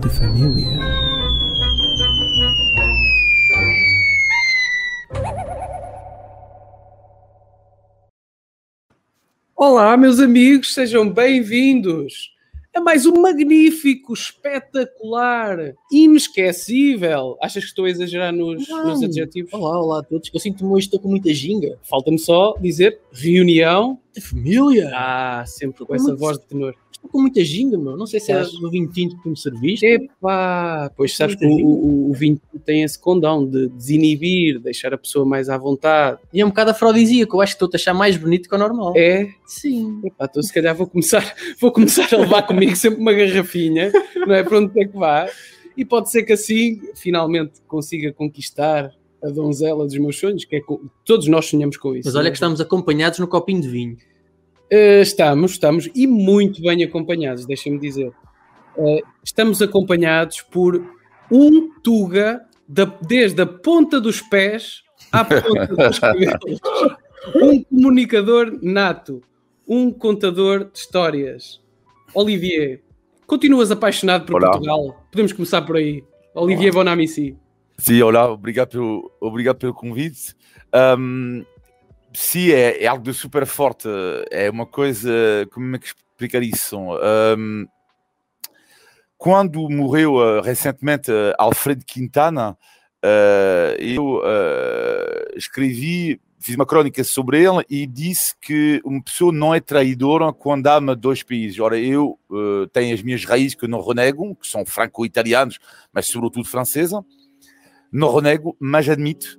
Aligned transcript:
de 0.00 0.08
Família. 0.08 0.78
Olá, 9.56 9.96
meus 9.96 10.20
amigos, 10.20 10.72
sejam 10.72 11.08
bem-vindos 11.10 12.30
a 12.74 12.80
mais 12.80 13.06
um 13.06 13.20
magnífico, 13.20 14.12
espetacular, 14.12 15.74
inesquecível. 15.90 17.36
Achas 17.42 17.64
que 17.64 17.70
estou 17.70 17.86
a 17.86 17.90
exagerar 17.90 18.32
nos, 18.32 18.68
nos 18.68 19.02
adjetivos? 19.02 19.52
Olá, 19.52 19.80
olá 19.80 19.98
a 19.98 20.02
todos. 20.04 20.30
Eu 20.32 20.38
sinto-me 20.38 20.70
hoje 20.70 20.86
estou 20.86 21.00
com 21.00 21.08
muita 21.08 21.32
ginga. 21.34 21.76
Falta-me 21.82 22.18
só 22.20 22.54
dizer 22.60 23.00
reunião. 23.12 23.98
De 24.14 24.20
família. 24.20 24.92
Ah, 24.94 25.42
sempre 25.44 25.84
com 25.84 25.92
essa 25.92 26.04
muito- 26.08 26.20
voz 26.20 26.38
de 26.38 26.46
tenor. 26.46 26.74
Estou 26.98 27.10
com 27.12 27.20
muita 27.22 27.42
ginga, 27.44 27.78
meu. 27.78 27.96
Não 27.96 28.06
sei 28.06 28.18
se 28.20 28.32
é 28.32 28.42
do 28.42 28.70
vinho 28.70 28.88
tinto 28.90 29.16
me 29.24 29.36
serviste. 29.36 29.86
Epá, 29.86 30.90
pois 30.96 31.16
sabes 31.16 31.36
que 31.36 31.46
o, 31.46 31.50
o, 31.66 32.10
o 32.10 32.12
vinho 32.12 32.40
tem 32.66 32.82
esse 32.82 32.98
condão 32.98 33.46
de 33.46 33.68
desinibir, 33.68 34.58
deixar 34.60 34.92
a 34.92 34.98
pessoa 34.98 35.24
mais 35.24 35.48
à 35.48 35.56
vontade. 35.56 36.18
E 36.32 36.40
é 36.40 36.44
um 36.44 36.48
bocado 36.48 36.72
afrodisíaco. 36.72 37.36
Eu 37.36 37.40
acho 37.40 37.52
que 37.52 37.56
estou-te 37.56 37.76
a 37.76 37.78
achar 37.78 37.94
mais 37.94 38.16
bonito 38.16 38.48
que 38.48 38.54
o 38.54 38.58
normal. 38.58 38.92
É, 38.96 39.28
Sim. 39.46 40.00
epá, 40.04 40.26
então 40.28 40.42
se 40.42 40.52
calhar 40.52 40.74
vou 40.74 40.86
começar, 40.86 41.34
vou 41.60 41.72
começar 41.72 42.12
a 42.12 42.18
levar 42.18 42.42
comigo 42.42 42.74
sempre 42.76 43.00
uma 43.00 43.12
garrafinha, 43.12 43.92
não 44.26 44.34
é? 44.34 44.42
Para 44.42 44.58
onde 44.58 44.80
é 44.80 44.84
que 44.86 44.96
vá. 44.96 45.28
E 45.76 45.84
pode 45.84 46.10
ser 46.10 46.24
que 46.24 46.32
assim, 46.32 46.80
finalmente, 46.96 47.60
consiga 47.68 48.12
conquistar 48.12 48.90
a 49.22 49.28
donzela 49.30 49.84
dos 49.84 49.96
meus 49.96 50.18
sonhos, 50.18 50.44
que 50.44 50.56
é 50.56 50.60
co- 50.60 50.80
todos 51.04 51.26
nós 51.28 51.46
sonhamos 51.46 51.76
com 51.76 51.94
isso. 51.94 52.08
Mas 52.08 52.14
olha 52.16 52.26
é? 52.28 52.30
que 52.30 52.36
estamos 52.36 52.60
acompanhados 52.60 53.18
no 53.20 53.26
copinho 53.28 53.60
de 53.60 53.68
vinho. 53.68 53.96
Uh, 54.72 55.00
estamos, 55.02 55.52
estamos, 55.52 55.88
e 55.94 56.06
muito 56.06 56.60
bem 56.62 56.82
acompanhados, 56.84 57.46
deixem-me 57.46 57.78
dizer. 57.78 58.12
Uh, 58.76 59.00
estamos 59.24 59.62
acompanhados 59.62 60.42
por 60.42 60.84
um 61.30 61.70
Tuga, 61.82 62.44
da- 62.68 62.84
desde 63.06 63.40
a 63.42 63.46
ponta 63.46 64.00
dos 64.00 64.20
pés 64.20 64.82
à 65.10 65.24
ponta 65.24 65.66
dos 65.74 65.98
cabelos. 65.98 66.60
Um 67.34 67.62
comunicador 67.64 68.58
nato, 68.62 69.22
um 69.66 69.90
contador 69.90 70.70
de 70.70 70.78
histórias. 70.78 71.60
Olivier, 72.14 72.82
continuas 73.26 73.70
apaixonado 73.70 74.26
por 74.26 74.36
Olá. 74.36 74.50
Portugal? 74.52 75.06
Podemos 75.10 75.32
começar 75.32 75.62
por 75.62 75.76
aí. 75.76 76.04
Olivier 76.34 76.72
Bonamici. 76.72 77.36
Sim, 77.78 78.00
olá, 78.02 78.30
obrigado 78.30 78.68
pelo, 78.70 79.10
obrigado 79.20 79.56
pelo 79.56 79.74
convite. 79.74 80.34
Um, 80.98 81.44
sim, 82.12 82.50
é, 82.50 82.82
é 82.82 82.86
algo 82.86 83.12
super 83.12 83.46
forte. 83.46 83.88
É 84.30 84.50
uma 84.50 84.66
coisa. 84.66 85.10
Como 85.52 85.76
é 85.76 85.78
que 85.78 85.86
explicar 85.86 86.42
isso? 86.42 86.78
Um, 86.78 87.66
quando 89.16 89.68
morreu 89.68 90.14
uh, 90.14 90.40
recentemente 90.40 91.10
uh, 91.10 91.34
Alfredo 91.38 91.84
Quintana, 91.84 92.56
uh, 93.04 93.74
eu 93.78 94.20
escrevi, 95.36 96.20
fiz 96.38 96.54
uma 96.54 96.64
crônica 96.64 97.02
sobre 97.02 97.42
ele 97.42 97.64
e 97.68 97.84
disse 97.84 98.34
que 98.40 98.80
uma 98.84 99.02
pessoa 99.02 99.32
não 99.32 99.52
é 99.52 99.60
traidora 99.60 100.32
quando 100.32 100.68
ama 100.68 100.94
dois 100.94 101.22
países. 101.24 101.58
Ora, 101.58 101.78
eu 101.78 102.18
tenho 102.72 102.94
as 102.94 103.02
minhas 103.02 103.24
raízes 103.24 103.54
que 103.56 103.66
não 103.66 103.80
renego, 103.80 104.36
que 104.36 104.46
são 104.46 104.64
franco-italianos, 104.64 105.58
mas 105.92 106.06
sobretudo 106.06 106.46
francesa. 106.46 107.04
Não 107.90 108.14
renego, 108.14 108.56
mas 108.60 108.88
admito 108.88 109.38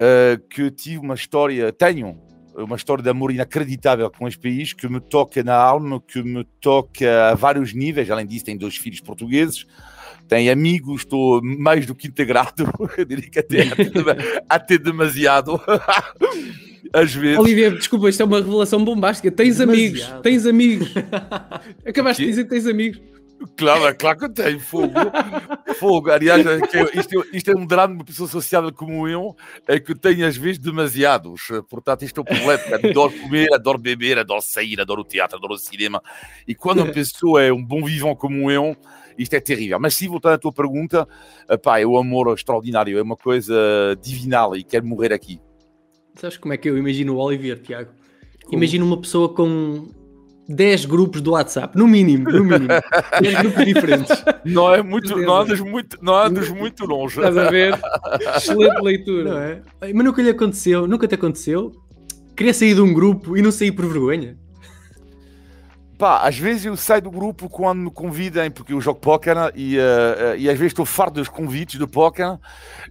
uh, 0.00 0.48
que 0.48 0.70
tive 0.70 0.98
uma 0.98 1.14
história, 1.14 1.72
tenho 1.72 2.18
uma 2.56 2.76
história 2.76 3.02
de 3.02 3.08
amor 3.08 3.30
inacreditável 3.30 4.10
com 4.10 4.26
este 4.26 4.40
país, 4.40 4.72
que 4.72 4.88
me 4.88 5.00
toca 5.00 5.42
na 5.42 5.54
alma, 5.54 6.00
que 6.00 6.22
me 6.22 6.44
toca 6.60 7.30
a 7.30 7.34
vários 7.34 7.72
níveis. 7.72 8.10
Além 8.10 8.26
disso, 8.26 8.44
tenho 8.44 8.58
dois 8.58 8.76
filhos 8.76 9.00
portugueses, 9.00 9.66
tenho 10.28 10.52
amigos, 10.52 11.02
estou 11.02 11.40
mais 11.42 11.86
do 11.86 11.94
que 11.94 12.08
integrado, 12.08 12.70
eu 12.96 13.04
diria 13.04 13.30
que 13.30 13.38
até, 13.38 13.62
até, 13.62 14.44
até 14.48 14.78
demasiado. 14.78 15.60
Às 16.92 17.14
vezes. 17.14 17.38
Olivier, 17.38 17.72
desculpa, 17.76 18.08
isto 18.08 18.20
é 18.20 18.26
uma 18.26 18.38
revelação 18.38 18.84
bombástica. 18.84 19.30
Tens 19.30 19.58
Demasiado. 19.58 19.70
amigos, 19.70 20.22
tens 20.22 20.46
amigos. 20.46 20.94
Acabaste 21.86 22.22
de 22.24 22.28
dizer 22.30 22.44
que 22.44 22.50
tens 22.50 22.66
amigos. 22.66 23.00
Claro, 23.56 23.86
é 23.86 23.94
claro 23.94 24.18
que 24.18 24.28
tenho 24.30 24.60
fogo. 24.60 24.92
fogo. 25.78 26.10
Aliás, 26.10 26.44
é 26.46 26.56
isto, 26.98 27.22
é- 27.22 27.36
isto 27.36 27.50
é 27.50 27.56
um 27.56 27.66
drama 27.66 27.94
de 27.94 28.00
uma 28.00 28.04
pessoa 28.04 28.28
sociável 28.28 28.72
como 28.72 29.08
eu, 29.08 29.34
é 29.66 29.80
que 29.80 29.94
tenho 29.94 30.26
às 30.26 30.36
vezes 30.36 30.58
demasiados. 30.58 31.48
Portanto, 31.68 32.02
isto 32.02 32.18
é 32.18 32.20
o 32.20 32.24
problema. 32.24 32.60
Adoro 32.90 33.12
comer, 33.18 33.52
adoro 33.54 33.78
beber, 33.78 34.18
adoro 34.18 34.42
sair, 34.42 34.80
adoro 34.80 35.00
o 35.00 35.04
teatro, 35.04 35.38
adoro 35.38 35.54
o 35.54 35.58
cinema. 35.58 36.02
E 36.46 36.54
quando 36.54 36.82
uma 36.82 36.92
pessoa 36.92 37.42
é 37.42 37.52
um 37.52 37.64
bom 37.64 37.84
vivant 37.84 38.14
como 38.16 38.50
eu, 38.50 38.76
isto 39.16 39.34
é 39.34 39.40
terrível. 39.40 39.78
Mas 39.80 39.94
se 39.94 40.06
voltando 40.06 40.34
à 40.34 40.38
tua 40.38 40.52
pergunta, 40.52 41.08
pá, 41.62 41.80
é 41.80 41.86
o 41.86 41.96
amor 41.96 42.34
extraordinário, 42.34 42.98
é 42.98 43.02
uma 43.02 43.16
coisa 43.16 43.54
divinal 44.02 44.54
e 44.56 44.62
quero 44.62 44.86
morrer 44.86 45.12
aqui. 45.12 45.40
Sabes 46.14 46.36
como 46.36 46.52
é 46.52 46.56
que 46.56 46.68
eu 46.68 46.76
imagino 46.76 47.14
o 47.14 47.18
Olivier, 47.18 47.58
Tiago? 47.60 47.90
Imagino 48.50 48.84
uma 48.84 49.00
pessoa 49.00 49.32
com 49.32 49.88
10 50.54 50.84
grupos 50.86 51.20
do 51.20 51.32
WhatsApp, 51.32 51.76
no 51.76 51.86
mínimo, 51.86 52.30
no 52.30 52.44
mínimo. 52.44 52.68
10 53.20 53.34
grupos 53.42 53.64
diferentes. 53.64 54.24
Não 54.44 54.74
é 54.74 54.82
muito, 54.82 55.16
não 55.16 55.36
andas 55.36 55.60
muito, 55.60 55.98
não 56.02 56.14
andas 56.14 56.48
muito 56.48 56.84
longe. 56.84 57.16
Estás 57.16 57.36
a 57.36 57.50
ver? 57.50 57.78
Excelente 58.36 58.80
leitura. 58.82 59.30
Não 59.30 59.38
é? 59.38 59.62
Mas 59.92 60.04
nunca 60.04 60.22
lhe 60.22 60.30
aconteceu, 60.30 60.86
nunca 60.86 61.06
te 61.06 61.14
aconteceu 61.14 61.72
querer 62.40 62.54
sair 62.54 62.74
de 62.74 62.80
um 62.80 62.94
grupo 62.94 63.36
e 63.36 63.42
não 63.42 63.52
sair 63.52 63.70
por 63.70 63.84
vergonha? 63.84 64.34
Pá, 65.98 66.26
às 66.26 66.38
vezes 66.38 66.64
eu 66.64 66.74
saio 66.74 67.02
do 67.02 67.10
grupo 67.10 67.50
quando 67.50 67.80
me 67.80 67.90
convidem, 67.90 68.50
porque 68.50 68.72
eu 68.72 68.80
jogo 68.80 68.98
póquer 68.98 69.36
e, 69.54 69.76
eh, 69.76 70.16
eh, 70.18 70.36
e 70.38 70.48
às 70.48 70.56
vezes 70.56 70.72
estou 70.72 70.86
farto 70.86 71.16
dos 71.16 71.28
convites 71.28 71.78
do 71.78 71.86
póquer 71.86 72.38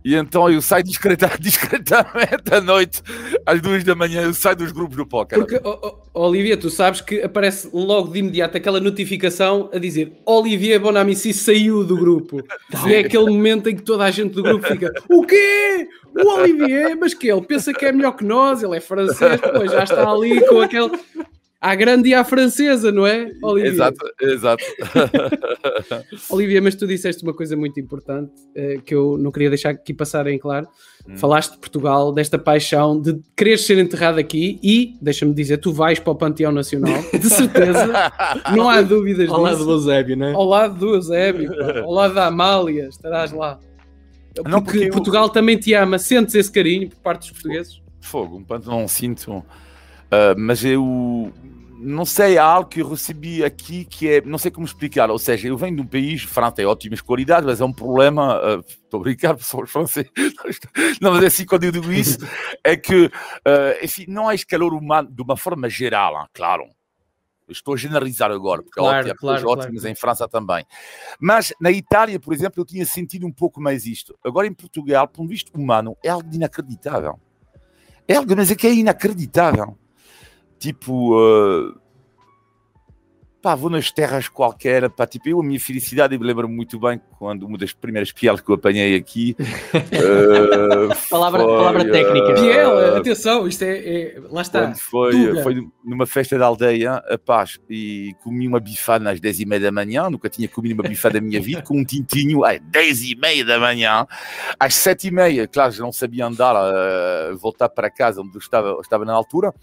e 0.05 0.13
então 0.13 0.47
eu 0.47 0.61
saio 0.61 0.83
discreta, 0.83 1.31
discretamente 1.41 2.53
à 2.53 2.61
noite, 2.61 3.01
às 3.43 3.59
duas 3.59 3.83
da 3.83 3.95
manhã, 3.95 4.21
eu 4.21 4.33
saio 4.35 4.57
dos 4.57 4.71
grupos 4.71 4.95
do 4.95 5.07
póquer. 5.07 5.39
Porque, 5.39 5.59
ó, 5.63 5.79
ó, 5.81 5.97
Olivia, 6.21 6.57
tu 6.57 6.69
sabes 6.69 7.01
que 7.01 7.21
aparece 7.21 7.69
logo 7.73 8.11
de 8.11 8.19
imediato 8.19 8.57
aquela 8.57 8.79
notificação 8.79 9.69
a 9.73 9.79
dizer 9.79 10.11
Olivier 10.25 10.79
Bonamici 10.79 11.33
saiu 11.33 11.83
do 11.83 11.95
grupo. 11.95 12.43
E 12.87 12.93
é 12.93 12.99
aquele 12.99 13.25
momento 13.25 13.69
em 13.69 13.75
que 13.75 13.81
toda 13.81 14.03
a 14.03 14.11
gente 14.11 14.33
do 14.33 14.43
grupo 14.43 14.65
fica 14.65 14.91
O 15.09 15.25
quê? 15.25 15.87
O 16.15 16.27
Olivier? 16.27 16.95
Mas 16.95 17.13
que 17.13 17.29
ele 17.29 17.41
pensa 17.41 17.73
que 17.73 17.85
é 17.85 17.91
melhor 17.91 18.13
que 18.13 18.23
nós, 18.23 18.63
ele 18.63 18.77
é 18.77 18.79
francês, 18.79 19.39
pois 19.53 19.71
já 19.71 19.83
está 19.83 20.09
ali 20.09 20.45
com 20.47 20.61
aquele... 20.61 20.91
À 21.61 21.75
grande 21.75 22.07
e 22.09 22.13
à 22.13 22.23
francesa, 22.23 22.89
não 22.89 23.05
é, 23.05 23.31
Olivier? 23.43 23.73
Exato, 23.73 23.97
exato. 24.21 24.63
Olivia, 26.29 26.61
mas 26.61 26.73
tu 26.75 26.87
disseste 26.87 27.21
uma 27.23 27.33
coisa 27.33 27.55
muito 27.57 27.77
importante 27.79 28.31
eh, 28.55 28.79
que 28.85 28.95
eu 28.95 29.17
não 29.17 29.29
queria 29.31 29.49
deixar 29.49 29.71
aqui 29.71 29.93
passar 29.93 30.25
em 30.27 30.37
claro. 30.39 30.67
Falaste 31.17 31.53
de 31.53 31.57
Portugal, 31.57 32.11
desta 32.13 32.37
paixão 32.37 33.01
de 33.01 33.19
quereres 33.35 33.65
ser 33.65 33.77
enterrado 33.79 34.19
aqui 34.19 34.59
e, 34.63 34.95
deixa-me 35.01 35.33
dizer, 35.33 35.57
tu 35.57 35.73
vais 35.73 35.97
para 35.99 36.11
o 36.11 36.15
Panteão 36.15 36.51
Nacional, 36.51 37.01
de 37.11 37.27
certeza, 37.29 37.87
não 38.55 38.69
há 38.69 38.81
dúvidas 38.81 39.27
Ao 39.29 39.41
lado 39.41 39.55
disso. 39.55 39.65
do 39.65 39.71
Eusébio, 39.73 40.15
não 40.15 40.27
é? 40.27 40.33
Ao 40.33 40.45
lado 40.45 40.75
do 40.79 40.95
Eusébio, 40.95 41.49
pá, 41.57 41.79
ao 41.81 41.91
lado 41.91 42.13
da 42.13 42.27
Amália, 42.27 42.87
estarás 42.89 43.31
lá. 43.31 43.59
Porque, 44.35 44.49
Não, 44.51 44.61
porque 44.61 44.77
eu- 44.85 44.91
Portugal 44.91 45.29
também 45.29 45.57
te 45.57 45.73
ama, 45.73 45.97
sentes 45.97 46.35
esse 46.35 46.51
carinho 46.51 46.89
por 46.89 46.97
parte 46.99 47.21
dos 47.21 47.31
portugueses? 47.31 47.81
Fogo, 47.99 48.37
um 48.37 48.43
panto 48.43 48.69
não 48.69 48.87
sinto. 48.87 49.43
Ah, 50.11 50.35
mas 50.37 50.63
eu 50.63 51.31
não 51.81 52.03
sei, 52.03 52.37
há 52.37 52.43
algo 52.43 52.69
que 52.69 52.81
eu 52.81 52.89
recebi 52.89 53.43
aqui 53.43 53.85
que 53.85 54.09
é, 54.09 54.21
não 54.21 54.37
sei 54.37 54.51
como 54.51 54.65
explicar, 54.65 55.09
ou 55.09 55.17
seja, 55.17 55.47
eu 55.47 55.57
venho 55.57 55.77
de 55.77 55.81
um 55.81 55.87
país, 55.87 56.23
França 56.23 56.55
tem 56.57 56.65
ótimas 56.65 56.99
qualidades, 56.99 57.45
mas 57.45 57.61
é 57.61 57.65
um 57.65 57.71
problema, 57.71 58.35
ah, 58.35 58.59
estou 58.67 58.99
a 58.99 59.03
brincar, 59.03 59.35
pessoas 59.37 59.71
franceses, 59.71 60.11
não, 61.01 61.13
mas 61.13 61.23
é 61.23 61.27
assim 61.27 61.45
quando 61.45 61.63
eu 61.63 61.71
digo 61.71 61.91
isso, 61.91 62.17
é 62.63 62.75
que, 62.75 63.09
ah, 63.45 63.77
enfim, 63.81 64.05
não 64.09 64.27
há 64.27 64.33
calor 64.45 64.73
humano 64.73 65.09
de 65.09 65.21
uma 65.21 65.37
forma 65.37 65.69
geral, 65.69 66.19
hein, 66.19 66.27
claro. 66.33 66.63
Eu 67.47 67.53
Estou 67.53 67.73
a 67.73 67.77
generalizar 67.77 68.29
agora, 68.29 68.61
porque 68.61 68.79
Claro, 68.79 68.95
há 68.95 68.99
ótimas, 68.99 69.19
claro, 69.19 69.43
claro. 69.43 69.59
ótimas 69.61 69.83
em 69.83 69.95
França 69.95 70.27
também. 70.27 70.63
Mas 71.19 71.51
na 71.59 71.71
Itália, 71.71 72.19
por 72.19 72.31
exemplo, 72.31 72.61
eu 72.61 72.65
tinha 72.65 72.85
sentido 72.85 73.25
um 73.25 73.31
pouco 73.31 73.59
mais 73.59 73.87
isto. 73.87 74.15
Agora 74.23 74.45
em 74.45 74.53
Portugal, 74.53 75.07
por 75.07 75.23
um 75.23 75.27
visto 75.27 75.51
humano, 75.55 75.97
é 76.03 76.09
algo 76.09 76.29
inacreditável. 76.31 77.19
É 78.07 78.17
algo, 78.17 78.35
mas 78.35 78.51
é 78.51 78.55
que 78.55 78.67
é 78.67 78.73
inacreditável. 78.75 79.75
Tipo, 80.59 81.15
uh, 81.17 81.73
pá, 83.41 83.55
vou 83.55 83.69
nas 83.69 83.91
terras 83.91 84.27
qualquer, 84.27 84.89
pá, 84.89 85.07
tipo, 85.07 85.29
eu 85.29 85.39
a 85.39 85.43
minha 85.43 85.59
felicidade, 85.59 86.13
eu 86.13 86.19
me 86.19 86.25
lembro 86.25 86.47
muito 86.49 86.77
bem 86.79 86.99
quando 87.17 87.43
uma 87.45 87.57
das 87.57 87.71
primeiras 87.71 88.11
pieles 88.11 88.41
que 88.41 88.49
eu 88.49 88.55
apanhei 88.55 88.95
aqui. 88.95 89.35
uh, 89.39 90.89
palavra, 91.09 91.43
foi, 91.43 91.57
palavra 91.57 91.91
técnica. 91.91 92.31
Uh, 92.31 92.41
Piel, 92.41 92.95
atenção, 92.97 93.47
isto 93.47 93.63
é, 93.63 93.77
é 93.77 94.21
lá 94.29 94.41
está. 94.41 94.73
Foi, 94.75 95.41
foi 95.41 95.67
numa 95.83 96.05
festa 96.05 96.37
da 96.37 96.45
aldeia, 96.45 96.95
a 96.95 97.17
paz, 97.17 97.59
e 97.69 98.13
comi 98.23 98.47
uma 98.47 98.59
bifada 98.59 99.09
às 99.09 99.19
10 99.19 99.39
e 99.39 99.45
meia 99.45 99.61
da 99.61 99.71
manhã, 99.71 100.09
nunca 100.09 100.29
tinha 100.29 100.47
comido 100.47 100.73
uma 100.73 100.89
bifada 100.89 101.19
da 101.19 101.25
minha 101.25 101.41
vida, 101.41 101.61
com 101.61 101.77
um 101.77 101.85
tintinho 101.85 102.43
às 102.43 102.59
10 102.59 103.03
e 103.03 103.15
meia 103.15 103.45
da 103.45 103.59
manhã, 103.59 104.05
às 104.59 104.75
7 104.75 105.07
e 105.07 105.11
meia, 105.11 105.47
claro, 105.47 105.71
já 105.71 105.83
não 105.83 105.93
sabia 105.93 106.25
andar, 106.25 106.55
uh, 106.55 107.37
voltar 107.37 107.69
para 107.69 107.89
casa 107.89 108.21
onde 108.21 108.35
eu 108.35 108.39
estava, 108.39 108.67
eu 108.67 108.81
estava 108.81 109.05
na 109.05 109.13
altura 109.13 109.53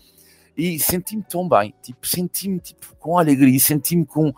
e 0.57 0.79
senti-me 0.79 1.23
tão 1.23 1.49
bem, 1.49 1.75
tipo, 1.83 2.07
senti-me 2.07 2.59
tipo, 2.59 2.97
com 2.97 3.19
alegria, 3.19 3.59
senti-me 3.61 4.07
com. 4.07 4.33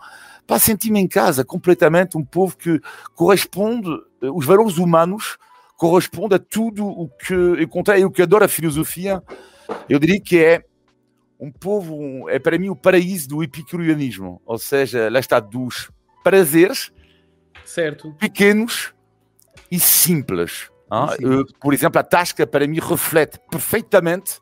Pá, 0.45 0.59
senti-me 0.59 0.99
em 0.99 1.07
casa 1.07 1.45
completamente, 1.45 2.17
um 2.17 2.25
povo 2.25 2.57
que 2.57 2.81
corresponde, 3.15 3.89
eh, 4.21 4.29
os 4.29 4.45
valores 4.45 4.77
humanos 4.77 5.37
correspondem 5.77 6.35
a 6.35 6.39
tudo 6.39 6.85
o 6.85 7.07
que 7.07 7.33
eu 7.33 7.67
contei, 7.69 8.03
o 8.03 8.11
que 8.11 8.21
adoro 8.21 8.43
a 8.43 8.49
filosofia, 8.49 9.23
eu 9.87 9.97
diria 9.99 10.19
que 10.19 10.37
é 10.37 10.63
um 11.39 11.51
povo, 11.51 12.29
é 12.29 12.37
para 12.37 12.57
mim 12.57 12.69
o 12.69 12.75
paraíso 12.75 13.29
do 13.29 13.43
epicureanismo, 13.43 14.41
ou 14.45 14.57
seja, 14.57 15.09
lá 15.09 15.19
está 15.19 15.39
dos 15.39 15.89
prazeres 16.21 16.91
certo. 17.63 18.13
pequenos 18.19 18.93
e 19.71 19.79
simples. 19.79 20.69
Ah? 20.91 21.15
Por 21.61 21.73
exemplo, 21.73 21.99
a 21.99 22.03
tasca 22.03 22.45
para 22.45 22.67
mim 22.67 22.79
reflete 22.79 23.39
perfeitamente 23.49 24.39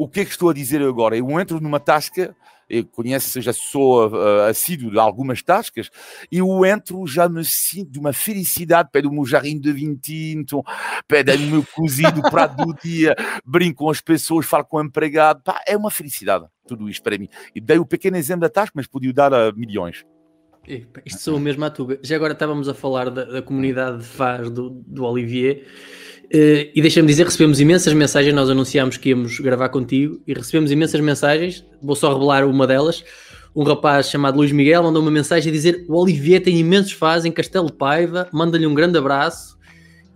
o 0.00 0.08
que 0.08 0.20
é 0.20 0.24
que 0.24 0.30
estou 0.30 0.48
a 0.48 0.54
dizer 0.54 0.80
agora? 0.80 1.14
Eu 1.14 1.38
entro 1.38 1.60
numa 1.60 1.78
tasca, 1.78 2.34
eu 2.70 2.86
conheço, 2.86 3.38
já 3.42 3.52
sou 3.52 4.08
uh, 4.08 4.44
assíduo 4.48 4.90
de 4.90 4.98
algumas 4.98 5.42
tascas, 5.42 5.90
eu 6.32 6.64
entro, 6.64 7.06
já 7.06 7.28
me 7.28 7.44
sinto 7.44 7.92
de 7.92 7.98
uma 7.98 8.10
felicidade, 8.10 8.88
pego 8.90 9.10
o 9.10 9.12
meu 9.12 9.26
jarrinho 9.26 9.60
de 9.60 9.70
vinho 9.70 9.94
tinto, 9.98 10.64
pego 11.06 11.32
o 11.32 11.50
meu 11.50 11.62
cozido 11.74 12.22
prato 12.22 12.64
do 12.64 12.72
dia, 12.82 13.14
brinco 13.44 13.84
com 13.84 13.90
as 13.90 14.00
pessoas, 14.00 14.46
falo 14.46 14.64
com 14.64 14.78
o 14.78 14.82
empregado, 14.82 15.42
pá, 15.42 15.60
é 15.68 15.76
uma 15.76 15.90
felicidade, 15.90 16.46
tudo 16.66 16.88
isto 16.88 17.02
para 17.02 17.18
mim. 17.18 17.28
E 17.54 17.60
dei 17.60 17.78
o 17.78 17.84
pequeno 17.84 18.16
exemplo 18.16 18.40
da 18.40 18.48
tasca, 18.48 18.72
mas 18.74 18.86
podia 18.86 19.12
dar 19.12 19.34
a 19.34 19.52
milhões. 19.52 20.02
Isto 21.04 21.20
sou 21.20 21.38
mesmo 21.38 21.62
a 21.66 21.70
Tuga. 21.70 21.98
Já 22.02 22.16
agora 22.16 22.32
estávamos 22.32 22.68
a 22.70 22.74
falar 22.74 23.10
da, 23.10 23.24
da 23.24 23.42
comunidade 23.42 23.98
de 23.98 24.04
Faz 24.04 24.50
do, 24.50 24.70
do 24.86 25.04
Olivier. 25.04 25.66
Uh, 26.32 26.70
e 26.72 26.80
deixa-me 26.80 27.08
dizer, 27.08 27.24
recebemos 27.24 27.60
imensas 27.60 27.92
mensagens, 27.92 28.32
nós 28.32 28.48
anunciámos 28.48 28.96
que 28.96 29.08
íamos 29.08 29.40
gravar 29.40 29.68
contigo 29.68 30.20
e 30.26 30.32
recebemos 30.32 30.70
imensas 30.70 31.00
mensagens, 31.00 31.66
vou 31.82 31.96
só 31.96 32.12
revelar 32.12 32.46
uma 32.46 32.66
delas. 32.68 33.04
Um 33.54 33.64
rapaz 33.64 34.08
chamado 34.08 34.36
Luís 34.36 34.52
Miguel 34.52 34.84
mandou 34.84 35.02
uma 35.02 35.10
mensagem 35.10 35.50
a 35.50 35.52
dizer 35.52 35.84
o 35.88 36.00
Olivier 36.00 36.40
tem 36.40 36.56
imensos 36.56 36.92
fãs 36.92 37.24
em 37.24 37.32
Castelo 37.32 37.66
de 37.66 37.72
Paiva, 37.72 38.28
manda-lhe 38.32 38.64
um 38.64 38.74
grande 38.74 38.96
abraço 38.96 39.58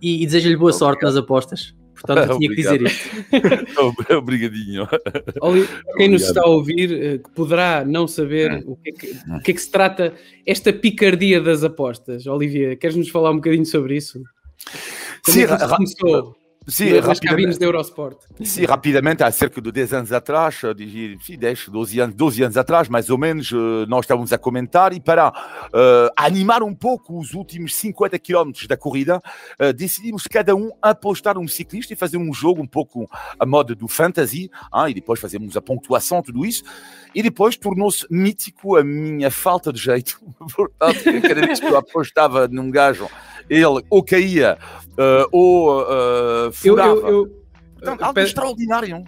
e, 0.01 0.23
e 0.23 0.25
deseja-lhe 0.25 0.55
boa 0.55 0.71
sorte 0.71 1.03
nas 1.03 1.17
apostas. 1.17 1.75
Portanto, 1.95 2.31
eu 2.31 2.37
tinha 2.37 2.49
que 2.49 2.55
dizer 2.55 2.81
isto. 2.81 3.09
Obrigadinho. 4.17 4.87
Quem 5.97 6.09
nos 6.09 6.23
está 6.23 6.41
a 6.41 6.47
ouvir, 6.47 6.91
eh, 6.91 7.17
que 7.17 7.29
poderá 7.31 7.83
não 7.85 8.07
saber 8.07 8.53
hum. 8.53 8.73
o 8.73 8.75
que, 8.75 8.89
é 8.89 8.93
que, 8.93 9.07
o 9.07 9.39
que, 9.41 9.51
é 9.51 9.53
que 9.53 9.61
se 9.61 9.71
trata 9.71 10.13
esta 10.45 10.71
picardia 10.71 11.41
das 11.41 11.63
apostas. 11.63 12.25
Olivier, 12.27 12.77
queres 12.77 12.95
nos 12.95 13.09
falar 13.09 13.31
um 13.31 13.35
bocadinho 13.35 13.65
sobre 13.65 13.97
isso? 13.97 14.21
Sim, 15.25 15.45
começou? 15.47 16.35
Sim, 16.67 16.89
cabines 17.21 17.59
da 17.59 17.65
Eurosport. 17.65 18.17
Sim, 18.43 18.65
rapidamente, 18.65 19.23
há 19.23 19.31
cerca 19.31 19.61
de 19.61 19.71
10 19.71 19.93
anos 19.93 20.11
atrás, 20.11 20.61
sim, 21.23 21.37
10, 21.37 21.69
12 21.69 21.99
anos, 21.99 22.15
12 22.15 22.43
anos 22.43 22.57
atrás, 22.57 22.89
mais 22.89 23.09
ou 23.11 23.19
menos, 23.19 23.51
eh, 23.51 23.85
nós 23.87 24.05
estávamos 24.05 24.33
a 24.33 24.37
comentar 24.37 24.91
e 24.91 24.99
para 24.99 25.29
uh, 25.29 26.11
animar 26.17 26.63
um 26.63 26.73
pouco 26.73 27.19
os 27.19 27.35
últimos 27.35 27.75
50 27.75 28.17
quilómetros 28.17 28.65
da 28.65 28.75
corrida, 28.75 29.21
uh, 29.59 29.71
decidimos 29.73 30.23
cada 30.27 30.55
um 30.55 30.71
apostar 30.81 31.37
um 31.37 31.47
ciclista 31.47 31.93
e 31.93 31.95
fazer 31.95 32.17
um 32.17 32.33
jogo 32.33 32.63
um 32.63 32.67
pouco 32.67 33.07
a 33.39 33.45
moda 33.45 33.75
do 33.75 33.87
fantasy, 33.87 34.49
hein, 34.73 34.89
e 34.89 34.93
depois 34.95 35.19
fazemos 35.19 35.55
a 35.55 35.61
pontuação, 35.61 36.23
tudo 36.23 36.43
isso, 36.43 36.63
e 37.13 37.21
depois 37.21 37.55
tornou-se 37.55 38.07
mítico 38.09 38.75
a 38.75 38.83
minha 38.83 39.29
falta 39.29 39.71
de 39.71 39.79
jeito. 39.79 40.19
Portanto, 40.55 41.03
cada 41.21 41.45
vez 41.45 41.59
que 41.59 41.67
eu 41.67 41.77
apostava 41.77 42.47
num 42.47 42.71
gajo 42.71 43.07
ele 43.49 43.83
ou 43.89 44.03
caía 44.03 44.57
uh, 44.95 45.27
ou 45.31 45.81
uh, 45.81 46.51
furava. 46.51 46.91
Eu, 46.91 47.07
eu, 47.07 47.09
eu, 47.09 47.45
Portanto, 47.73 48.01
algo 48.01 48.13
peço, 48.13 48.27
extraordinário. 48.27 49.03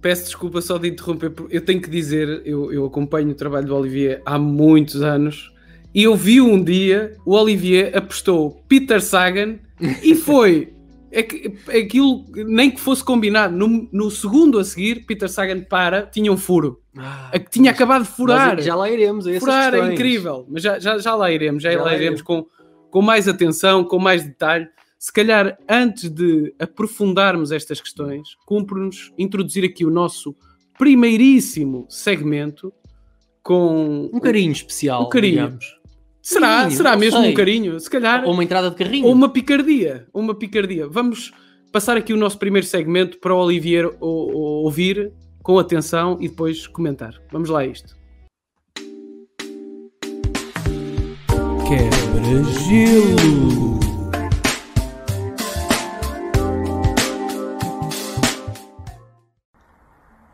Peço 0.00 0.24
desculpa 0.24 0.60
só 0.60 0.78
de 0.78 0.88
interromper, 0.88 1.32
eu 1.50 1.60
tenho 1.64 1.80
que 1.80 1.90
dizer, 1.90 2.42
eu, 2.44 2.72
eu 2.72 2.86
acompanho 2.86 3.30
o 3.30 3.34
trabalho 3.34 3.66
do 3.66 3.76
Olivier 3.76 4.22
há 4.24 4.38
muitos 4.38 5.02
anos 5.02 5.52
e 5.94 6.04
eu 6.04 6.14
vi 6.14 6.40
um 6.40 6.62
dia 6.62 7.14
o 7.26 7.34
Olivier 7.34 7.96
apostou 7.96 8.62
Peter 8.68 9.02
Sagan 9.02 9.58
e 10.02 10.14
foi 10.16 10.72
é 11.10 11.22
que 11.22 11.54
aquilo 11.68 12.26
nem 12.34 12.70
que 12.70 12.78
fosse 12.78 13.02
combinado 13.02 13.56
no, 13.56 13.88
no, 13.90 14.10
segundo 14.10 14.58
a 14.58 14.64
seguir 14.64 15.06
Peter 15.06 15.28
Sagan 15.28 15.60
para 15.62 16.02
tinha 16.02 16.30
um 16.30 16.36
furo 16.36 16.82
ah, 16.96 17.30
a 17.32 17.38
que 17.38 17.50
tinha 17.50 17.70
acabado 17.70 18.02
de 18.02 18.10
furar 18.10 18.60
já 18.60 18.74
lá 18.74 18.90
iremos 18.90 19.26
a 19.26 19.40
furar 19.40 19.74
é 19.74 19.92
incrível 19.92 20.46
mas 20.50 20.62
já, 20.62 20.78
já, 20.78 20.98
já 20.98 21.14
lá 21.14 21.32
iremos 21.32 21.62
já, 21.62 21.72
já 21.72 21.82
lá 21.82 21.94
iremos, 21.94 22.20
iremos 22.20 22.22
com 22.22 22.46
com 22.90 23.02
mais 23.02 23.28
atenção, 23.28 23.84
com 23.84 23.98
mais 23.98 24.24
detalhe. 24.24 24.68
Se 24.98 25.12
calhar, 25.12 25.56
antes 25.68 26.10
de 26.10 26.52
aprofundarmos 26.58 27.52
estas 27.52 27.80
questões, 27.80 28.30
cumpre-nos 28.44 29.12
introduzir 29.16 29.64
aqui 29.64 29.84
o 29.84 29.90
nosso 29.90 30.34
primeiríssimo 30.76 31.86
segmento 31.88 32.72
com 33.40 34.10
um 34.12 34.18
carinho 34.18 34.50
especial. 34.50 35.06
Um 35.06 35.08
carinho. 35.08 35.44
Digamos. 35.44 35.78
Será, 36.20 36.56
carinho, 36.56 36.76
será 36.76 36.96
mesmo 36.96 37.20
sei. 37.20 37.30
um 37.30 37.34
carinho? 37.34 37.78
Se 37.78 37.88
calhar. 37.88 38.24
Ou 38.24 38.32
uma 38.32 38.42
entrada 38.42 38.70
de 38.70 38.76
carrinho. 38.76 39.06
Ou 39.06 39.12
uma 39.12 39.28
picardia. 39.28 40.08
Uma 40.12 40.34
picardia. 40.34 40.88
Vamos 40.88 41.30
passar 41.70 41.96
aqui 41.96 42.12
o 42.12 42.16
nosso 42.16 42.36
primeiro 42.36 42.66
segmento 42.66 43.18
para 43.18 43.32
o 43.32 43.38
Olivier 43.38 43.88
ouvir 44.00 45.12
com 45.44 45.60
atenção 45.60 46.18
e 46.20 46.28
depois 46.28 46.66
comentar. 46.66 47.14
Vamos 47.30 47.48
lá 47.48 47.60
a 47.60 47.66
isto. 47.66 47.96
Quebra-gelo. 51.68 53.87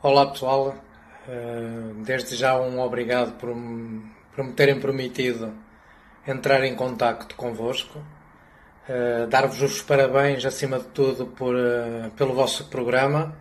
Olá 0.04 0.26
pessoal, 0.26 0.74
eh, 1.26 1.94
desde 2.04 2.36
já 2.36 2.60
um 2.60 2.78
obrigado 2.78 3.38
por, 3.38 3.48
por 4.36 4.44
me 4.44 4.52
terem 4.52 4.78
permitido 4.78 5.54
entrar 6.28 6.62
em 6.62 6.74
contacto 6.74 7.34
convosco, 7.36 8.04
eh, 8.86 9.26
dar-vos 9.30 9.62
os 9.62 9.80
parabéns 9.80 10.44
acima 10.44 10.78
de 10.78 10.84
tudo 10.88 11.28
por, 11.28 11.56
eh, 11.56 12.10
pelo 12.18 12.34
vosso 12.34 12.66
programa, 12.66 13.34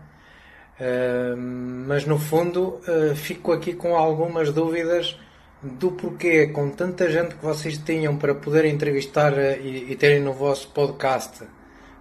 mas 1.86 2.05
no 2.05 2.17
fundo 2.17 2.79
fico 3.15 3.51
aqui 3.51 3.74
com 3.74 3.96
algumas 3.98 4.53
dúvidas 4.53 5.20
do 5.62 5.91
porquê, 5.91 6.48
com 6.48 6.70
tanta 6.70 7.12
gente 7.12 7.36
que 7.36 7.43
vocês 7.43 7.77
tinham 7.77 8.17
para 8.17 8.34
poder 8.34 8.63
entrevistar 8.63 9.34
e, 9.60 9.91
e 9.91 9.96
terem 9.98 10.22
no 10.22 10.32
vosso 10.32 10.70
podcast 10.70 11.43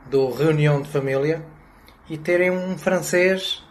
do 0.07 0.31
Reunião 0.31 0.81
de 0.81 0.89
Família 0.89 1.43
e 2.09 2.17
terem 2.17 2.53
um 2.53 2.79
francês 2.79 3.63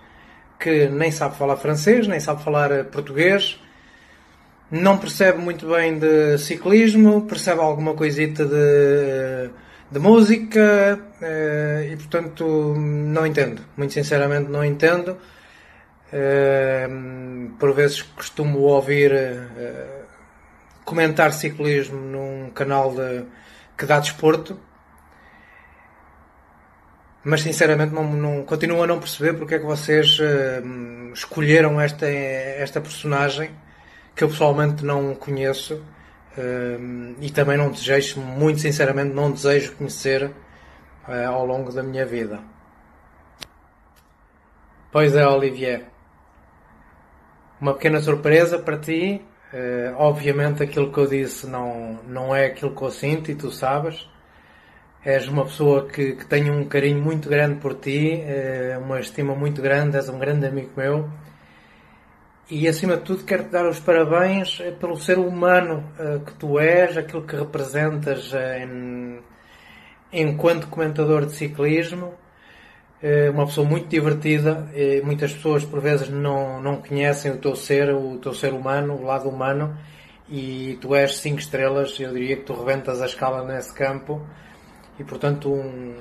que 0.61 0.87
nem 0.87 1.11
sabe 1.11 1.35
falar 1.35 1.57
francês, 1.57 2.07
nem 2.07 2.19
sabe 2.19 2.43
falar 2.43 2.71
eh, 2.71 2.83
português, 2.83 3.59
não 4.69 4.97
percebe 4.97 5.39
muito 5.39 5.67
bem 5.67 5.97
de 5.97 6.37
ciclismo, 6.37 7.23
percebe 7.23 7.59
alguma 7.61 7.93
coisita 7.95 8.45
de, 8.45 9.49
de 9.91 9.99
música 9.99 10.99
eh, 11.21 11.89
e, 11.91 11.97
portanto, 11.97 12.45
não 12.77 13.25
entendo. 13.25 13.63
Muito 13.75 13.93
sinceramente, 13.93 14.49
não 14.49 14.63
entendo. 14.63 15.17
Uh, 16.13 17.49
por 17.57 17.73
vezes 17.73 18.01
costumo 18.01 18.59
ouvir 18.59 19.13
uh, 19.13 20.05
comentar 20.83 21.31
ciclismo 21.31 21.97
num 21.97 22.49
canal 22.49 22.93
de, 22.93 23.23
que 23.77 23.85
dá 23.85 23.97
desporto, 23.97 24.59
mas 27.23 27.41
sinceramente 27.41 27.93
não, 27.93 28.03
não, 28.13 28.43
continuo 28.43 28.83
a 28.83 28.87
não 28.87 28.99
perceber 28.99 29.33
porque 29.33 29.55
é 29.55 29.59
que 29.59 29.65
vocês 29.65 30.19
uh, 30.19 31.13
escolheram 31.13 31.79
esta, 31.79 32.07
esta 32.07 32.81
personagem 32.81 33.51
que 34.15 34.23
eu 34.23 34.29
pessoalmente 34.29 34.83
não 34.83 35.15
conheço 35.15 35.81
e 37.19 37.29
também 37.29 37.57
não 37.57 37.69
desejo, 37.69 38.21
muito 38.21 38.61
sinceramente, 38.61 39.13
não 39.13 39.31
desejo 39.31 39.75
conhecer 39.75 40.31
ao 41.27 41.45
longo 41.45 41.73
da 41.73 41.83
minha 41.83 42.05
vida. 42.05 42.39
Pois 44.91 45.13
é, 45.13 45.27
Olivier 45.27 45.91
uma 47.61 47.75
pequena 47.75 48.01
surpresa 48.01 48.57
para 48.57 48.77
ti. 48.79 49.21
Uh, 49.53 49.93
obviamente 49.97 50.63
aquilo 50.63 50.91
que 50.91 50.97
eu 50.97 51.07
disse 51.07 51.45
não, 51.45 51.99
não 52.07 52.33
é 52.33 52.45
aquilo 52.45 52.73
que 52.73 52.81
eu 52.81 52.89
sinto 52.89 53.29
e 53.29 53.35
tu 53.35 53.51
sabes. 53.51 54.09
És 55.03 55.27
uma 55.27 55.45
pessoa 55.45 55.87
que, 55.87 56.13
que 56.13 56.25
tem 56.27 56.51
um 56.51 56.65
carinho 56.65 57.01
muito 57.01 57.27
grande 57.27 57.59
por 57.59 57.73
ti, 57.73 58.21
uh, 58.21 58.79
uma 58.79 58.99
estima 58.99 59.33
muito 59.33 59.59
grande, 59.59 59.97
és 59.97 60.07
um 60.07 60.19
grande 60.19 60.45
amigo 60.45 60.69
meu. 60.77 61.09
e 62.47 62.67
acima 62.67 62.97
de 62.97 63.03
tudo 63.03 63.23
quero-te 63.23 63.49
dar 63.49 63.65
os 63.67 63.79
parabéns 63.79 64.59
eh, 64.59 64.71
pelo 64.71 64.97
ser 64.97 65.17
humano 65.17 65.83
uh, 65.97 66.19
que 66.19 66.33
tu 66.33 66.59
és, 66.59 66.97
aquilo 66.97 67.23
que 67.25 67.35
representas 67.35 68.31
em, 68.33 69.19
enquanto 70.13 70.67
comentador 70.67 71.25
de 71.25 71.33
ciclismo. 71.33 72.13
Uma 73.33 73.47
pessoa 73.47 73.67
muito 73.67 73.87
divertida, 73.87 74.67
muitas 75.03 75.33
pessoas 75.33 75.65
por 75.65 75.81
vezes 75.81 76.07
não, 76.07 76.61
não 76.61 76.83
conhecem 76.83 77.31
o 77.31 77.37
teu 77.37 77.55
ser, 77.55 77.89
o 77.95 78.19
teu 78.19 78.31
ser 78.31 78.53
humano, 78.53 78.93
o 78.93 79.03
lado 79.03 79.27
humano, 79.27 79.75
e 80.29 80.77
tu 80.79 80.93
és 80.93 81.17
5 81.17 81.39
estrelas, 81.39 81.99
eu 81.99 82.13
diria 82.13 82.37
que 82.37 82.43
tu 82.43 82.53
rebentas 82.53 83.01
a 83.01 83.07
escala 83.07 83.43
nesse 83.43 83.73
campo, 83.73 84.21
e 85.01 85.03
portanto 85.03 85.51
um, 85.51 85.95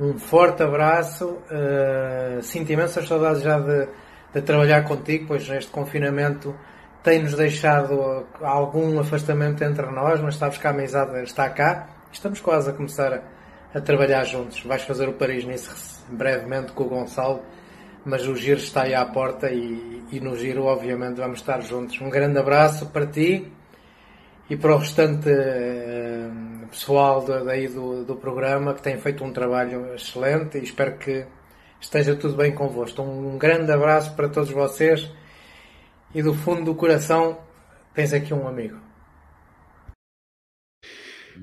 um 0.00 0.18
forte 0.18 0.62
abraço, 0.62 1.26
uh, 1.26 2.42
sinto 2.42 2.72
imensas 2.72 3.06
saudades 3.06 3.42
já 3.42 3.58
de 3.58 3.88
de 4.36 4.42
trabalhar 4.42 4.84
contigo, 4.84 5.26
pois 5.28 5.48
este 5.48 5.70
confinamento 5.70 6.54
tem-nos 7.02 7.34
deixado 7.34 8.26
algum 8.42 8.98
afastamento 9.00 9.64
entre 9.64 9.86
nós, 9.86 10.20
mas 10.20 10.36
sabes 10.36 10.58
que 10.58 10.66
a 10.66 10.70
amizade 10.70 11.22
está 11.22 11.48
cá. 11.48 11.88
Estamos 12.12 12.40
quase 12.40 12.68
a 12.68 12.72
começar 12.74 13.14
a, 13.14 13.78
a 13.78 13.80
trabalhar 13.80 14.24
juntos. 14.24 14.62
Vais 14.62 14.82
fazer 14.82 15.08
o 15.08 15.14
Paris-Nice 15.14 16.04
brevemente 16.10 16.72
com 16.72 16.84
o 16.84 16.88
Gonçalo, 16.88 17.40
mas 18.04 18.26
o 18.28 18.36
giro 18.36 18.58
está 18.58 18.82
aí 18.82 18.94
à 18.94 19.06
porta 19.06 19.50
e, 19.50 20.02
e 20.12 20.20
no 20.20 20.36
giro, 20.36 20.64
obviamente, 20.64 21.16
vamos 21.16 21.38
estar 21.38 21.62
juntos. 21.62 21.98
Um 22.02 22.10
grande 22.10 22.38
abraço 22.38 22.86
para 22.86 23.06
ti 23.06 23.50
e 24.50 24.56
para 24.56 24.74
o 24.74 24.78
restante 24.78 25.30
uh, 25.30 26.55
pessoal 26.66 27.24
daí 27.44 27.68
do, 27.68 28.04
do 28.04 28.16
programa 28.16 28.74
que 28.74 28.82
tem 28.82 28.98
feito 28.98 29.24
um 29.24 29.32
trabalho 29.32 29.94
excelente 29.94 30.58
e 30.58 30.62
espero 30.62 30.96
que 30.98 31.26
esteja 31.80 32.14
tudo 32.14 32.36
bem 32.36 32.52
convosco. 32.52 33.02
Um 33.02 33.38
grande 33.38 33.70
abraço 33.72 34.14
para 34.14 34.28
todos 34.28 34.50
vocês 34.50 35.10
e 36.14 36.22
do 36.22 36.34
fundo 36.34 36.64
do 36.64 36.74
coração 36.74 37.38
tens 37.94 38.12
aqui 38.12 38.32
um 38.32 38.46
amigo. 38.46 38.86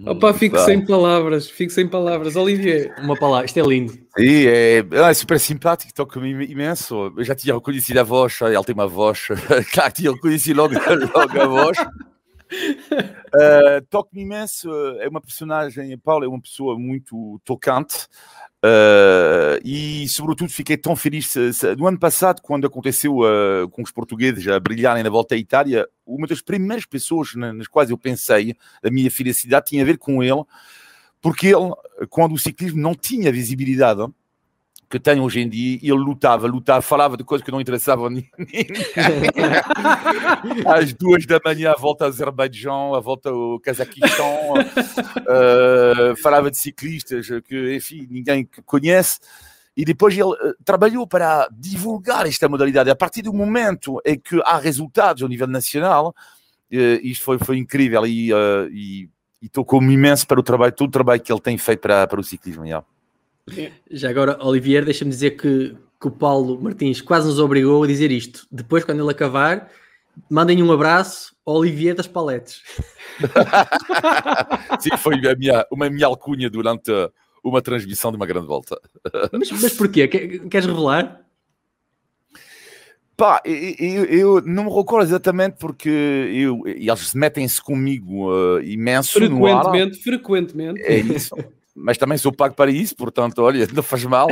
Opa, 0.06 0.34
fico 0.34 0.58
sem 0.60 0.84
palavras, 0.84 1.50
fico 1.50 1.72
sem 1.72 1.88
palavras. 1.88 2.36
Olivier. 2.36 2.94
Uma 3.00 3.16
palavra, 3.16 3.46
isto 3.46 3.60
é 3.60 3.64
lindo. 3.64 3.94
Sim, 4.18 4.48
é, 4.48 4.84
é 4.92 5.14
super 5.14 5.40
simpático, 5.40 5.94
toca-me 5.94 6.32
imenso. 6.46 7.14
Eu 7.16 7.24
já 7.24 7.36
tinha 7.36 7.54
reconhecido 7.54 8.00
a 8.00 8.04
voz, 8.04 8.40
ele 8.42 8.64
tem 8.64 8.74
uma 8.74 8.88
voz, 8.88 9.28
claro, 9.72 9.94
tinha 9.94 10.12
reconhecido 10.12 10.58
logo, 10.58 10.74
logo 11.16 11.42
a 11.42 11.46
voz. 11.46 11.78
Uh, 13.36 13.82
toca-me 13.90 14.22
imenso, 14.22 14.70
é 15.00 15.10
uma 15.10 15.20
personagem, 15.20 15.98
Paulo 15.98 16.24
é 16.24 16.28
uma 16.28 16.42
pessoa 16.42 16.78
muito 16.78 17.42
tocante. 17.44 18.08
Uh, 18.64 19.60
e, 19.66 20.08
sobretudo, 20.08 20.50
fiquei 20.50 20.78
tão 20.78 20.96
feliz. 20.96 21.34
No 21.78 21.88
ano 21.88 22.00
passado, 22.00 22.42
quando 22.42 22.68
aconteceu 22.68 23.18
uh, 23.18 23.68
com 23.72 23.82
os 23.82 23.92
portugueses 23.92 24.48
a 24.48 24.60
brilharem 24.60 25.04
na 25.04 25.10
volta 25.10 25.36
à 25.36 25.38
Itália, 25.38 25.88
uma 26.06 26.28
das 26.28 26.42
primeiras 26.42 26.86
pessoas 26.86 27.34
nas 27.36 27.68
quais 27.68 27.90
eu 27.90 27.98
pensei 27.98 28.56
a 28.84 28.90
minha 28.90 29.10
felicidade 29.12 29.66
tinha 29.66 29.82
a 29.82 29.86
ver 29.86 29.98
com 29.98 30.24
ele, 30.24 30.44
porque 31.22 31.48
ele, 31.48 31.74
quando 32.10 32.34
o 32.34 32.40
ciclismo 32.40 32.80
não 32.82 32.94
tinha 32.94 33.32
visibilidade, 33.32 34.06
que 34.94 35.00
tem 35.00 35.20
hoje 35.20 35.40
em 35.40 35.50
dia, 35.50 35.80
ele 35.82 35.94
lutava, 35.94 36.46
lutava, 36.46 36.80
falava 36.80 37.18
de 37.18 37.24
coisas 37.24 37.44
que 37.44 37.52
não 37.52 37.60
interessavam 37.60 38.06
a 38.06 38.10
ninguém. 38.14 38.30
Às 40.68 40.94
duas 40.94 41.26
da 41.26 41.40
manhã, 41.44 41.72
a 41.72 41.76
volta 41.76 42.06
ao 42.06 42.10
Azerbaijão, 42.10 42.94
a 42.94 43.00
volta 43.00 43.32
ao 43.32 43.60
Cazaquistão, 43.60 44.54
uh, 44.54 46.16
falava 46.22 46.52
de 46.52 46.60
ciclistas 46.60 47.26
que, 47.44 47.76
enfim, 47.76 48.08
ninguém 48.08 48.48
conhece. 48.68 49.20
E 49.76 49.84
depois 49.84 50.14
ele 50.14 50.30
uh, 50.30 50.56
trabalhou 50.64 51.08
para 51.08 51.48
divulgar 51.52 52.28
esta 52.28 52.48
modalidade. 52.48 52.92
A 52.92 52.96
partir 52.96 53.24
do 53.24 53.34
momento 53.34 54.00
em 54.06 54.20
que 54.20 54.40
há 54.46 54.60
resultados 54.60 55.24
ao 55.24 55.30
nível 55.30 55.48
nacional, 55.48 56.10
uh, 56.72 57.00
isto 57.02 57.26
foi, 57.26 57.40
foi 57.40 57.58
incrível 57.58 58.06
e, 58.06 58.30
e, 58.72 59.10
e 59.42 59.50
tocou-me 59.50 59.92
imenso 59.92 60.28
para 60.28 60.40
o 60.40 60.44
trabalho, 60.44 60.72
todo 60.72 60.90
o 60.90 60.92
trabalho 60.92 61.20
que 61.20 61.34
ele 61.34 61.42
tem 61.42 61.58
feito 61.58 61.80
para, 61.80 62.06
para 62.06 62.20
o 62.20 62.24
ciclismo. 62.24 62.64
Yeah. 62.64 62.86
Já 63.92 64.10
agora, 64.10 64.38
Olivier, 64.44 64.86
deixa-me 64.86 65.12
dizer 65.12 65.32
que, 65.32 65.76
que 66.00 66.08
o 66.08 66.12
Paulo 66.12 66.62
Martins 66.62 67.02
quase 67.02 67.28
nos 67.28 67.40
obrigou 67.40 67.84
a 67.84 67.88
dizer 67.88 68.12
isto. 68.12 68.48
Depois, 68.52 68.84
quando 68.84 69.02
ele 69.02 69.12
acabar, 69.12 69.70
mandem 70.30 70.62
um 70.64 70.72
abraço 70.72 71.36
ao 71.46 71.56
Olivier 71.56 71.96
das 71.96 72.08
Paletes. 72.08 72.62
Sim, 74.80 74.98
foi 74.98 75.16
a 75.28 75.36
minha, 75.36 75.66
uma 75.72 75.90
minha 75.90 76.08
alcunha 76.08 76.50
durante 76.50 76.92
uma 77.44 77.62
transmissão 77.62 78.12
de 78.12 78.18
uma 78.18 78.26
grande 78.26 78.48
volta. 78.48 78.80
Mas, 79.34 79.52
mas 79.52 79.74
porquê? 79.74 80.08
Queres 80.08 80.66
revelar? 80.66 81.22
Pá, 83.18 83.42
eu, 83.46 84.06
eu, 84.06 84.42
não 84.42 84.64
me 84.64 84.74
recordo 84.74 85.06
exatamente 85.06 85.58
porque 85.60 85.90
eu, 85.90 86.64
eles 86.66 87.14
metem-se 87.14 87.62
comigo 87.62 88.32
uh, 88.32 88.60
imenso 88.62 89.12
frequentemente, 89.14 90.02
frequentemente. 90.02 90.82
É 90.82 90.98
isso. 90.98 91.36
mas 91.76 91.98
também 91.98 92.18
sou 92.18 92.32
pago 92.32 92.56
para 92.56 92.72
isso, 92.72 92.96
portanto, 92.96 93.40
olha, 93.40 93.68
não 93.74 93.84
faz 93.84 94.04
mal. 94.06 94.28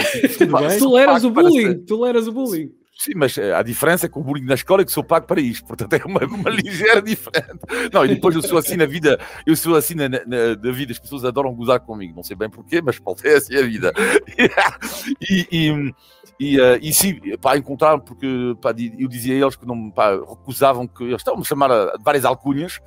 toleras 0.79 1.23
o 1.23 1.31
bullying, 1.31 1.79
toleras 1.85 2.27
o 2.27 2.31
bullying. 2.31 2.71
Sim, 2.97 3.13
mas 3.15 3.35
eh, 3.35 3.51
a 3.51 3.63
diferença 3.63 4.05
é 4.05 4.09
que 4.09 4.19
o 4.19 4.21
bullying 4.21 4.45
na 4.45 4.53
escola 4.53 4.83
é 4.83 4.85
que 4.85 4.91
sou 4.91 5.03
pago 5.03 5.25
para 5.25 5.41
isto, 5.41 5.65
portanto 5.65 5.93
é 5.97 6.05
uma, 6.05 6.23
uma 6.23 6.49
ligeira 6.51 7.01
diferença. 7.01 7.57
Não, 7.91 8.05
e 8.05 8.09
depois 8.09 8.35
eu 8.35 8.43
sou 8.43 8.59
assim 8.59 8.75
na 8.75 8.85
vida, 8.85 9.19
eu 9.43 9.55
sou 9.55 9.75
assim 9.75 9.95
na, 9.95 10.07
na, 10.07 10.19
na 10.61 10.71
vida, 10.71 10.91
as 10.91 10.99
pessoas 10.99 11.25
adoram 11.25 11.55
gozar 11.55 11.79
comigo, 11.79 12.15
não 12.15 12.21
sei 12.21 12.35
bem 12.35 12.47
porquê, 12.47 12.79
mas 12.79 12.99
pode 12.99 13.27
é 13.27 13.37
assim 13.37 13.57
a 13.57 13.63
vida. 13.63 13.91
e, 15.19 15.47
e, 15.51 15.93
e, 16.39 16.59
uh, 16.59 16.77
e 16.79 16.93
sim, 16.93 17.19
para 17.41 17.57
encontrar, 17.57 17.97
porque 17.99 18.55
pá, 18.61 18.69
eu 18.99 19.07
dizia 19.07 19.33
a 19.33 19.37
eles 19.37 19.55
que 19.55 19.65
não 19.65 19.89
pá, 19.89 20.11
recusavam 20.11 20.87
que 20.87 21.03
eles 21.03 21.21
estavam 21.21 21.41
a 21.41 21.43
chamar 21.43 21.71
a, 21.71 21.97
várias 22.03 22.23
alcunhas 22.23 22.79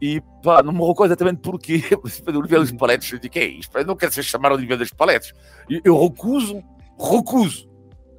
e 0.00 0.20
pá, 0.42 0.62
não 0.62 0.72
me 0.72 0.80
recordo 0.80 1.06
exatamente 1.06 1.40
porquê. 1.40 1.82
Oliveira 2.26 2.62
dos 2.62 2.72
Paletes, 2.72 3.12
eu 3.12 3.18
digo, 3.18 3.32
que 3.32 3.38
é 3.38 3.46
isto? 3.46 3.76
Eu 3.78 3.86
não 3.86 3.96
quero 3.96 4.12
ser 4.12 4.22
chamado 4.22 4.54
Oliveira 4.54 4.78
dos 4.78 4.92
Paletes. 4.92 5.32
Eu, 5.68 5.80
eu 5.84 6.02
recuso, 6.02 6.62
recuso 6.98 7.68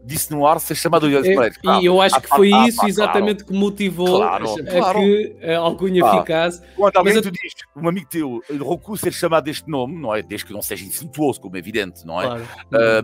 disse 0.08 0.32
no 0.32 0.48
ar 0.48 0.60
ser 0.60 0.76
chamado 0.76 1.10
de 1.10 1.16
Olhos 1.16 1.36
Paredes. 1.36 1.58
Claro. 1.58 1.82
E 1.82 1.86
eu 1.86 2.02
acho 2.02 2.22
que 2.22 2.28
foi 2.30 2.54
ah, 2.54 2.68
isso 2.68 2.82
ah, 2.82 2.88
exatamente 2.88 3.44
claro. 3.44 3.54
que 3.54 3.60
motivou 3.60 4.20
claro, 4.20 4.46
a 4.50 4.64
claro. 4.64 5.00
que 5.00 5.38
a 5.44 5.58
alcunha 5.58 6.06
ah, 6.06 6.20
ficasse. 6.20 6.62
Quando 6.76 6.96
alguém 6.96 7.14
Mas, 7.16 7.24
tu 7.24 7.32
diz, 7.32 7.54
um 7.76 7.90
amigo 7.90 8.08
teu, 8.10 8.42
recuso 8.50 9.04
ser 9.04 9.12
chamado 9.12 9.44
deste 9.44 9.70
nome, 9.70 10.00
não 10.02 10.16
é? 10.16 10.22
Desde 10.22 10.46
que 10.48 10.54
não 10.54 10.62
seja 10.62 10.86
insultuoso, 10.86 11.42
como 11.42 11.58
é 11.58 11.60
evidente, 11.60 12.06
não 12.06 12.22
é? 12.22 12.38
Uh, 12.38 12.42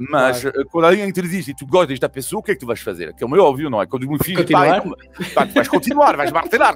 mas 0.10 0.44
quando 0.72 0.86
alguém 0.86 1.12
te 1.12 1.22
diz 1.22 1.48
e 1.50 1.54
tu 1.54 1.66
gostas 1.68 1.90
desta 1.90 2.08
pessoa, 2.08 2.40
o 2.40 2.44
que 2.44 2.52
é 2.52 2.54
que 2.54 2.62
tu 2.62 2.68
vais 2.68 2.80
fazer? 2.80 3.14
Que 3.14 3.24
é 3.24 3.28
o 3.28 3.30
meu 3.30 3.44
óbvio, 3.44 3.70
não 3.70 3.82
é? 3.82 3.86
Quando 3.86 4.04
o 4.04 4.10
meu 4.10 4.20
filho 4.24 4.38
continuar? 4.38 4.82
Pá, 5.34 5.44
vais 5.44 5.68
continuar, 5.68 6.16
vais 6.16 6.32
martelar. 6.32 6.76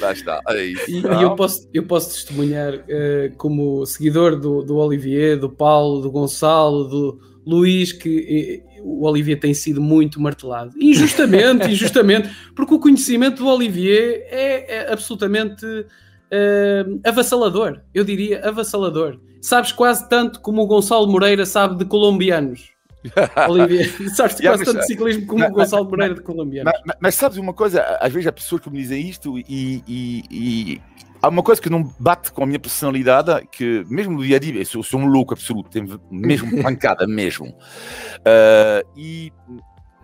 Lá 0.00 0.12
está. 0.12 0.40
É 0.48 0.64
isso. 0.64 0.90
E, 0.90 1.00
e, 1.00 1.22
eu, 1.22 1.34
posso, 1.36 1.68
eu 1.74 1.82
posso 1.82 2.10
testemunhar 2.10 2.74
uh, 2.74 3.36
como 3.36 3.84
seguidor 3.84 4.36
do, 4.36 4.62
do 4.62 4.76
Olivier, 4.76 5.38
do 5.38 5.50
Paulo, 5.50 6.00
do 6.00 6.10
Gonçalo, 6.10 6.84
do 6.84 7.33
Luís, 7.46 7.92
que 7.92 8.62
eh, 8.66 8.80
o 8.82 9.06
Olivier 9.06 9.38
tem 9.38 9.52
sido 9.52 9.80
muito 9.80 10.20
martelado. 10.20 10.72
Injustamente, 10.80 11.68
injustamente, 11.70 12.30
porque 12.54 12.74
o 12.74 12.78
conhecimento 12.78 13.42
do 13.42 13.48
Olivier 13.48 14.26
é, 14.30 14.76
é 14.76 14.92
absolutamente 14.92 15.64
uh, 15.66 17.00
avassalador. 17.04 17.80
Eu 17.92 18.04
diria 18.04 18.46
avassalador. 18.46 19.18
Sabes 19.40 19.72
quase 19.72 20.08
tanto 20.08 20.40
como 20.40 20.62
o 20.62 20.66
Gonçalo 20.66 21.06
Moreira 21.06 21.44
sabe 21.44 21.76
de 21.76 21.84
colombianos. 21.84 22.72
Olivier, 23.48 23.86
sabes 24.14 24.38
yeah, 24.38 24.56
quase 24.56 24.64
mas, 24.64 24.64
tanto 24.64 24.80
de 24.80 24.86
ciclismo 24.86 25.26
como 25.26 25.40
mas, 25.40 25.50
o 25.50 25.54
Gonçalo 25.54 25.84
Moreira 25.84 26.14
de 26.14 26.22
colombianos. 26.22 26.72
Mas, 26.86 26.96
mas, 26.98 27.14
sabes 27.14 27.36
uma 27.36 27.52
coisa? 27.52 27.82
Às 28.00 28.12
vezes 28.12 28.26
há 28.26 28.32
pessoas 28.32 28.62
que 28.62 28.70
me 28.70 28.78
dizem 28.78 29.06
isto 29.06 29.38
e, 29.38 29.44
e, 29.86 30.24
e 30.30 30.80
há 31.24 31.28
uma 31.28 31.42
coisa 31.42 31.60
que 31.60 31.70
não 31.70 31.82
bate 31.98 32.30
com 32.32 32.42
a 32.42 32.46
minha 32.46 32.60
personalidade, 32.60 33.46
que 33.50 33.84
mesmo 33.88 34.12
no 34.12 34.24
dia 34.24 34.36
a 34.36 34.38
dia, 34.38 34.54
eu 34.60 34.82
sou, 34.82 35.00
um 35.00 35.06
louco 35.06 35.32
absoluto, 35.32 35.70
tenho 35.70 35.98
mesmo 36.10 36.50
pancada 36.62 37.06
mesmo. 37.06 37.46
Uh, 37.48 38.86
e 38.94 39.32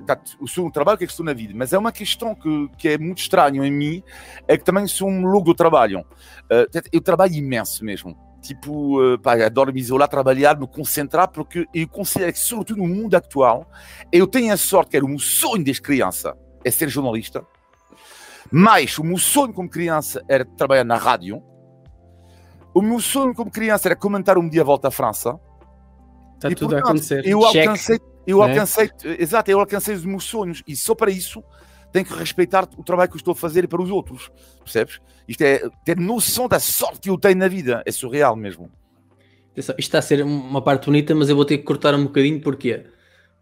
tá, 0.06 0.18
eu 0.40 0.46
sou 0.46 0.66
um 0.66 0.70
trabalho 0.70 0.96
que 0.96 1.04
é 1.04 1.06
estou 1.06 1.24
na 1.24 1.34
vida, 1.34 1.52
mas 1.54 1.74
é 1.74 1.78
uma 1.78 1.92
questão 1.92 2.34
que, 2.34 2.68
que 2.78 2.88
é 2.88 2.98
muito 2.98 3.18
estranho 3.18 3.62
em 3.62 3.70
mim, 3.70 4.02
é 4.48 4.56
que 4.56 4.64
também 4.64 4.86
sou 4.86 5.08
um 5.08 5.26
louco 5.26 5.48
do 5.48 5.54
trabalho. 5.54 6.00
Uh, 6.00 6.80
eu 6.90 7.00
trabalho 7.02 7.34
imenso 7.34 7.84
mesmo. 7.84 8.16
Tipo, 8.40 9.14
uh, 9.14 9.18
pá, 9.18 9.34
adoro 9.44 9.74
me 9.74 9.80
isolar, 9.80 10.08
trabalhar, 10.08 10.58
me 10.58 10.66
concentrar, 10.66 11.28
porque 11.28 11.66
eu 11.74 11.86
considero 11.86 12.32
que, 12.32 12.38
sobretudo 12.38 12.78
no 12.78 12.88
mundo 12.88 13.14
atual, 13.14 13.70
eu 14.10 14.26
tenho 14.26 14.54
a 14.54 14.56
sorte, 14.56 14.92
que 14.92 14.96
era 14.96 15.04
o 15.04 15.08
meu 15.08 15.18
sonho 15.18 15.62
desde 15.62 15.82
criança, 15.82 16.34
é 16.64 16.70
ser 16.70 16.88
jornalista 16.88 17.44
mas 18.50 18.98
o 18.98 19.04
meu 19.04 19.18
sonho 19.18 19.52
como 19.52 19.68
criança 19.68 20.22
era 20.28 20.44
trabalhar 20.44 20.84
na 20.84 20.96
rádio. 20.96 21.42
O 22.72 22.80
meu 22.80 23.00
sonho 23.00 23.34
como 23.34 23.50
criança 23.50 23.88
era 23.88 23.96
comentar 23.96 24.38
um 24.38 24.48
dia 24.48 24.62
a 24.62 24.64
volta 24.64 24.88
à 24.88 24.90
França. 24.90 25.38
Está 26.36 26.50
e, 26.50 26.54
tudo 26.54 26.70
portanto, 26.70 26.86
a 26.86 26.90
acontecer. 26.90 27.26
Eu 27.26 27.40
Check, 27.50 27.66
alcancei, 27.66 28.00
eu 28.26 28.38
né? 28.38 28.44
alcancei, 28.44 28.90
exato, 29.18 29.50
eu 29.50 29.60
alcancei 29.60 29.94
os 29.94 30.04
meus 30.04 30.24
sonhos 30.24 30.62
e 30.66 30.76
só 30.76 30.94
para 30.94 31.10
isso 31.10 31.42
tenho 31.92 32.06
que 32.06 32.14
respeitar 32.14 32.68
o 32.76 32.84
trabalho 32.84 33.10
que 33.10 33.16
eu 33.16 33.18
estou 33.18 33.32
a 33.32 33.36
fazer 33.36 33.66
para 33.66 33.82
os 33.82 33.90
outros, 33.90 34.30
percebes? 34.60 35.00
Isto 35.26 35.42
é 35.42 35.68
ter 35.84 35.98
noção 35.98 36.48
da 36.48 36.60
sorte 36.60 37.00
que 37.00 37.10
eu 37.10 37.18
tenho 37.18 37.36
na 37.36 37.48
vida, 37.48 37.82
é 37.84 37.90
surreal 37.90 38.36
mesmo. 38.36 38.70
Isto 39.56 39.74
está 39.78 39.98
a 39.98 40.02
ser 40.02 40.22
uma 40.22 40.62
parte 40.62 40.86
bonita, 40.86 41.14
mas 41.14 41.28
eu 41.28 41.36
vou 41.36 41.44
ter 41.44 41.58
que 41.58 41.64
cortar 41.64 41.94
um 41.94 42.04
bocadinho, 42.04 42.40
porquê? 42.40 42.86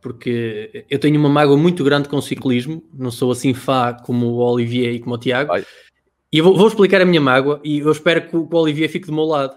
Porque 0.00 0.87
eu 0.88 0.99
tenho 0.99 1.19
uma 1.19 1.28
mágoa 1.28 1.57
muito 1.57 1.83
grande 1.83 2.09
com 2.09 2.17
o 2.17 2.23
ciclismo, 2.23 2.83
não 2.93 3.11
sou 3.11 3.33
assim 3.33 3.52
fã 3.55 3.97
como 4.05 4.26
o 4.26 4.38
Olivier 4.38 4.95
e 4.95 5.00
como 5.00 5.14
o 5.14 5.19
Tiago. 5.19 5.49
Vai. 5.49 5.64
E 6.33 6.38
eu 6.38 6.45
vou, 6.45 6.57
vou, 6.57 6.69
explicar 6.69 7.00
a 7.00 7.07
minha 7.07 7.21
mágoa 7.21 7.61
e 7.64 7.78
eu 7.78 7.90
espero 7.90 8.28
que 8.28 8.37
o, 8.37 8.47
que 8.47 8.55
o 8.55 8.59
Olivier 8.59 8.88
fique 8.90 9.07
do 9.07 9.12
meu 9.12 9.25
lado. 9.25 9.57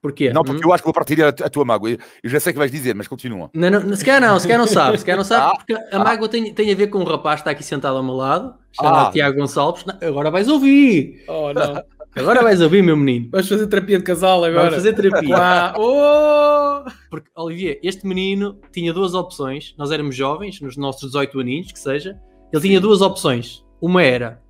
Porquê? 0.00 0.32
Não, 0.32 0.42
porque 0.42 0.64
hum? 0.64 0.68
eu 0.68 0.72
acho 0.72 0.82
que 0.82 0.86
vou 0.86 0.94
partilhar 0.94 1.28
a, 1.28 1.48
tua 1.48 1.64
mágoa. 1.64 1.90
Eu 1.90 2.30
já 2.30 2.40
sei 2.40 2.50
o 2.50 2.54
que 2.54 2.58
vais 2.58 2.72
dizer, 2.72 2.92
mas 2.92 3.06
continua. 3.06 3.48
Não, 3.54 3.70
não, 3.70 3.94
se 3.94 4.04
calhar 4.04 4.20
não, 4.20 4.38
se 4.38 4.48
calhar 4.48 4.58
não 4.58 4.66
sabe. 4.66 4.98
Se 4.98 5.04
calhar 5.04 5.16
não 5.16 5.24
sabe, 5.24 5.46
ah, 5.54 5.56
porque 5.56 5.74
a 5.74 5.86
ah, 5.92 5.98
mágoa 6.00 6.28
tem, 6.28 6.52
tem 6.52 6.72
a 6.72 6.74
ver 6.74 6.88
com 6.88 6.98
um 6.98 7.04
rapaz 7.04 7.36
que 7.36 7.40
está 7.42 7.50
aqui 7.52 7.62
sentado 7.62 7.96
ao 7.96 8.02
meu 8.02 8.14
lado, 8.14 8.52
chamado 8.72 9.08
ah, 9.08 9.10
Tiago 9.12 9.38
Gonçalves. 9.38 9.84
Não, 9.84 9.96
agora 10.08 10.28
vais 10.28 10.48
ouvir. 10.48 11.24
Oh, 11.28 11.52
não. 11.52 11.84
Agora 12.14 12.42
vais 12.42 12.60
ouvir, 12.60 12.82
meu 12.82 12.96
menino. 12.96 13.28
Vais 13.30 13.48
fazer 13.48 13.66
terapia 13.66 13.98
de 13.98 14.04
casal 14.04 14.44
agora. 14.44 14.70
Vamos 14.70 14.74
fazer 14.74 14.92
terapia. 14.94 15.36
ah, 15.36 15.74
oh! 15.78 16.90
Porque, 17.10 17.28
Olivier, 17.34 17.78
este 17.82 18.06
menino 18.06 18.58
tinha 18.70 18.92
duas 18.92 19.14
opções. 19.14 19.74
Nós 19.78 19.90
éramos 19.90 20.14
jovens, 20.14 20.60
nos 20.60 20.76
nossos 20.76 21.10
18 21.10 21.40
aninhos, 21.40 21.72
que 21.72 21.78
seja. 21.78 22.18
Ele 22.52 22.62
tinha 22.62 22.80
duas 22.80 23.00
opções. 23.00 23.64
Uma 23.80 24.02
era 24.02 24.42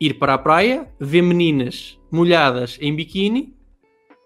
ir 0.00 0.14
para 0.14 0.34
a 0.34 0.38
praia, 0.38 0.86
ver 1.00 1.22
meninas 1.22 1.98
molhadas 2.10 2.76
em 2.80 2.94
biquíni. 2.94 3.54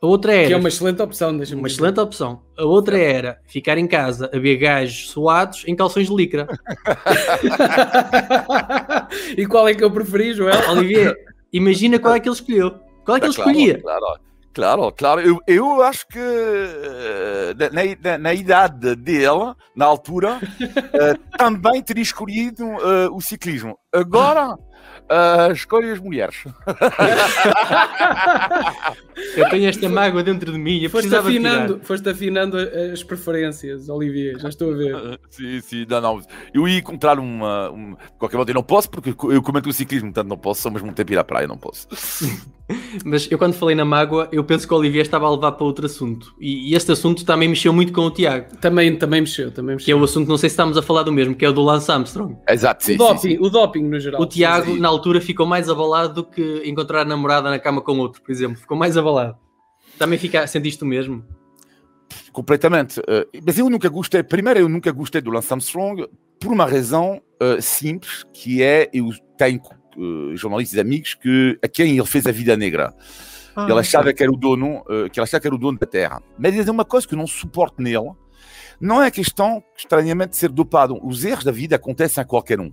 A 0.03 0.07
outra 0.07 0.33
era. 0.35 0.49
Que 0.49 0.55
é 0.55 0.57
uma 0.57 0.69
excelente 0.69 1.01
opção, 1.03 1.31
Uma 1.31 1.45
dizer. 1.45 1.67
excelente 1.67 2.01
opção. 2.01 2.43
A 2.57 2.65
outra 2.65 2.99
era 2.99 3.41
ficar 3.47 3.79
em 3.79 3.87
casa 3.87 4.31
a 4.33 4.39
ver 4.39 4.57
gajos 4.57 5.11
suados 5.11 5.65
em 5.67 5.75
calções 5.77 6.09
de 6.09 6.15
licra. 6.15 6.47
e 9.37 9.47
qual 9.47 9.69
é 9.69 9.75
que 9.75 9.83
eu 9.83 9.91
preferi, 9.91 10.35
Joel? 10.35 10.71
Olivier, 10.71 11.15
Imagina 11.53 11.99
qual 11.99 12.15
é 12.15 12.21
que 12.21 12.29
ele 12.29 12.35
escolheu. 12.35 12.75
Qual 13.05 13.17
é 13.17 13.21
que 13.21 13.27
ele 13.27 13.35
claro, 13.35 13.51
escolhia? 13.51 13.81
Claro, 13.81 14.21
claro, 14.53 14.93
claro. 14.93 15.21
Eu, 15.21 15.41
eu 15.47 15.83
acho 15.83 16.07
que 16.09 16.19
eh, 16.19 17.55
na, 17.73 18.11
na, 18.11 18.19
na, 18.19 18.35
idade 18.35 18.95
dele, 18.97 19.55
na 19.75 19.87
altura, 19.87 20.39
uh, 20.39 21.19
também 21.39 21.83
teria 21.83 22.03
escolhido 22.03 22.65
uh, 22.65 23.15
o 23.15 23.21
ciclismo. 23.21 23.79
Agora 23.93 24.59
Uh, 25.11 25.53
escolhe 25.53 25.91
as 25.91 25.99
mulheres. 25.99 26.45
eu 29.37 29.49
tenho 29.49 29.69
esta 29.69 29.89
mágoa 29.89 30.23
dentro 30.23 30.53
de 30.53 30.59
mim. 30.59 30.87
Foste 30.89 31.15
afinando, 31.15 31.81
foste 31.83 32.09
afinando 32.09 32.57
as 32.57 33.03
preferências, 33.03 33.89
Olivier. 33.89 34.39
Já 34.39 34.51
estou 34.51 34.73
a 34.73 34.77
ver. 34.77 35.21
sim, 35.31 35.61
sim, 35.61 35.87
não, 35.89 36.01
não. 36.01 36.23
Eu 36.53 36.69
ia 36.69 36.79
encontrar 36.79 37.19
uma. 37.19 37.71
uma 37.71 37.97
qualquer 38.19 38.37
modo, 38.37 38.51
eu 38.51 38.55
não 38.55 38.63
posso, 38.63 38.91
porque 38.91 39.11
eu 39.11 39.43
comento 39.43 39.71
o 39.71 39.73
ciclismo, 39.73 40.09
portanto 40.09 40.29
não 40.29 40.39
posso, 40.39 40.63
só 40.63 40.71
mesmo 40.71 40.93
tempo 40.93 41.13
ir 41.13 41.19
à 41.19 41.25
praia, 41.25 41.49
não 41.49 41.57
posso. 41.57 41.89
Mas 43.05 43.31
eu, 43.31 43.39
quando 43.39 43.55
falei 43.55 43.75
na 43.75 43.85
mágoa, 43.85 44.29
eu 44.31 44.45
penso 44.45 44.69
que 44.69 44.75
o 44.75 44.77
Olivier 44.77 45.05
estava 45.05 45.27
a 45.27 45.31
levar 45.31 45.53
para 45.53 45.65
outro 45.65 45.87
assunto. 45.87 46.35
E, 46.39 46.71
e 46.71 46.75
este 46.75 46.93
assunto 46.93 47.25
também 47.25 47.49
mexeu 47.49 47.73
muito 47.73 47.93
com 47.93 48.03
o 48.03 48.11
Tiago. 48.11 48.57
Também, 48.61 48.95
também 48.97 49.23
mexeu, 49.23 49.51
também 49.51 49.77
mexeu. 49.77 49.87
Que 49.87 49.93
é 49.93 49.97
o 49.97 50.05
assunto, 50.05 50.29
não 50.29 50.37
sei 50.37 50.51
se 50.51 50.53
estamos 50.53 50.77
a 50.77 50.83
falar 50.83 51.03
do 51.03 51.13
mesmo, 51.13 51.35
que 51.35 51.45
é 51.45 51.49
o 51.49 51.53
do 51.53 51.63
Lance 51.63 51.91
Armstrong. 51.91 52.37
Exato, 52.49 52.85
sim. 52.85 52.95
O 52.95 52.99
doping, 52.99 53.19
sim, 53.19 53.29
sim. 53.29 53.39
O 53.41 53.51
doping 53.51 53.83
no 53.85 53.99
geral. 53.99 54.21
O 54.21 54.27
Tiago, 54.27 54.73
sim. 54.73 54.79
na 54.79 54.89
altura, 54.99 55.21
ficou 55.21 55.47
mais 55.47 55.69
abalado 55.69 56.15
do 56.15 56.25
que 56.25 56.63
encontrar 56.65 57.03
a 57.03 57.05
namorada 57.05 57.51
na 57.51 57.59
cama 57.59 57.81
com 57.81 57.99
outro, 57.99 58.23
por 58.23 58.31
exemplo. 58.31 58.57
Ficou 58.57 58.77
mais 58.77 58.97
abalado. 58.97 59.37
Também 59.99 60.19
fica, 60.19 60.47
sentiste 60.47 60.83
o 60.85 60.87
mesmo? 60.87 61.25
Completamente. 62.33 63.01
Uh, 63.01 63.27
mas 63.45 63.59
eu 63.59 63.69
nunca 63.69 63.89
gostei, 63.89 64.23
primeiro, 64.23 64.61
eu 64.61 64.69
nunca 64.69 64.93
gostei 64.93 65.21
do 65.21 65.31
Lance 65.31 65.53
Armstrong 65.53 66.07
por 66.41 66.53
uma 66.53 66.67
razão 66.67 67.21
uh, 67.43 67.61
simples, 67.61 68.25
que 68.33 68.63
é 68.63 68.89
eu 68.93 69.11
tenho 69.37 69.61
uh, 69.97 70.37
jornalistas 70.37 70.79
amigos 70.79 71.15
que, 71.15 71.59
a 71.63 71.69
quem 71.69 71.97
ele 71.97 72.07
fez 72.07 72.27
a 72.27 72.33
vida 72.33 72.57
negra. 72.57 72.95
Ah, 73.57 73.67
ele 73.69 73.81
achava 73.81 74.13
que 74.13 74.23
era 74.23 74.31
o 74.31 74.37
dono, 74.37 74.81
uh, 74.83 75.11
que 75.11 75.19
ele 75.19 75.25
achava 75.25 75.41
que 75.41 75.49
era 75.49 75.55
o 75.55 75.59
dono 75.59 75.79
da 75.79 75.87
terra. 75.87 76.23
Mas 76.39 76.55
dizer 76.55 76.71
uma 76.71 76.85
coisa 76.85 77.07
que 77.07 77.15
eu 77.15 77.19
não 77.19 77.27
suporto 77.27 77.83
nele, 77.83 78.13
não 78.81 79.03
é 79.03 79.09
a 79.09 79.11
questão, 79.11 79.63
estranhamente, 79.77 80.31
de 80.31 80.37
ser 80.37 80.51
dopado. 80.51 80.99
Os 81.05 81.25
erros 81.25 81.45
da 81.45 81.51
vida 81.51 81.75
acontecem 81.75 82.23
a 82.23 82.25
qualquer 82.25 82.61
um. 82.61 82.73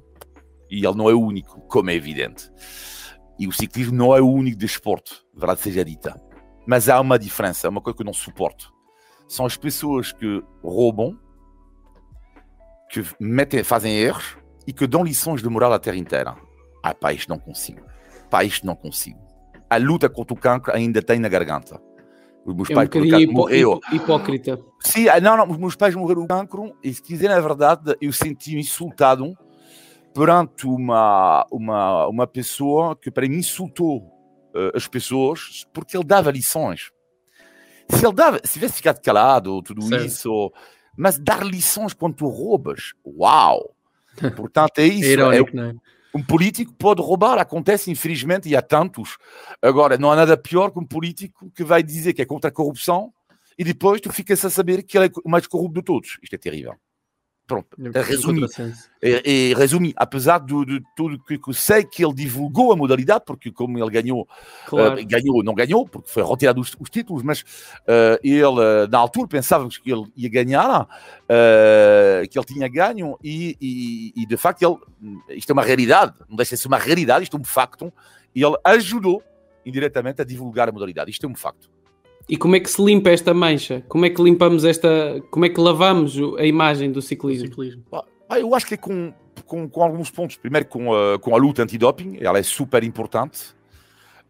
E 0.69 0.85
ele 0.85 0.95
não 0.95 1.09
é 1.09 1.13
o 1.13 1.21
único, 1.21 1.61
como 1.67 1.89
é 1.89 1.95
evidente. 1.95 2.51
E 3.37 3.47
o 3.47 3.51
ciclismo 3.51 3.95
não 3.95 4.15
é 4.15 4.21
o 4.21 4.29
único 4.29 4.57
desporto, 4.57 5.25
de 5.33 5.39
verdade 5.39 5.61
seja 5.61 5.83
dita. 5.83 6.19
Mas 6.65 6.89
há 6.89 6.99
uma 6.99 7.19
diferença, 7.19 7.69
uma 7.69 7.81
coisa 7.81 7.97
que 7.97 8.01
eu 8.01 8.05
não 8.05 8.13
suporto. 8.13 8.73
São 9.27 9.45
as 9.45 9.57
pessoas 9.57 10.11
que 10.11 10.43
roubam, 10.63 11.19
que 12.89 13.03
metem, 13.19 13.63
fazem 13.63 13.95
erros 13.95 14.37
e 14.65 14.73
que 14.73 14.87
dão 14.87 15.03
lições 15.03 15.41
de 15.41 15.49
moral 15.49 15.73
à 15.73 15.79
terra 15.79 15.97
inteira. 15.97 16.35
Ah, 16.81 16.93
pá, 16.93 17.13
isto 17.13 17.29
não 17.29 17.39
consigo. 17.39 17.81
Pá, 18.29 18.43
isto 18.43 18.65
não 18.65 18.75
consigo. 18.75 19.19
A 19.69 19.77
luta 19.77 20.07
contra 20.09 20.33
o 20.33 20.39
cancro 20.39 20.73
ainda 20.73 21.01
tem 21.01 21.19
na 21.19 21.27
garganta. 21.27 21.79
Os 22.45 22.55
meus 22.55 22.69
é 22.69 22.75
pais 22.75 22.89
um 22.93 23.03
hipo 23.03 23.33
morreu. 23.33 23.79
hipócrita. 23.91 24.59
Sim, 24.79 25.09
ah, 25.09 25.19
não, 25.19 25.35
não, 25.35 25.49
os 25.49 25.57
meus 25.57 25.75
pais 25.75 25.95
morreram 25.95 26.21
do 26.21 26.27
cancro 26.27 26.75
e 26.83 26.93
se 26.93 27.01
quiserem 27.01 27.35
a 27.35 27.39
verdade, 27.39 27.95
eu 27.99 28.13
senti-me 28.13 28.61
insultado 28.61 29.35
perante 30.15 30.65
uma, 30.65 31.45
uma, 31.51 32.07
uma 32.07 32.25
pessoa 32.25 32.95
que 32.95 33.11
para 33.11 33.27
mim 33.27 33.39
insultou 33.39 33.97
uh, 34.55 34.71
as 34.73 34.87
pessoas 34.87 35.67
porque 35.73 35.97
ele 35.97 36.05
dava 36.05 36.31
lições. 36.31 36.89
Se 37.89 38.05
ele 38.05 38.15
dava, 38.15 38.39
se 38.41 38.53
tivesse 38.53 38.77
ficado 38.77 39.01
calado, 39.01 39.61
tudo 39.61 39.81
certo. 39.83 40.05
isso, 40.05 40.53
mas 40.97 41.19
dar 41.19 41.45
lições 41.45 41.93
quando 41.93 42.15
tu 42.15 42.27
roubas, 42.27 42.93
uau! 43.05 43.75
Portanto, 44.37 44.79
é 44.79 44.85
isso. 44.87 45.03
é 45.03 45.11
irônico, 45.11 45.59
é, 45.59 45.69
é? 45.69 45.73
Um 46.15 46.23
político 46.23 46.73
pode 46.73 47.01
roubar, 47.01 47.37
acontece 47.37 47.91
infelizmente, 47.91 48.47
e 48.47 48.55
há 48.55 48.61
tantos. 48.61 49.17
Agora, 49.61 49.97
não 49.97 50.09
há 50.09 50.15
nada 50.15 50.37
pior 50.37 50.71
que 50.71 50.79
um 50.79 50.85
político 50.85 51.51
que 51.53 51.63
vai 51.63 51.83
dizer 51.83 52.13
que 52.13 52.21
é 52.21 52.25
contra 52.25 52.49
a 52.49 52.53
corrupção 52.53 53.13
e 53.57 53.65
depois 53.65 53.99
tu 53.99 54.13
ficas 54.13 54.43
a 54.45 54.49
saber 54.49 54.81
que 54.83 54.97
ele 54.97 55.07
é 55.07 55.11
o 55.25 55.29
mais 55.29 55.45
corrupto 55.45 55.81
de 55.81 55.85
todos. 55.85 56.17
Isto 56.23 56.35
é 56.35 56.37
terrível. 56.37 56.75
Pronto, 57.47 57.77
resumi. 57.93 58.43
E, 59.03 59.51
e 59.51 59.53
resumi, 59.53 59.93
apesar 59.95 60.39
de, 60.39 60.65
de 60.65 60.83
tudo 60.95 61.19
que, 61.19 61.37
que 61.37 61.53
sei 61.53 61.83
que 61.83 62.03
ele 62.03 62.13
divulgou 62.15 62.71
a 62.71 62.75
modalidade, 62.75 63.23
porque 63.23 63.51
como 63.51 63.77
ele 63.77 63.91
ganhou, 63.91 64.27
claro. 64.65 64.99
uh, 64.99 65.05
ganhou, 65.05 65.43
não 65.43 65.53
ganhou, 65.53 65.87
porque 65.87 66.09
foi 66.09 66.23
retirado 66.23 66.59
os, 66.59 66.75
os 66.79 66.89
títulos, 66.89 67.21
mas 67.21 67.41
uh, 67.41 68.17
ele, 68.23 68.43
uh, 68.43 68.87
na 68.89 68.97
altura, 68.97 69.27
pensávamos 69.27 69.77
que 69.77 69.91
ele 69.91 70.05
ia 70.15 70.27
ganhar, 70.27 70.87
que 72.31 72.37
ele 72.37 72.45
tinha 72.45 72.67
ganho, 72.67 73.15
e, 73.23 73.55
e, 73.61 74.23
e, 74.23 74.25
de 74.25 74.37
facto, 74.37 74.63
ele, 74.63 75.27
isto 75.37 75.51
é 75.51 75.53
uma 75.53 75.63
realidade, 75.63 76.15
não 76.27 76.35
deixa 76.35 76.55
de 76.55 76.61
ser 76.61 76.67
uma 76.67 76.79
realidade, 76.79 77.25
isto 77.25 77.37
é 77.37 77.39
um 77.39 77.43
facto, 77.43 77.93
e 78.33 78.43
ele 78.43 78.55
ajudou 78.63 79.21
indiretamente 79.63 80.19
a 80.19 80.25
divulgar 80.25 80.67
a 80.67 80.71
modalidade, 80.71 81.11
isto 81.11 81.27
é 81.27 81.29
um 81.29 81.35
facto. 81.35 81.74
E 82.27 82.37
como 82.37 82.55
é 82.55 82.59
que 82.59 82.69
se 82.69 82.83
limpa 82.83 83.09
esta 83.09 83.33
mancha? 83.33 83.83
Como 83.87 84.05
é 84.05 84.09
que 84.09 84.21
limpamos 84.21 84.65
esta. 84.65 85.21
Como 85.29 85.45
é 85.45 85.49
que 85.49 85.59
lavamos 85.59 86.17
a 86.37 86.45
imagem 86.45 86.91
do 86.91 87.01
ciclismo? 87.01 87.47
ciclismo. 87.47 87.83
Ah, 88.27 88.39
eu 88.39 88.55
acho 88.55 88.65
que 88.65 88.73
é 88.73 88.77
com, 88.77 89.13
com, 89.45 89.69
com, 89.69 89.83
alguns 89.83 90.09
pontos. 90.09 90.35
Primeiro, 90.35 90.67
com 90.67 90.93
a, 90.93 91.19
com 91.19 91.35
a 91.35 91.37
luta 91.37 91.61
antidoping, 91.61 92.17
ela 92.19 92.39
é 92.39 92.43
super 92.43 92.83
importante. 92.83 93.55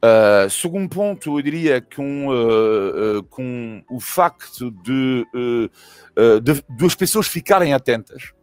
Uh, 0.04 0.50
segundo 0.50 0.90
ponto, 0.90 1.38
eu 1.38 1.42
diria 1.42 1.82
com, 1.82 2.28
uh, 2.28 3.20
uh, 3.20 3.24
com 3.24 3.82
o 3.90 4.00
facto 4.00 4.70
de, 4.70 5.26
de, 6.44 6.64
de, 6.70 6.86
as 6.86 6.96
pessoas 6.96 7.28
ficarem 7.28 7.74
atentas. 7.74 8.34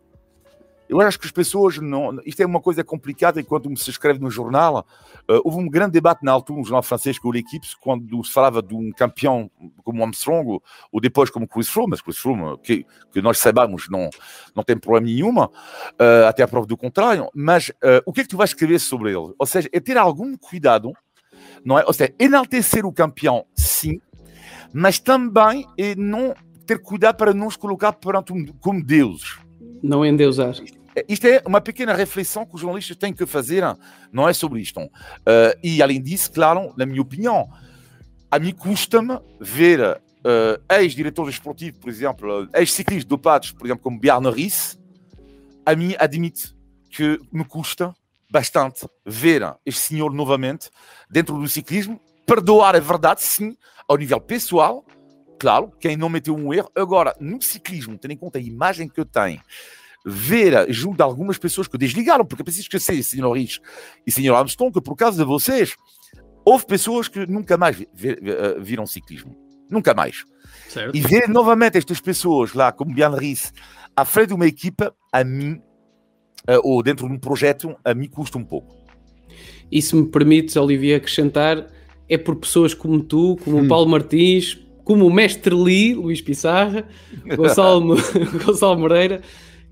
Eu 0.92 1.00
acho 1.00 1.18
que 1.18 1.24
as 1.24 1.32
pessoas 1.32 1.78
não. 1.78 2.20
Isto 2.26 2.42
é 2.42 2.46
uma 2.46 2.60
coisa 2.60 2.84
complicada 2.84 3.40
e 3.40 3.42
quando 3.42 3.74
se 3.78 3.88
escreve 3.88 4.20
no 4.20 4.30
jornal. 4.30 4.86
Uh, 5.22 5.40
houve 5.42 5.56
um 5.56 5.66
grande 5.66 5.92
debate 5.92 6.22
na 6.22 6.32
altura 6.32 6.58
no 6.58 6.64
jornal 6.66 6.82
francês 6.82 7.18
com 7.18 7.28
o 7.28 7.32
L'Equipe, 7.32 7.66
quando 7.80 8.22
se 8.22 8.30
falava 8.30 8.60
de 8.62 8.74
um 8.74 8.92
campeão 8.92 9.50
como 9.82 10.02
Armstrong 10.02 10.60
ou, 10.92 11.00
depois 11.00 11.30
como 11.30 11.48
Chris 11.48 11.68
Froome, 11.68 11.92
mas 11.92 12.02
Chris 12.02 12.18
Froome, 12.18 12.58
que, 12.58 12.84
que 13.10 13.22
nós 13.22 13.38
saibamos, 13.38 13.88
não, 13.88 14.10
não 14.54 14.62
tem 14.62 14.76
problema 14.76 15.06
nenhum, 15.06 15.38
uh, 15.38 15.48
até 16.28 16.42
a 16.42 16.48
prova 16.48 16.66
do 16.66 16.76
contrário. 16.76 17.26
Mas 17.34 17.70
uh, 17.70 18.02
o 18.04 18.12
que 18.12 18.20
é 18.20 18.24
que 18.24 18.28
tu 18.28 18.36
vais 18.36 18.50
escrever 18.50 18.78
sobre 18.78 19.12
ele? 19.12 19.32
Ou 19.38 19.46
seja, 19.46 19.70
é 19.72 19.80
ter 19.80 19.96
algum 19.96 20.36
cuidado, 20.36 20.92
não 21.64 21.78
é? 21.78 21.84
Ou 21.86 21.94
seja, 21.94 22.12
enaltecer 22.18 22.84
o 22.84 22.92
campeão, 22.92 23.46
sim, 23.56 23.98
mas 24.74 24.98
também 24.98 25.66
é 25.78 25.94
não 25.94 26.34
ter 26.66 26.82
cuidado 26.82 27.16
para 27.16 27.32
não 27.32 27.46
os 27.46 27.56
colocar 27.56 27.94
perante 27.94 28.30
um, 28.34 28.44
como 28.60 28.84
deuses. 28.84 29.38
Não 29.82 30.04
endeusar. 30.04 30.54
Isto 31.08 31.26
é 31.26 31.42
uma 31.46 31.60
pequena 31.60 31.94
reflexão 31.94 32.44
que 32.44 32.54
os 32.54 32.60
jornalistas 32.60 32.96
têm 32.96 33.12
que 33.12 33.24
fazer, 33.24 33.64
não 34.12 34.28
é 34.28 34.32
sobre 34.32 34.60
isto. 34.60 34.80
Uh, 34.80 34.90
e 35.62 35.82
além 35.82 36.00
disso, 36.02 36.30
claro, 36.30 36.72
na 36.76 36.84
minha 36.84 37.00
opinião, 37.00 37.48
a 38.30 38.38
mim 38.38 38.52
custa-me 38.52 39.18
ver 39.40 39.80
uh, 39.80 40.74
ex-diretores 40.74 41.34
esportivos, 41.34 41.80
por 41.80 41.88
exemplo, 41.88 42.48
ex-ciclistas 42.54 43.04
dopados, 43.04 43.52
por 43.52 43.66
exemplo, 43.66 43.82
como 43.82 43.98
Bjarne 43.98 44.30
Riss, 44.30 44.78
a 45.64 45.74
mim 45.74 45.94
admite 45.98 46.54
que 46.90 47.18
me 47.32 47.44
custa 47.44 47.94
bastante 48.30 48.86
ver 49.04 49.42
este 49.64 49.80
senhor 49.80 50.12
novamente 50.12 50.70
dentro 51.10 51.38
do 51.38 51.48
ciclismo, 51.48 52.00
perdoar 52.26 52.76
a 52.76 52.80
verdade, 52.80 53.22
sim, 53.22 53.56
ao 53.88 53.96
nível 53.96 54.20
pessoal, 54.20 54.84
claro, 55.38 55.70
quem 55.78 55.96
não 55.96 56.08
meteu 56.08 56.34
um 56.34 56.52
erro. 56.52 56.70
Agora, 56.74 57.14
no 57.20 57.40
ciclismo, 57.42 57.98
tendo 57.98 58.12
em 58.12 58.16
conta 58.16 58.38
a 58.38 58.42
imagem 58.42 58.88
que 58.88 59.00
eu 59.00 59.04
tenho, 59.04 59.40
ver 60.04 60.72
junto 60.72 60.96
de 60.96 61.02
algumas 61.02 61.38
pessoas 61.38 61.68
que 61.68 61.78
desligaram, 61.78 62.24
porque 62.24 62.42
é 62.42 62.44
preciso 62.44 62.64
esquecer, 62.64 63.02
Sr. 63.02 63.32
Rich 63.32 63.60
e 64.06 64.10
Sr. 64.10 64.32
Armstrong, 64.34 64.72
que 64.72 64.80
por 64.80 64.96
causa 64.96 65.18
de 65.18 65.24
vocês, 65.24 65.76
houve 66.44 66.66
pessoas 66.66 67.08
que 67.08 67.26
nunca 67.26 67.56
mais 67.56 67.80
eh, 67.80 68.56
viram 68.60 68.86
ciclismo. 68.86 69.36
Nunca 69.70 69.94
mais. 69.94 70.24
Certo. 70.68 70.94
E 70.94 71.00
ver 71.00 71.28
novamente 71.28 71.78
estas 71.78 72.00
pessoas 72.00 72.52
lá, 72.52 72.72
como 72.72 72.94
Bian 72.94 73.14
Riss, 73.16 73.52
à 73.96 74.04
frente 74.04 74.28
de 74.28 74.34
uma 74.34 74.46
equipa, 74.46 74.94
a 75.10 75.24
mim, 75.24 75.60
uh, 76.48 76.60
ou 76.62 76.82
dentro 76.82 77.06
de 77.06 77.14
um 77.14 77.18
projeto, 77.18 77.74
a 77.84 77.94
mim 77.94 78.08
custa 78.08 78.38
um 78.38 78.44
pouco. 78.44 78.76
E 79.70 79.80
se 79.80 79.96
me 79.96 80.06
permites, 80.06 80.56
Olivier, 80.56 80.98
acrescentar, 80.98 81.68
é 82.08 82.18
por 82.18 82.36
pessoas 82.36 82.74
como 82.74 83.02
tu, 83.02 83.38
como 83.42 83.58
hum. 83.58 83.64
o 83.64 83.68
Paulo 83.68 83.88
Martins, 83.88 84.58
como 84.84 85.06
o 85.06 85.12
mestre 85.12 85.54
Lee, 85.54 85.94
Luís 85.94 86.20
Pissarra, 86.20 86.86
Gonçalo, 87.36 87.96
Gonçalo 88.44 88.78
Moreira, 88.78 89.22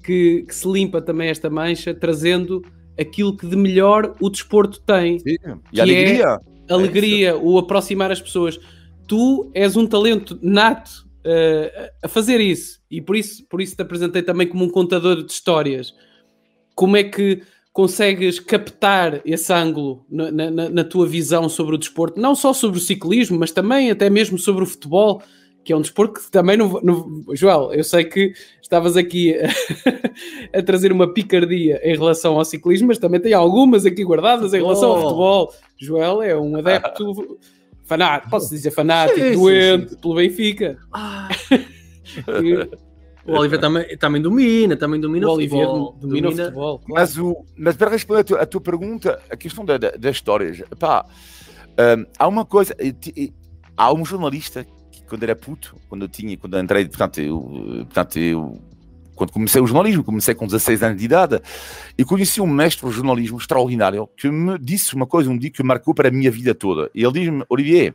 que, 0.03 0.45
que, 0.47 0.55
se 0.55 0.67
limpa 0.69 1.01
também 1.01 1.29
esta 1.29 1.51
mancha, 1.51 1.95
trazendo 1.95 2.63
aquilo 2.99 3.37
que 3.37 3.47
de 3.47 3.57
melhor 3.57 4.15
o 4.21 4.29
desporto 4.29 4.81
tem. 4.81 5.19
Sim. 5.19 5.37
E 5.73 5.81
alegria. 5.81 6.41
É 6.69 6.73
alegria, 6.73 7.29
é 7.31 7.35
o 7.35 7.59
aproximar 7.59 8.11
as 8.11 8.21
pessoas. 8.21 8.59
Tu 9.07 9.51
és 9.55 9.77
um 9.77 9.87
talento 9.87 10.39
nato 10.43 11.07
uh, 11.25 11.91
a 12.03 12.09
fazer 12.09 12.41
isso, 12.41 12.81
e 12.91 13.01
por 13.01 13.17
isso, 13.17 13.45
por 13.49 13.61
isso 13.61 13.75
te 13.75 13.83
apresentei 13.83 14.23
também 14.23 14.47
como 14.47 14.65
um 14.65 14.71
contador 14.71 15.25
de 15.25 15.33
histórias. 15.33 15.95
Como 16.75 16.97
é 16.97 17.05
que 17.05 17.43
consegues 17.73 18.41
captar 18.41 19.21
esse 19.25 19.53
ângulo 19.53 20.05
na, 20.11 20.31
na, 20.31 20.69
na, 20.69 20.85
tua 20.85 21.07
visão 21.07 21.49
sobre 21.49 21.77
o 21.77 21.79
desporto, 21.79 22.21
não 22.21 22.35
só 22.35 22.53
sobre 22.53 22.79
o 22.79 22.83
ciclismo, 22.83 23.39
mas 23.39 23.53
também 23.53 23.91
até 23.91 24.11
mesmo 24.11 24.39
sobre 24.39 24.65
o 24.65 24.67
futebol, 24.67 25.23
que 25.71 25.73
é 25.73 25.77
um 25.77 25.83
desporto 25.83 26.21
que 26.21 26.31
também 26.33 26.57
não. 26.57 26.81
não 26.83 27.25
Joel, 27.33 27.73
eu 27.73 27.85
sei 27.85 28.03
que 28.03 28.33
estavas 28.61 28.97
aqui 28.97 29.37
a, 29.37 30.59
a, 30.59 30.63
trazer 30.65 30.91
uma 30.91 31.15
picardia 31.15 31.81
em 31.85 31.97
relação 31.97 32.37
ao 32.37 32.45
ciclismo, 32.45 32.89
mas 32.89 32.99
também 32.99 33.21
tem 33.21 33.33
algumas 33.33 33.87
aqui 33.87 34.03
guardadas 34.03 34.53
em 34.53 34.57
relação 34.57 34.91
oh. 34.91 34.95
ao 34.95 35.03
futebol. 35.03 35.55
Joel 35.79 36.23
é 36.23 36.37
um 36.37 36.57
adepto. 36.57 37.39
fanático, 37.85 38.31
posso 38.31 38.51
dizer 38.51 38.73
fanático, 38.73 39.21
sim, 39.21 39.33
doente 39.33 39.83
sim, 39.83 39.95
sim. 39.95 40.01
pelo 40.01 40.15
Benfica. 40.17 40.77
Ah. 40.93 41.29
O 43.27 43.33
Oliver 43.35 43.61
também, 43.61 43.97
também 43.99 44.21
domina, 44.21 44.77
também 44.77 44.99
domina 44.99 45.27
o, 45.27 45.31
o 45.31 45.35
Oliver 45.35 45.61
futebol. 45.61 45.97
Domina, 46.01 46.29
domina 46.29 46.29
o 46.29 46.45
futebol. 46.47 46.79
Claro. 46.79 46.95
Mas, 46.95 47.19
o, 47.19 47.45
mas 47.55 47.77
para 47.77 47.91
responder 47.91 48.21
a 48.21 48.25
tua, 48.25 48.41
a 48.41 48.47
tua 48.47 48.61
pergunta, 48.63 49.23
a 49.31 49.37
questão 49.37 49.63
da, 49.63 49.77
da, 49.77 49.91
das 49.91 50.17
histórias, 50.17 50.63
pá, 50.79 51.05
um, 51.99 52.07
há 52.19 52.27
uma 52.27 52.47
coisa, 52.47 52.75
há 53.77 53.93
um 53.93 54.05
jornalista 54.07 54.67
quando 55.11 55.25
era 55.25 55.35
puto, 55.35 55.77
quando 55.89 56.03
eu 56.03 56.09
tinha, 56.09 56.37
quando 56.39 56.57
eu 56.57 56.63
entrei, 56.63 56.87
portanto, 56.87 57.21
eu, 57.21 57.41
portanto, 57.85 58.19
eu 58.19 58.63
quando 59.17 59.33
comecei 59.33 59.61
o 59.61 59.67
jornalismo, 59.67 60.03
comecei 60.03 60.35
com 60.35 60.47
16 60.47 60.83
anos 60.83 60.99
de 60.99 61.05
idade, 61.05 61.43
e 61.99 62.05
conheci 62.07 62.41
um 62.41 62.47
mestre 62.47 62.89
de 62.89 62.95
jornalismo 62.95 63.37
extraordinário 63.37 64.09
que 64.17 64.31
me 64.31 64.59
disse 64.59 64.95
uma 64.95 65.07
coisa 65.07 65.29
um 65.29 65.37
dia 65.37 65.51
que 65.51 65.63
marcou 65.63 65.95
para 65.95 66.09
a 66.09 66.11
minha 66.11 66.31
vida 66.31 66.55
toda. 66.55 66.91
E 66.95 67.05
ele 67.05 67.13
diz-me, 67.13 67.45
Olivier, 67.51 67.95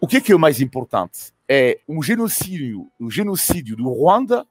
o 0.00 0.08
que 0.08 0.16
é 0.16 0.20
que 0.20 0.32
é 0.32 0.34
o 0.34 0.40
mais 0.40 0.60
importante? 0.60 1.32
É 1.48 1.78
o 1.86 2.02
genocídio, 2.02 2.90
o 2.98 3.08
genocídio 3.08 3.76
do 3.76 3.88
Ruanda 3.88 4.44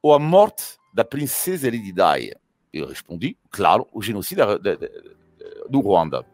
ou 0.00 0.14
a 0.14 0.18
morte 0.18 0.78
da 0.94 1.04
princesa 1.04 1.66
hereditária? 1.66 2.40
Eu 2.72 2.88
respondi, 2.88 3.36
claro, 3.50 3.86
o 3.92 4.00
genocídio 4.00 4.46
do 5.68 5.80
Ruanda. 5.80 6.24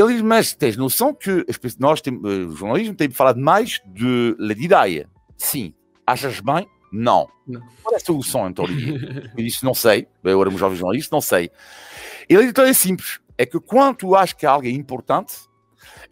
Ele 0.00 0.14
diz, 0.14 0.22
mas 0.22 0.52
tens 0.52 0.76
noção 0.76 1.14
que 1.14 1.46
nós, 1.78 2.00
temos, 2.00 2.28
eh, 2.28 2.46
o 2.46 2.50
jornalismo, 2.50 2.96
tem 2.96 3.08
falado 3.10 3.38
mais 3.38 3.80
de 3.86 4.36
hereditária? 4.40 5.08
Sim. 5.36 5.72
Achas 6.04 6.40
bem? 6.40 6.68
Não. 6.92 7.28
não. 7.46 7.60
Qual 7.80 7.94
é 7.94 7.96
a 7.96 8.00
solução, 8.00 8.48
então? 8.48 8.64
Eu 8.66 9.44
disse, 9.44 9.64
não 9.64 9.72
sei. 9.72 10.08
Eu 10.24 10.40
era 10.40 10.50
um 10.50 10.58
jovem 10.58 10.76
jornalista, 10.76 11.14
não 11.14 11.20
sei. 11.20 11.48
Ele 12.28 12.40
diz, 12.40 12.50
então 12.50 12.64
é 12.64 12.72
simples. 12.72 13.20
É 13.38 13.46
que 13.46 13.60
quando 13.60 13.98
tu 13.98 14.16
achas 14.16 14.32
que 14.32 14.44
algo 14.44 14.66
é 14.66 14.70
importante, 14.70 15.34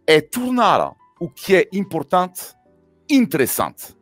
é 0.06 0.20
tornar 0.20 0.92
o 1.20 1.28
que 1.28 1.56
é 1.56 1.68
importante, 1.72 2.54
interessante. 3.10 3.96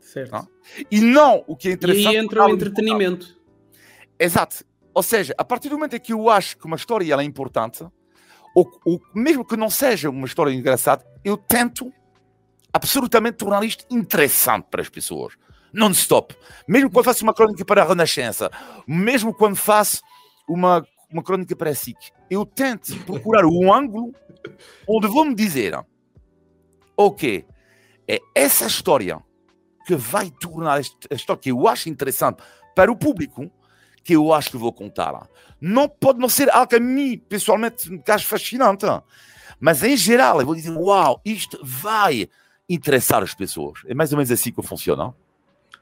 Certo. 0.00 0.30
Não? 0.30 0.48
E 0.88 1.00
não 1.00 1.44
o 1.48 1.56
que 1.56 1.68
é 1.68 1.72
interessante. 1.72 2.04
E 2.04 2.08
aí 2.08 2.16
entra 2.16 2.46
o 2.46 2.50
entretenimento. 2.50 3.26
Importante. 3.26 3.44
Exato. 4.20 4.64
Ou 4.94 5.02
seja, 5.02 5.34
a 5.36 5.44
partir 5.44 5.68
do 5.68 5.76
momento 5.76 5.96
em 5.96 6.00
que 6.00 6.12
eu 6.12 6.30
acho 6.30 6.56
que 6.56 6.66
uma 6.66 6.76
história 6.76 7.12
ela 7.12 7.22
é 7.22 7.24
importante, 7.24 7.84
ou 8.54 9.00
mesmo 9.14 9.44
que 9.44 9.56
não 9.56 9.68
seja 9.68 10.08
uma 10.08 10.26
história 10.26 10.52
engraçada, 10.52 11.04
eu 11.24 11.36
tento 11.36 11.92
absolutamente 12.72 13.38
tornar 13.38 13.64
isto 13.64 13.84
interessante 13.90 14.66
para 14.70 14.82
as 14.82 14.88
pessoas. 14.88 15.34
Non-stop. 15.72 16.36
Mesmo 16.68 16.90
quando 16.90 17.04
faço 17.04 17.24
uma 17.24 17.34
crónica 17.34 17.64
para 17.64 17.82
a 17.82 17.84
Renascença, 17.84 18.50
mesmo 18.86 19.34
quando 19.34 19.56
faço 19.56 20.02
uma 20.48 20.86
uma 21.14 21.22
crónica 21.22 21.54
para 21.54 21.70
a 21.70 21.74
SIC, 21.74 21.96
eu 22.28 22.44
tento 22.44 22.96
procurar 23.04 23.46
um 23.46 23.72
ângulo 23.72 24.12
onde 24.88 25.06
vou-me 25.06 25.32
dizer 25.32 25.78
ok, 26.96 27.46
é 28.08 28.18
essa 28.34 28.66
história 28.66 29.22
que 29.86 29.94
vai 29.94 30.30
tornar 30.30 30.80
a 31.10 31.14
história 31.14 31.40
que 31.40 31.50
eu 31.52 31.68
acho 31.68 31.88
interessante 31.88 32.42
para 32.74 32.90
o 32.90 32.96
público 32.96 33.50
que 34.04 34.14
eu 34.14 34.32
acho 34.32 34.50
que 34.50 34.56
vou 34.56 34.72
contar. 34.72 35.28
Não 35.60 35.88
pode 35.88 36.18
não 36.18 36.28
ser 36.28 36.50
algo 36.50 36.68
que 36.68 36.76
a 36.76 36.80
mim, 36.80 37.18
pessoalmente, 37.28 37.90
me 37.90 38.02
acho 38.06 38.26
fascinante, 38.26 38.84
mas 39.58 39.82
em 39.82 39.96
geral 39.96 40.40
eu 40.40 40.46
vou 40.46 40.54
dizer, 40.54 40.70
uau, 40.70 41.20
isto 41.24 41.58
vai 41.62 42.28
interessar 42.68 43.22
as 43.22 43.34
pessoas. 43.34 43.80
É 43.86 43.94
mais 43.94 44.12
ou 44.12 44.18
menos 44.18 44.30
assim 44.30 44.52
que 44.52 44.62
funciona. 44.62 45.14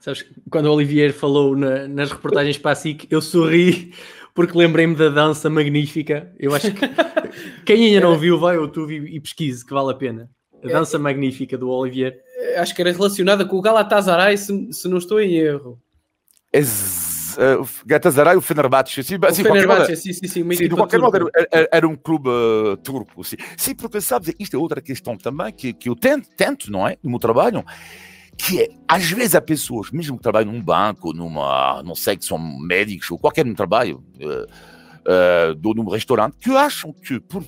Sabes, 0.01 0.25
quando 0.51 0.67
o 0.67 0.75
Olivier 0.75 1.13
falou 1.13 1.57
na, 1.57 1.87
nas 1.87 2.11
reportagens 2.11 2.59
para 2.59 2.73
a 2.73 2.75
SIC, 2.75 3.07
eu 3.11 3.21
sorri 3.23 3.93
porque 4.35 4.57
lembrei-me 4.57 4.97
da 4.97 5.09
dança 5.09 5.49
magnífica. 5.51 6.33
Eu 6.39 6.55
acho 6.55 6.73
que 6.73 6.81
quem 7.65 7.87
ainda 7.87 8.01
não 8.01 8.19
viu, 8.19 8.39
vai 8.39 8.57
ao 8.57 8.63
YouTube 8.63 8.95
e, 8.95 9.21
pesquise, 9.21 9.65
que 9.65 9.73
vale 9.73 9.93
a 9.93 9.95
pena. 9.95 10.31
A 10.63 10.69
é. 10.69 10.73
dança 10.73 10.99
magnífica 10.99 11.57
do 11.59 11.69
Olivier. 11.69 12.21
É, 12.37 12.59
acho 12.59 12.75
que 12.75 12.81
era 12.81 12.93
relacionada 12.93 13.45
com 13.45 13.57
o 13.57 13.63
Galatasaray, 13.63 14.37
se, 14.37 14.73
se 14.73 14.89
não 14.89 14.99
estou 14.99 15.21
em 15.21 15.35
erro. 15.35 15.73
O 15.73 16.57
Galatasaray, 17.87 18.37
o 18.37 18.41
Fenerbahçe, 18.41 19.03
sim, 19.03 19.17
o 19.17 19.35
sim, 19.35 19.43
Fenerbahçe, 19.43 19.97
sim, 19.97 20.13
sim, 20.13 20.27
sim, 20.27 20.55
sim 20.55 20.69
de 20.69 20.75
qualquer 20.75 21.01
modo 21.01 21.31
era, 21.35 21.69
era, 21.73 21.89
um 21.89 21.97
clube 21.97 22.29
uh, 22.29 22.77
turco, 22.79 23.23
sim. 23.25 23.37
sim, 23.57 23.75
porque 23.75 24.01
sabes, 24.01 24.35
isto 24.39 24.57
é 24.57 24.59
outra 24.59 24.81
questão 24.81 25.17
também 25.17 25.53
que, 25.53 25.73
que 25.73 25.89
eu 25.89 25.97
tento, 25.97 26.29
tento, 26.37 26.71
não 26.71 26.87
é, 26.87 26.97
no 27.03 27.11
meu 27.11 27.19
trabalho, 27.19 27.65
que 28.37 28.63
é, 28.63 28.69
às 28.89 29.11
vezes 29.11 29.35
há 29.35 29.41
pessoas, 29.41 29.91
mesmo 29.91 30.17
que 30.17 30.23
trabalham 30.23 30.53
num 30.53 30.63
banco, 30.63 31.13
numa, 31.13 31.83
não 31.83 31.95
sei, 31.95 32.17
que 32.17 32.25
são 32.25 32.39
médicos 32.39 33.11
ou 33.11 33.19
qualquer 33.19 33.45
trabalho, 33.55 34.03
uh, 34.17 34.45
uh, 35.03 35.61
ou 35.69 35.75
num 35.75 35.89
restaurante, 35.89 36.37
que 36.39 36.51
acham 36.51 36.93
que 36.93 37.21
por, 37.21 37.45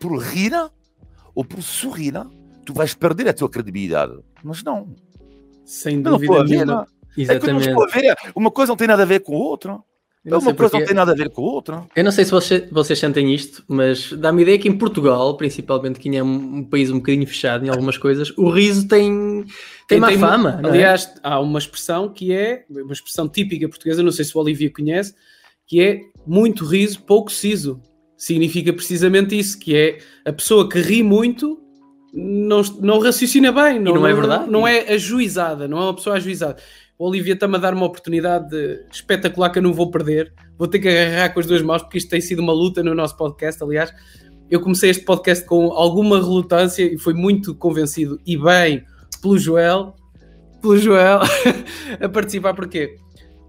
por 0.00 0.18
rir 0.18 0.52
ou 1.34 1.44
por 1.44 1.62
sorrir, 1.62 2.14
tu 2.64 2.72
vais 2.72 2.94
perder 2.94 3.28
a 3.28 3.34
tua 3.34 3.48
credibilidade. 3.48 4.18
Mas 4.42 4.62
não. 4.62 4.94
Sem 5.64 6.00
dúvida 6.00 6.44
nenhuma. 6.44 6.86
Exatamente. 7.16 7.68
É 7.68 8.14
que 8.14 8.32
uma 8.34 8.50
coisa 8.50 8.70
não 8.70 8.76
tem 8.76 8.88
nada 8.88 9.02
a 9.02 9.06
ver 9.06 9.20
com 9.20 9.34
a 9.34 9.38
outra. 9.38 9.78
Não 10.24 10.38
uma 10.38 10.54
coisa 10.54 10.78
não 10.78 10.86
tem 10.86 10.94
nada 10.94 11.12
a 11.12 11.14
ver 11.14 11.28
com 11.28 11.42
a 11.42 11.44
outra. 11.44 11.82
Eu 11.94 12.02
não 12.02 12.10
sei 12.10 12.24
se 12.24 12.30
vocês, 12.30 12.70
vocês 12.70 12.98
sentem 12.98 13.34
isto, 13.34 13.62
mas 13.68 14.10
dá-me 14.12 14.40
ideia 14.40 14.58
que 14.58 14.68
em 14.68 14.76
Portugal, 14.76 15.36
principalmente, 15.36 16.00
que 16.00 16.16
é 16.16 16.22
um, 16.22 16.56
um, 16.58 16.64
país 16.64 16.90
um 16.90 16.96
bocadinho 16.96 17.26
fechado 17.26 17.66
em 17.66 17.68
algumas 17.68 17.98
coisas, 17.98 18.32
o 18.38 18.48
riso 18.48 18.88
tem, 18.88 19.44
tem 19.86 20.00
má 20.00 20.10
fama. 20.12 20.60
É? 20.62 20.66
Aliás, 20.66 21.12
é? 21.16 21.20
há 21.22 21.38
uma 21.38 21.58
expressão 21.58 22.08
que 22.08 22.32
é, 22.32 22.64
uma 22.70 22.94
expressão 22.94 23.28
típica 23.28 23.68
portuguesa, 23.68 24.02
não 24.02 24.12
sei 24.12 24.24
se 24.24 24.34
o 24.34 24.40
Olivia 24.40 24.72
conhece, 24.72 25.14
que 25.66 25.82
é 25.82 26.00
muito 26.26 26.64
riso, 26.64 27.02
pouco 27.02 27.30
siso. 27.30 27.78
Significa 28.16 28.72
precisamente 28.72 29.38
isso, 29.38 29.58
que 29.58 29.76
é 29.76 29.98
a 30.24 30.32
pessoa 30.32 30.66
que 30.66 30.78
ri 30.78 31.02
muito 31.02 31.60
não, 32.14 32.62
não 32.80 33.00
raciocina 33.00 33.50
bem. 33.50 33.80
Não, 33.80 33.94
não 33.94 34.06
é 34.06 34.14
verdade? 34.14 34.44
Não, 34.44 34.60
não 34.60 34.68
é 34.68 34.94
ajuizada, 34.94 35.66
não 35.66 35.78
é 35.78 35.80
uma 35.82 35.94
pessoa 35.94 36.16
ajuizada. 36.16 36.56
O 36.98 37.08
Olivia 37.08 37.34
está-me 37.34 37.56
a 37.56 37.58
dar 37.58 37.74
uma 37.74 37.86
oportunidade 37.86 38.56
espetacular 38.90 39.50
que 39.50 39.58
eu 39.58 39.62
não 39.62 39.72
vou 39.72 39.90
perder. 39.90 40.32
Vou 40.56 40.68
ter 40.68 40.78
que 40.78 40.88
agarrar 40.88 41.30
com 41.30 41.40
as 41.40 41.46
duas 41.46 41.62
mãos, 41.62 41.82
porque 41.82 41.98
isto 41.98 42.08
tem 42.08 42.20
sido 42.20 42.40
uma 42.40 42.52
luta 42.52 42.82
no 42.82 42.94
nosso 42.94 43.16
podcast. 43.16 43.62
Aliás, 43.62 43.92
eu 44.50 44.60
comecei 44.60 44.90
este 44.90 45.04
podcast 45.04 45.44
com 45.44 45.72
alguma 45.72 46.16
relutância 46.16 46.82
e 46.82 46.96
fui 46.98 47.14
muito 47.14 47.54
convencido, 47.54 48.20
e 48.24 48.36
bem, 48.36 48.84
pelo 49.20 49.36
Joel, 49.36 49.94
pelo 50.62 50.76
Joel, 50.76 51.20
a 52.00 52.08
participar, 52.08 52.54
porque 52.54 52.96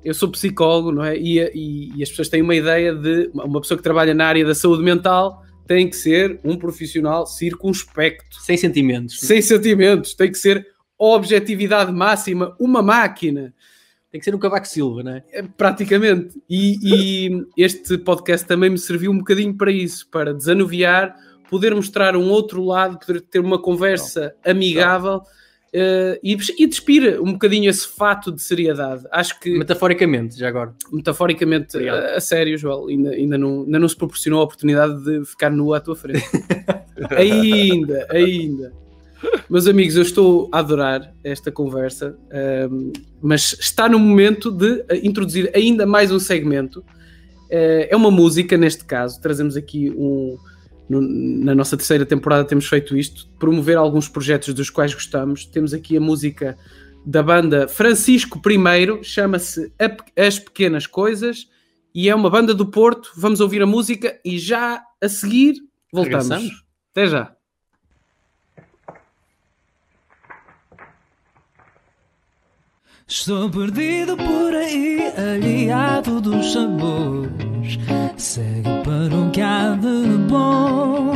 eu 0.03 0.13
sou 0.13 0.29
psicólogo, 0.29 0.91
não 0.91 1.03
é? 1.03 1.17
E, 1.17 1.39
e, 1.39 1.91
e, 1.95 2.03
as 2.03 2.09
pessoas 2.09 2.29
têm 2.29 2.41
uma 2.41 2.55
ideia 2.55 2.95
de 2.95 3.29
uma 3.33 3.61
pessoa 3.61 3.77
que 3.77 3.83
trabalha 3.83 4.13
na 4.13 4.25
área 4.25 4.45
da 4.45 4.55
saúde 4.55 4.83
mental 4.83 5.45
tem 5.67 5.89
que 5.89 5.95
ser 5.95 6.39
um 6.43 6.57
profissional 6.57 7.25
circunspecto. 7.25 8.39
Sem 8.41 8.57
sentimentos. 8.57 9.19
Sem 9.19 9.41
sentimentos. 9.41 10.13
Tem 10.13 10.31
que 10.31 10.37
ser 10.37 10.65
objetividade 10.97 11.91
máxima, 11.91 12.55
uma 12.59 12.81
máquina. 12.81 13.53
Tem 14.11 14.19
que 14.19 14.25
ser 14.25 14.33
um 14.33 14.39
Cavaco 14.39 14.67
Silva, 14.67 15.03
não 15.03 15.11
é? 15.11 15.23
é 15.31 15.43
praticamente. 15.43 16.41
E, 16.49 16.77
e, 16.81 17.45
este 17.57 17.97
podcast 17.97 18.47
também 18.47 18.69
me 18.69 18.77
serviu 18.77 19.11
um 19.11 19.17
bocadinho 19.17 19.53
para 19.53 19.71
isso, 19.71 20.07
para 20.09 20.33
desanuviar, 20.33 21.13
poder 21.49 21.75
mostrar 21.75 22.15
um 22.15 22.29
outro 22.29 22.63
lado, 22.63 22.97
poder 22.97 23.21
ter 23.21 23.39
uma 23.39 23.61
conversa 23.61 24.33
não. 24.45 24.51
amigável. 24.51 25.13
Não. 25.13 25.45
Uh, 25.75 26.15
e, 26.23 26.37
e 26.57 26.67
despir 26.67 27.21
um 27.21 27.33
bocadinho 27.33 27.69
esse 27.69 27.85
fato 27.85 28.31
de 28.31 28.41
seriedade. 28.41 29.03
Acho 29.11 29.37
que. 29.37 29.57
Metaforicamente, 29.57 30.39
já 30.39 30.47
agora. 30.47 30.73
Metaforicamente, 30.89 31.77
a, 31.89 32.15
a, 32.15 32.21
sério, 32.21 32.57
João, 32.57 32.87
ainda, 32.87 33.09
ainda, 33.09 33.37
não, 33.37 33.63
ainda 33.63 33.79
não 33.79 33.89
se 33.89 33.97
proporcionou 33.97 34.39
a 34.39 34.43
oportunidade 34.45 35.03
de 35.03 35.25
ficar 35.25 35.49
nu 35.49 35.73
à 35.73 35.81
tua 35.81 35.97
frente. 35.97 36.23
ainda, 37.11 38.07
ainda. 38.09 38.84
Meus 39.49 39.67
amigos, 39.67 39.95
eu 39.95 40.01
estou 40.01 40.49
a 40.51 40.59
adorar 40.59 41.13
esta 41.23 41.51
conversa, 41.51 42.17
um, 42.69 42.91
mas 43.21 43.55
está 43.59 43.87
no 43.87 43.99
momento 43.99 44.51
de 44.51 44.83
introduzir 45.03 45.51
ainda 45.55 45.85
mais 45.85 46.11
um 46.11 46.19
segmento. 46.19 46.79
Uh, 46.79 47.87
é 47.89 47.95
uma 47.95 48.11
música, 48.11 48.57
neste 48.57 48.85
caso, 48.85 49.21
trazemos 49.21 49.55
aqui 49.55 49.89
um. 49.91 50.37
No, 50.87 51.01
na 51.01 51.55
nossa 51.55 51.75
terceira 51.75 52.05
temporada 52.05 52.43
temos 52.43 52.67
feito 52.67 52.95
isto, 52.95 53.27
promover 53.39 53.75
alguns 53.75 54.07
projetos 54.07 54.53
dos 54.53 54.69
quais 54.69 54.93
gostamos. 54.93 55.45
Temos 55.45 55.73
aqui 55.73 55.97
a 55.97 56.01
música 56.01 56.55
da 57.05 57.23
banda 57.23 57.67
Francisco 57.67 58.39
I, 58.47 59.03
chama-se 59.03 59.71
As 60.15 60.37
Pequenas 60.37 60.85
Coisas, 60.85 61.47
e 61.93 62.09
é 62.09 62.13
uma 62.13 62.29
banda 62.29 62.53
do 62.53 62.65
Porto. 62.67 63.11
Vamos 63.15 63.39
ouvir 63.39 63.61
a 63.61 63.65
música 63.65 64.19
e 64.23 64.37
já 64.37 64.83
a 65.01 65.09
seguir 65.09 65.55
voltamos. 65.91 66.29
Regressamos. 66.29 66.65
Até 66.91 67.07
já. 67.07 67.34
Estou 73.07 73.47
perdido 73.51 74.17
por 74.17 74.55
aí, 74.55 75.13
aliado 75.15 76.19
dos 76.19 76.53
sabores. 76.53 77.77
Segue 78.17 78.81
para 78.83 79.15
o 79.15 79.29
que 79.29 79.41
há 79.41 79.75
de 79.75 80.17
bom. 80.27 81.13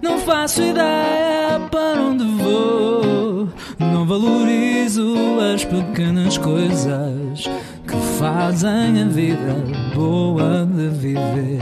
Não 0.00 0.18
faço 0.20 0.62
ideia 0.62 1.60
para 1.70 2.00
onde 2.00 2.24
vou. 2.24 3.46
Não 3.78 4.06
valorizo 4.06 5.14
as 5.52 5.66
pequenas 5.66 6.38
coisas 6.38 7.44
que 7.86 7.96
fazem 8.18 9.02
a 9.02 9.04
vida 9.04 9.56
boa 9.94 10.64
de 10.64 10.88
viver. 10.88 11.60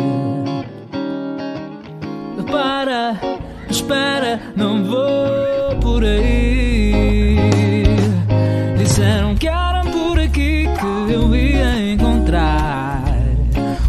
Para, 2.49 3.19
espera, 3.69 4.41
não 4.55 4.85
vou 4.85 5.77
por 5.83 6.05
aí 6.05 6.68
Disseram 8.99 9.37
que 9.37 9.47
eram 9.47 9.83
por 9.93 10.19
aqui 10.19 10.65
que 10.67 11.13
eu 11.13 11.33
ia 11.33 11.93
encontrar 11.93 13.01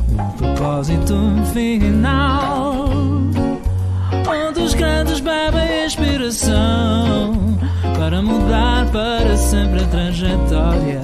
um 0.07 0.29
propósito 0.37 1.15
final. 1.51 2.85
Onde 4.29 4.59
os 4.59 4.75
grandes 4.75 5.19
bebem 5.19 5.83
inspiração 5.87 7.57
para 7.97 8.21
mudar 8.21 8.85
para 8.91 9.35
sempre 9.35 9.81
a 9.81 9.87
trajetória 9.87 11.01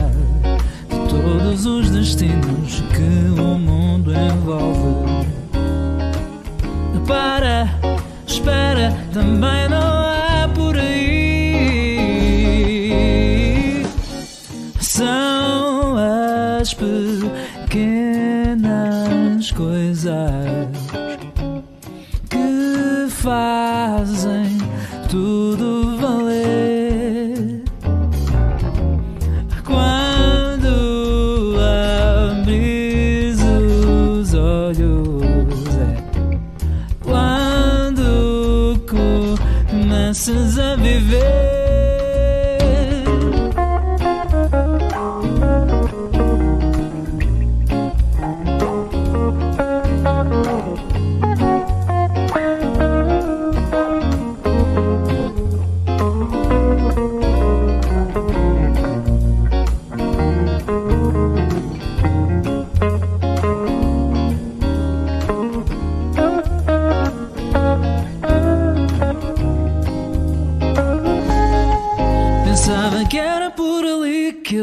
de 0.88 1.10
todos 1.10 1.66
os 1.66 1.90
destinos 1.90 2.84
que 2.94 3.42
o 3.42 3.58
mundo 3.58 4.14
envolve. 4.14 5.26
Para, 7.08 7.68
espera, 8.28 8.96
também 9.12 9.68
não 9.68 10.04
é 10.12 10.35
as 16.66 16.74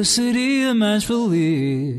eu 0.03 0.07
seria 0.07 0.75
mais 0.75 1.05
feliz 1.05 1.92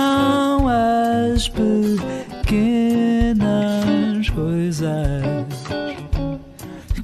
São 0.00 0.66
as 0.66 1.46
pequenas 2.46 2.80
coisas 4.30 4.88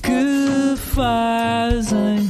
que 0.03 0.75
fazem 0.77 2.26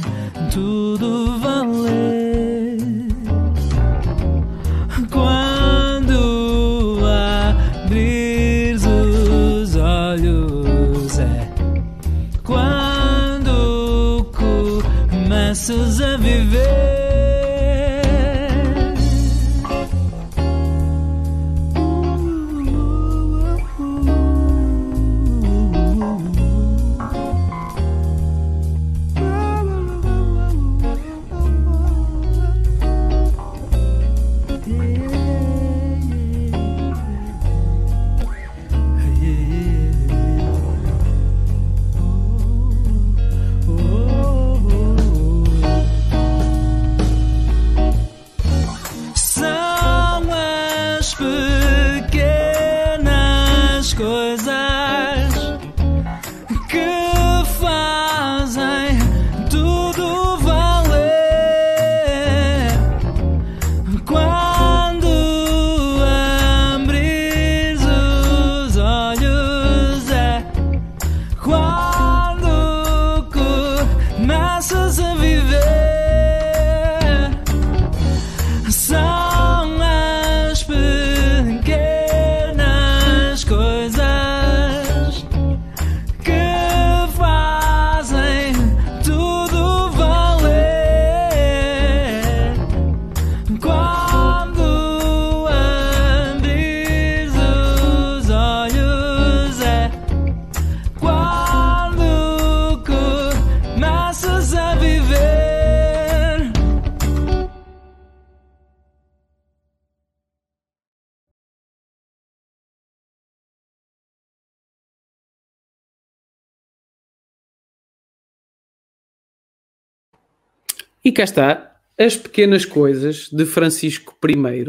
E 121.07 121.11
cá 121.13 121.23
está, 121.23 121.71
As 121.97 122.17
Pequenas 122.17 122.65
Coisas, 122.65 123.29
de 123.31 123.45
Francisco 123.45 124.13
I. 124.27 124.65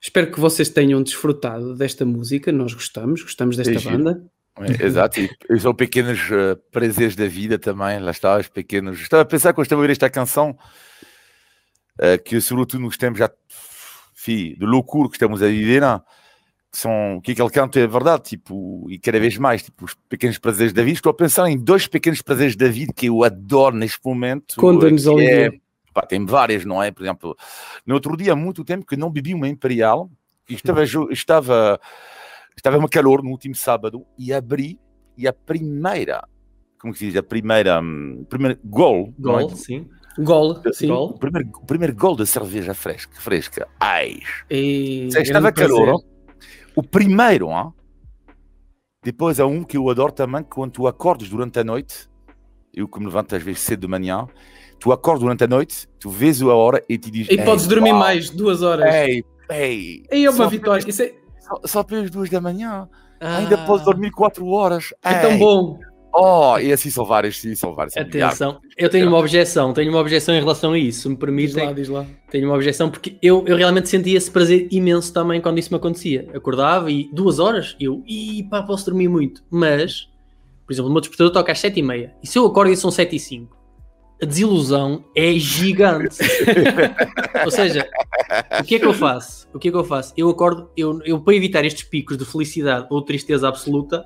Espero 0.00 0.32
que 0.32 0.40
vocês 0.40 0.70
tenham 0.70 1.02
desfrutado 1.02 1.76
desta 1.76 2.06
música. 2.06 2.50
Nós 2.50 2.72
gostamos, 2.72 3.20
gostamos 3.20 3.54
desta 3.54 3.90
É 3.90 3.92
banda. 3.92 4.24
É, 4.60 4.86
exato, 4.86 5.20
e, 5.20 5.60
são 5.60 5.74
pequenos 5.74 6.20
eh, 6.32 6.56
prazeres 6.72 7.14
da 7.14 7.26
vida 7.26 7.58
também, 7.58 8.00
lá 8.00 8.12
está, 8.12 8.38
os 8.38 8.48
pequenos. 8.48 8.98
Estava 8.98 9.24
a 9.24 9.26
pensar 9.26 9.52
quando 9.52 9.66
estava 9.66 9.78
a 9.78 9.82
ouvir 9.82 9.92
esta 9.92 10.08
canção, 10.08 10.56
eh, 12.00 12.16
que 12.16 12.40
sobretudo 12.40 12.80
nos 12.80 12.96
tempos 12.96 13.18
já 13.18 13.30
fi, 14.14 14.56
de 14.56 14.64
loucura 14.64 15.10
que 15.10 15.16
estamos 15.16 15.42
a 15.42 15.48
viver, 15.48 15.82
não? 15.82 16.02
que 16.72 16.78
são, 16.78 17.20
que 17.22 17.32
aquele 17.32 17.50
canto 17.50 17.78
é 17.78 17.86
verdade, 17.86 18.22
tipo, 18.22 18.86
e 18.88 18.98
cada 18.98 19.20
vez 19.20 19.36
mais, 19.36 19.62
tipo, 19.62 19.84
os 19.84 19.94
pequenos 20.08 20.38
prazeres 20.38 20.72
da 20.72 20.82
vida. 20.82 20.96
Estou 20.96 21.10
a 21.10 21.14
pensar 21.14 21.46
em 21.48 21.58
dois 21.58 21.86
pequenos 21.86 22.22
prazeres 22.22 22.56
da 22.56 22.68
vida 22.68 22.92
que 22.92 23.06
eu 23.06 23.22
adoro 23.22 23.76
neste 23.76 24.00
momento. 24.02 24.56
Conta-nos, 24.56 25.02
que 25.02 25.08
é- 25.08 25.12
Olivier. 25.12 25.63
Pá, 25.94 26.02
tem 26.02 26.26
várias, 26.26 26.64
não 26.64 26.82
é? 26.82 26.90
Por 26.90 27.04
exemplo, 27.04 27.36
no 27.86 27.94
outro 27.94 28.16
dia, 28.16 28.32
há 28.32 28.36
muito 28.36 28.64
tempo 28.64 28.84
que 28.84 28.96
não 28.96 29.10
bebi 29.10 29.32
uma 29.32 29.48
Imperial, 29.48 30.10
e 30.48 30.54
estava, 30.54 30.82
estava, 31.10 31.80
estava 32.56 32.76
uma 32.76 32.88
calor 32.88 33.22
no 33.22 33.30
último 33.30 33.54
sábado, 33.54 34.04
e 34.18 34.32
abri, 34.32 34.78
e 35.16 35.28
a 35.28 35.32
primeira, 35.32 36.26
como 36.78 36.92
que 36.92 36.98
se 36.98 37.06
diz, 37.06 37.16
a 37.16 37.22
primeira, 37.22 37.80
hum, 37.80 38.26
primeiro 38.28 38.58
gol, 38.64 39.14
é? 39.16 39.22
Gol, 39.22 39.50
sim. 39.50 39.88
Gol, 40.18 40.60
sim. 40.72 40.90
O, 40.90 41.18
primeiro, 41.18 41.50
primeiro 41.66 41.94
gol 41.94 42.16
da 42.16 42.26
cerveja 42.26 42.74
fresca, 42.74 43.20
fresca, 43.20 43.68
ai, 43.80 44.20
E 44.50 45.08
estava 45.08 45.50
grande 45.50 45.74
calor. 45.74 46.04
O 46.76 46.82
primeiro, 46.82 47.48
ó. 47.48 47.72
depois 49.02 49.38
há 49.38 49.46
um 49.46 49.62
que 49.62 49.76
eu 49.76 49.88
adoro 49.88 50.12
também, 50.12 50.42
quando 50.42 50.72
tu 50.72 50.88
acordas 50.88 51.28
durante 51.28 51.58
a 51.60 51.64
noite, 51.64 52.08
eu 52.72 52.88
que 52.88 52.98
me 52.98 53.06
levanto 53.06 53.34
às 53.34 53.42
vezes 53.42 53.60
cedo 53.60 53.82
de 53.82 53.88
manhã, 53.88 54.26
tu 54.78 54.92
acordas 54.92 55.22
durante 55.22 55.44
a 55.44 55.46
noite, 55.46 55.88
tu 55.98 56.10
vês 56.10 56.40
a 56.42 56.54
hora 56.54 56.82
e 56.88 56.98
te 56.98 57.10
diz... 57.10 57.28
E 57.30 57.38
podes 57.42 57.66
dormir 57.66 57.90
uau, 57.90 57.98
mais 58.00 58.30
duas 58.30 58.62
horas. 58.62 58.94
Ei, 58.94 59.24
ei. 59.50 60.02
Aí 60.10 60.24
é 60.24 60.30
uma 60.30 60.36
só 60.36 60.48
vitória. 60.48 60.84
Isso 60.88 61.02
é, 61.02 61.12
Só, 61.40 61.60
só 61.64 61.82
pelas 61.82 62.10
duas 62.10 62.28
da 62.30 62.40
manhã. 62.40 62.88
Ainda 63.20 63.58
podes 63.58 63.84
dormir 63.84 64.10
quatro 64.10 64.46
horas. 64.48 64.92
é 65.02 65.14
tão 65.14 65.32
Ei. 65.32 65.38
bom. 65.38 65.78
Oh, 66.16 66.56
e 66.60 66.72
assim 66.72 66.90
são 66.90 67.04
vários, 67.04 67.40
sim, 67.40 67.56
são 67.56 67.70
milhares. 67.72 67.96
Atenção, 67.96 68.60
eu 68.78 68.88
tenho 68.88 69.08
uma 69.08 69.18
objeção, 69.18 69.72
tenho 69.72 69.90
uma 69.90 69.98
objeção 69.98 70.32
em 70.32 70.38
relação 70.38 70.70
a 70.72 70.78
isso, 70.78 71.00
se 71.02 71.08
me 71.08 71.16
Diz 71.16 71.20
permitem. 71.24 71.66
lá, 71.66 71.72
diz 71.72 71.88
lá. 71.88 72.06
Tenho 72.30 72.46
uma 72.46 72.54
objeção 72.54 72.88
porque 72.88 73.16
eu, 73.20 73.42
eu 73.48 73.56
realmente 73.56 73.88
sentia 73.88 74.16
esse 74.16 74.30
prazer 74.30 74.68
imenso 74.70 75.12
também 75.12 75.40
quando 75.40 75.58
isso 75.58 75.70
me 75.72 75.76
acontecia. 75.76 76.28
Acordava 76.32 76.88
e 76.88 77.10
duas 77.12 77.40
horas, 77.40 77.74
eu, 77.80 78.00
e 78.06 78.44
pá, 78.48 78.62
posso 78.62 78.84
dormir 78.84 79.08
muito. 79.08 79.42
Mas, 79.50 80.08
por 80.64 80.72
exemplo, 80.72 80.88
o 80.88 80.92
meu 80.92 81.00
despertador 81.00 81.32
toca 81.32 81.50
às 81.50 81.58
sete 81.58 81.80
e 81.80 81.82
meia. 81.82 82.14
E 82.22 82.28
se 82.28 82.38
eu 82.38 82.46
acordo 82.46 82.70
e 82.70 82.76
são 82.76 82.92
sete 82.92 83.16
e 83.16 83.18
cinco, 83.18 83.53
a 84.24 84.26
desilusão 84.26 85.04
é 85.14 85.32
gigante. 85.34 86.18
Ou 87.44 87.50
seja, 87.50 87.86
o 88.58 88.64
que 88.64 88.76
é 88.76 88.78
que 88.78 88.86
eu 88.86 88.94
faço? 88.94 89.46
O 89.52 89.58
que 89.58 89.68
é 89.68 89.70
que 89.70 89.76
eu 89.76 89.84
faço? 89.84 90.12
Eu 90.16 90.30
acordo, 90.30 90.70
eu, 90.76 90.98
eu 91.04 91.20
para 91.20 91.34
evitar 91.34 91.64
estes 91.64 91.84
picos 91.84 92.16
de 92.16 92.24
felicidade 92.24 92.86
ou 92.90 93.02
tristeza 93.02 93.46
absoluta, 93.46 94.02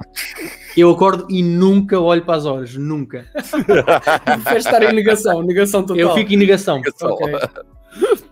eu 0.77 0.91
acordo 0.91 1.27
e 1.31 1.43
nunca 1.43 1.99
olho 1.99 2.25
para 2.25 2.35
as 2.35 2.45
horas, 2.45 2.75
nunca. 2.75 3.27
Prefere 4.25 4.59
estar 4.59 4.83
em 4.83 4.93
negação, 4.93 5.43
negação 5.43 5.83
total. 5.83 5.97
Eu 5.97 6.15
fico 6.15 6.33
em 6.33 6.37
negação. 6.37 6.83
Só. 6.97 7.11
Ok. 7.11 7.33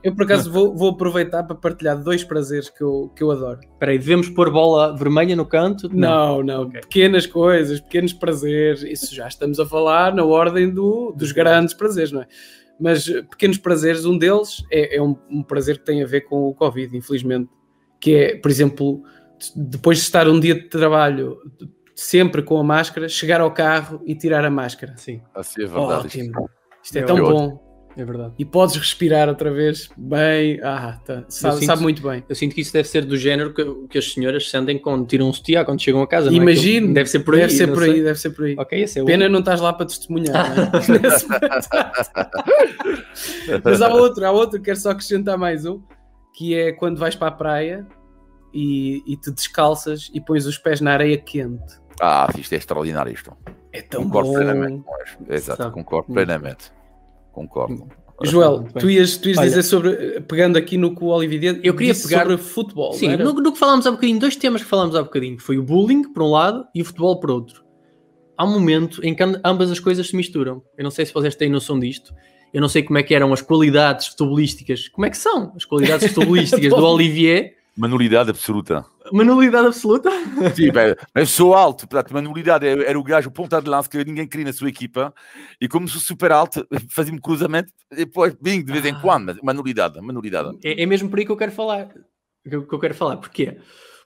Eu, 0.06 0.14
por 0.14 0.22
acaso, 0.22 0.52
vou, 0.52 0.72
vou 0.72 0.90
aproveitar 0.90 1.42
para 1.42 1.56
partilhar 1.56 2.00
dois 2.00 2.22
prazeres 2.22 2.70
que 2.70 2.80
eu, 2.80 3.12
que 3.16 3.24
eu 3.24 3.32
adoro. 3.32 3.58
Espera 3.58 3.90
aí, 3.90 3.98
devemos 3.98 4.28
pôr 4.28 4.52
bola 4.52 4.96
vermelha 4.96 5.34
no 5.34 5.44
canto? 5.44 5.88
Não, 5.92 6.44
não. 6.44 6.70
Pequenas 6.70 7.26
coisas, 7.26 7.80
pequenos 7.80 8.12
prazeres. 8.12 8.84
Isso 8.84 9.12
já 9.12 9.26
estamos 9.26 9.58
a 9.58 9.66
falar 9.66 10.14
na 10.14 10.24
ordem 10.24 10.70
do, 10.70 11.10
dos 11.10 11.32
grandes 11.32 11.74
prazeres, 11.74 12.12
não 12.12 12.22
é? 12.22 12.28
Mas 12.78 13.08
pequenos 13.08 13.58
prazeres, 13.58 14.04
um 14.04 14.16
deles 14.16 14.64
é, 14.70 14.96
é 14.96 15.02
um, 15.02 15.16
um 15.28 15.42
prazer 15.42 15.78
que 15.78 15.84
tem 15.84 16.00
a 16.04 16.06
ver 16.06 16.20
com 16.20 16.44
o 16.44 16.54
Covid, 16.54 16.96
infelizmente. 16.96 17.50
Que 17.98 18.14
é, 18.14 18.36
por 18.36 18.48
exemplo, 18.48 19.02
depois 19.56 19.98
de 19.98 20.04
estar 20.04 20.28
um 20.28 20.38
dia 20.38 20.54
de 20.54 20.68
trabalho 20.68 21.36
sempre 21.96 22.42
com 22.42 22.60
a 22.60 22.62
máscara, 22.62 23.08
chegar 23.08 23.40
ao 23.40 23.50
carro 23.50 24.00
e 24.06 24.14
tirar 24.14 24.44
a 24.44 24.50
máscara. 24.50 24.94
Sim, 24.98 25.20
Assim 25.34 25.64
é 25.64 25.66
verdade. 25.66 26.06
Ótimo. 26.06 26.50
Isto 26.80 26.96
é 26.96 27.00
É 27.00 27.04
tão 27.04 27.18
bom. 27.18 27.65
É 27.96 28.04
verdade. 28.04 28.34
E 28.38 28.44
podes 28.44 28.76
respirar 28.76 29.28
outra 29.28 29.52
vez 29.52 29.88
bem. 29.96 30.60
Ah, 30.62 30.98
tá. 31.04 31.24
sabe, 31.28 31.54
sinto- 31.56 31.66
sabe 31.66 31.82
muito 31.82 32.02
bem. 32.02 32.24
Eu 32.28 32.34
sinto 32.34 32.54
que 32.54 32.60
isso 32.60 32.72
deve 32.72 32.88
ser 32.88 33.04
do 33.04 33.16
género 33.16 33.52
que, 33.54 33.64
que 33.88 33.98
as 33.98 34.12
senhoras 34.12 34.50
sentem 34.50 34.78
quando 34.78 35.06
tiram 35.06 35.28
um 35.28 35.32
sutiã 35.32 35.64
quando 35.64 35.80
chegam 35.80 36.02
a 36.02 36.06
casa. 36.06 36.30
não 36.30 36.38
é? 36.38 36.42
Imagino. 36.42 36.76
Aquilo 36.78 36.94
Deve 36.94 37.08
ser 37.10 37.20
por 37.20 37.34
aí. 37.34 37.40
Deve 37.40 37.52
ser 37.54 37.66
por 37.68 37.82
sei. 37.82 37.92
aí, 37.94 38.02
deve 38.02 38.18
ser 38.20 38.30
por 38.30 38.44
aí. 38.44 38.56
Ok, 38.58 38.82
esse 38.82 39.00
é. 39.00 39.04
Pena 39.04 39.28
não 39.28 39.38
estás 39.40 39.60
lá 39.60 39.72
para 39.72 39.86
testemunhar. 39.86 40.54
é? 40.58 40.70
Mas 43.64 43.82
há 43.82 43.88
outro, 43.94 44.24
há 44.26 44.30
outro, 44.30 44.60
quero 44.60 44.78
só 44.78 44.90
acrescentar 44.90 45.38
mais 45.38 45.64
um, 45.64 45.80
que 46.34 46.54
é 46.54 46.72
quando 46.72 46.98
vais 46.98 47.14
para 47.14 47.28
a 47.28 47.32
praia 47.32 47.86
e, 48.52 49.02
e 49.06 49.16
te 49.16 49.30
descalças 49.30 50.10
e 50.12 50.20
pões 50.20 50.46
os 50.46 50.58
pés 50.58 50.80
na 50.80 50.92
areia 50.92 51.16
quente. 51.18 51.74
Ah, 52.00 52.28
isto 52.38 52.52
é 52.52 52.56
extraordinário 52.58 53.12
isto. 53.12 53.32
É 53.72 53.82
tão 53.82 54.04
Concordo 54.04 54.30
bom. 54.30 54.34
plenamente 54.36 54.82
com 54.84 55.02
isto. 55.02 55.18
Exato, 55.32 55.62
Sabe. 55.62 55.74
concordo 55.74 56.12
plenamente. 56.12 56.70
Concordo. 57.36 57.86
Joel, 58.24 58.60
bem. 58.60 58.72
tu 58.78 58.88
ias, 58.90 59.18
tu 59.18 59.28
ias 59.28 59.36
Olha- 59.36 59.46
dizer 59.48 59.62
sobre, 59.62 60.20
pegando 60.22 60.56
aqui 60.56 60.78
no 60.78 60.96
que 60.96 61.04
o 61.04 61.08
Olivier 61.08 61.60
Eu 61.62 61.74
queria 61.74 61.92
disse 61.92 62.08
pegar- 62.08 62.22
sobre 62.22 62.38
futebol. 62.38 62.94
Sim, 62.94 63.14
no, 63.16 63.34
no 63.34 63.52
que 63.52 63.58
falámos 63.58 63.86
há 63.86 63.90
bocadinho, 63.90 64.18
dois 64.18 64.34
temas 64.36 64.62
que 64.62 64.68
falámos 64.68 64.96
há 64.96 65.02
bocadinho. 65.02 65.38
Foi 65.38 65.58
o 65.58 65.62
bullying, 65.62 66.02
por 66.14 66.22
um 66.22 66.30
lado, 66.30 66.64
e 66.74 66.80
o 66.80 66.84
futebol, 66.84 67.20
por 67.20 67.30
outro. 67.30 67.62
Há 68.38 68.44
um 68.46 68.52
momento 68.52 69.04
em 69.04 69.14
que 69.14 69.22
am- 69.22 69.38
ambas 69.44 69.70
as 69.70 69.78
coisas 69.78 70.08
se 70.08 70.16
misturam. 70.16 70.62
Eu 70.78 70.84
não 70.84 70.90
sei 70.90 71.04
se 71.04 71.12
vocês 71.12 71.34
têm 71.36 71.50
noção 71.50 71.78
disto. 71.78 72.14
Eu 72.54 72.60
não 72.62 72.68
sei 72.70 72.82
como 72.82 72.96
é 72.98 73.02
que 73.02 73.14
eram 73.14 73.30
as 73.34 73.42
qualidades 73.42 74.06
futebolísticas. 74.06 74.88
Como 74.88 75.04
é 75.06 75.10
que 75.10 75.18
são 75.18 75.52
as 75.54 75.66
qualidades 75.66 76.08
futebolísticas 76.14 76.70
do 76.70 76.84
Olivier? 76.86 77.52
Manualidade 77.76 78.30
absoluta. 78.30 78.82
Manualidade 79.12 79.66
absoluta? 79.68 80.10
Sim, 80.54 80.70
eu 81.14 81.26
sou 81.26 81.54
alto, 81.54 81.86
portanto, 81.88 82.12
manualidade 82.12 82.66
era, 82.66 82.82
era 82.84 82.98
o 82.98 83.02
gajo, 83.02 83.28
o 83.28 83.32
ponta 83.32 83.60
de 83.60 83.68
lança 83.68 83.88
que 83.88 84.04
ninguém 84.04 84.26
queria 84.26 84.46
na 84.46 84.52
sua 84.52 84.68
equipa, 84.68 85.14
e 85.60 85.68
como 85.68 85.88
sou 85.88 86.00
super 86.00 86.32
alto, 86.32 86.66
fazia-me 86.90 87.20
cruzamento, 87.20 87.72
e 87.92 87.96
depois 87.96 88.34
bem 88.40 88.64
de 88.64 88.72
vez 88.72 88.84
em 88.84 88.92
Ah. 88.92 89.00
quando, 89.00 89.26
mas 89.26 89.36
manualidade, 89.42 90.00
manualidade. 90.00 90.56
É, 90.64 90.82
é 90.82 90.86
mesmo 90.86 91.08
por 91.08 91.18
aí 91.18 91.24
que 91.24 91.32
eu 91.32 91.36
quero 91.36 91.52
falar. 91.52 91.88
Que 92.48 92.54
eu, 92.56 92.66
que 92.66 92.74
eu 92.74 92.78
quero 92.78 92.94
falar. 92.94 93.16
Porquê? 93.16 93.58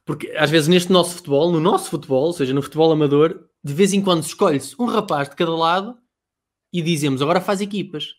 Porque 0.04 0.30
às 0.36 0.50
vezes 0.50 0.66
neste 0.68 0.90
nosso 0.90 1.16
futebol, 1.16 1.52
no 1.52 1.60
nosso 1.60 1.90
futebol, 1.90 2.24
ou 2.26 2.32
seja, 2.32 2.54
no 2.54 2.62
futebol 2.62 2.90
amador, 2.90 3.38
de 3.62 3.74
vez 3.74 3.92
em 3.92 4.00
quando 4.00 4.22
escolhe-se 4.22 4.74
um 4.78 4.86
rapaz 4.86 5.28
de 5.28 5.36
cada 5.36 5.54
lado 5.54 5.96
e 6.72 6.80
dizemos 6.80 7.20
agora 7.20 7.40
faz 7.40 7.60
equipas. 7.60 8.14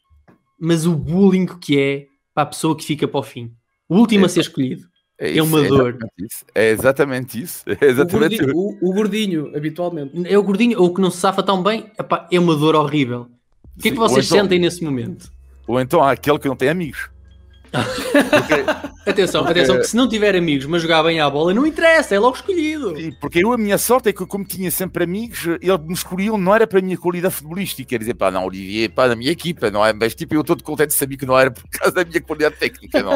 Mas 0.60 0.86
o 0.86 0.96
bullying 0.96 1.48
que 1.48 1.80
é 1.80 2.08
para 2.34 2.44
a 2.44 2.46
pessoa 2.46 2.78
que 2.78 2.84
fica 2.84 3.08
para 3.08 3.20
o 3.20 3.24
fim. 3.24 3.52
O 3.90 3.98
último 3.98 4.26
a 4.26 4.30
ser 4.30 4.42
escolhido. 4.42 4.91
É 5.24 5.30
isso, 5.30 5.44
uma 5.44 5.62
dor. 5.62 5.90
exatamente 5.90 6.26
isso. 6.26 6.46
É 6.56 6.70
exatamente 6.72 7.42
isso. 7.42 7.64
É 7.80 7.86
o, 7.86 7.90
exatamente 7.90 8.38
gordinho, 8.38 8.50
isso. 8.50 8.58
o- 8.82 8.90
o 8.90 8.94
gordinho, 8.94 9.56
habitualmente. 9.56 10.12
É 10.26 10.38
o 10.38 10.44
gordinho, 10.44 10.80
ou 10.80 10.88
o 10.88 10.94
que 10.94 11.00
não 11.02 11.12
se 11.12 11.18
safa 11.18 11.44
tão 11.44 11.62
bem, 11.62 11.86
epá, 12.00 12.28
é 12.32 12.40
uma 12.40 12.56
dor 12.56 12.76
horrível. 12.76 13.28
O 13.78 13.82
que 13.82 13.90
é 13.90 13.92
que 13.92 13.98
Sim, 13.98 14.02
vocês 14.02 14.26
então- 14.26 14.42
sentem 14.42 14.60
nesse 14.60 14.84
momento? 14.84 15.32
Ou 15.68 15.80
então 15.80 16.02
há 16.04 16.12
aquele 16.12 16.40
que 16.40 16.48
não 16.48 16.56
tem 16.56 16.70
amigos. 16.70 17.10
Porque, 17.72 18.91
Atenção, 19.06 19.44
atenção, 19.46 19.78
que 19.78 19.88
se 19.88 19.96
não 19.96 20.08
tiver 20.08 20.36
amigos, 20.36 20.66
mas 20.68 20.82
jogar 20.82 21.02
bem 21.04 21.20
à 21.20 21.30
bola, 21.30 21.54
não 21.54 21.66
interessa, 21.66 22.14
é 22.14 22.20
logo 22.20 22.36
escolhido. 22.36 22.96
sim, 22.96 23.12
porque 23.20 23.44
eu, 23.44 23.52
a 23.52 23.58
minha 23.58 23.78
sorte 23.78 24.10
é 24.10 24.14
que, 24.14 24.26
como 24.26 24.46
tinha 24.46 24.70
sempre 24.70 25.04
amigos, 25.04 25.46
eles 25.60 25.80
me 25.86 25.94
escolhiam, 25.94 26.38
não 26.38 26.54
era 26.54 26.68
para 26.68 26.80
a 26.80 26.82
minha 26.82 26.98
qualidade 26.98 27.34
futebolística. 27.34 27.90
Quer 27.90 28.00
dizer, 28.00 28.14
pá, 28.14 28.30
não, 28.30 28.46
Olivier, 28.46 28.92
pá, 28.92 29.08
da 29.08 29.16
minha 29.16 29.32
equipa, 29.32 29.72
não 29.72 29.86
é? 29.86 29.92
Mas 29.92 30.14
tipo, 30.14 30.36
eu 30.36 30.42
estou 30.42 30.56
contente 30.62 30.90
de 30.90 30.94
saber 30.94 31.18
que 31.18 31.26
não 31.26 31.38
era 31.38 31.50
por 31.52 31.64
causa 31.70 31.96
da 31.96 32.06
minha 32.06 32.22
qualidade 32.22 32.56
técnica, 32.58 33.02
não. 33.02 33.14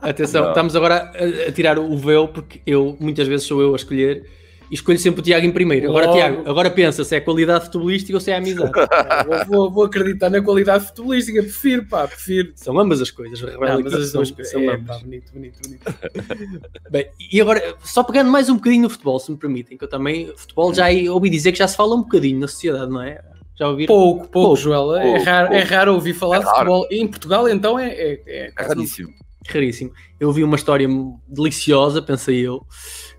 Atenção, 0.00 0.42
Não. 0.42 0.48
estamos 0.50 0.76
agora 0.76 1.10
a, 1.14 1.48
a 1.48 1.52
tirar 1.52 1.78
o 1.78 1.96
véu, 1.98 2.28
porque 2.28 2.60
eu, 2.66 2.96
muitas 3.00 3.26
vezes 3.26 3.46
sou 3.46 3.60
eu 3.60 3.72
a 3.72 3.76
escolher 3.76 4.37
e 4.70 4.74
escolho 4.74 4.98
sempre 4.98 5.20
o 5.20 5.24
Tiago 5.24 5.46
em 5.46 5.50
primeiro. 5.50 5.88
Agora, 5.88 6.06
Logo. 6.06 6.18
Tiago, 6.18 6.42
agora 6.50 6.70
pensa 6.70 7.04
se 7.04 7.16
é 7.16 7.20
qualidade 7.20 7.64
futebolística 7.66 8.16
ou 8.16 8.20
se 8.20 8.30
é 8.30 8.36
amizade. 8.36 8.70
Eu 9.30 9.46
vou, 9.46 9.70
vou 9.70 9.84
acreditar 9.84 10.30
na 10.30 10.40
qualidade 10.42 10.86
futebolística, 10.86 11.42
prefiro, 11.42 11.84
pá, 11.86 12.06
prefiro. 12.06 12.52
São 12.54 12.78
ambas 12.78 13.00
as 13.00 13.10
coisas. 13.10 13.40
Não, 13.40 13.82
que 13.82 13.88
as 13.88 14.10
são, 14.10 14.18
duas 14.20 14.30
coisas. 14.30 14.52
são 14.52 14.60
É, 14.62 14.74
ambas. 14.74 14.86
pá, 14.86 14.98
bonito, 15.02 15.32
bonito, 15.32 15.58
bonito. 15.62 15.82
Bem, 16.90 17.06
e 17.32 17.40
agora, 17.40 17.74
só 17.84 18.02
pegando 18.02 18.30
mais 18.30 18.48
um 18.48 18.54
bocadinho 18.56 18.82
no 18.82 18.90
futebol, 18.90 19.18
se 19.18 19.30
me 19.30 19.36
permitem, 19.36 19.76
que 19.78 19.84
eu 19.84 19.88
também, 19.88 20.32
futebol 20.36 20.72
já 20.74 20.86
ouvi 21.10 21.30
dizer 21.30 21.52
que 21.52 21.58
já 21.58 21.68
se 21.68 21.76
fala 21.76 21.94
um 21.94 22.02
bocadinho 22.02 22.40
na 22.40 22.48
sociedade, 22.48 22.90
não 22.90 23.02
é? 23.02 23.20
Já 23.58 23.68
ouviram? 23.68 23.88
Pouco, 23.94 24.20
pouco, 24.20 24.30
Pouco, 24.32 24.56
Joel. 24.56 24.94
é, 24.96 25.02
pouco, 25.02 25.24
raro, 25.24 25.52
é 25.54 25.58
pouco. 25.60 25.74
raro 25.74 25.94
ouvir 25.94 26.14
falar 26.14 26.36
É 26.36 26.38
de 26.40 26.44
raro. 26.44 26.56
futebol. 26.58 26.86
Em 26.90 27.06
Portugal, 27.08 27.48
então, 27.48 27.78
é. 27.78 27.88
é, 27.88 28.20
é 28.26 28.52
É 28.56 28.62
raríssimo. 28.62 29.08
Raríssimo. 29.48 29.90
Eu 30.20 30.30
vi 30.30 30.44
uma 30.44 30.56
história 30.56 30.86
deliciosa, 31.26 32.00
pensei 32.02 32.38
eu, 32.46 32.64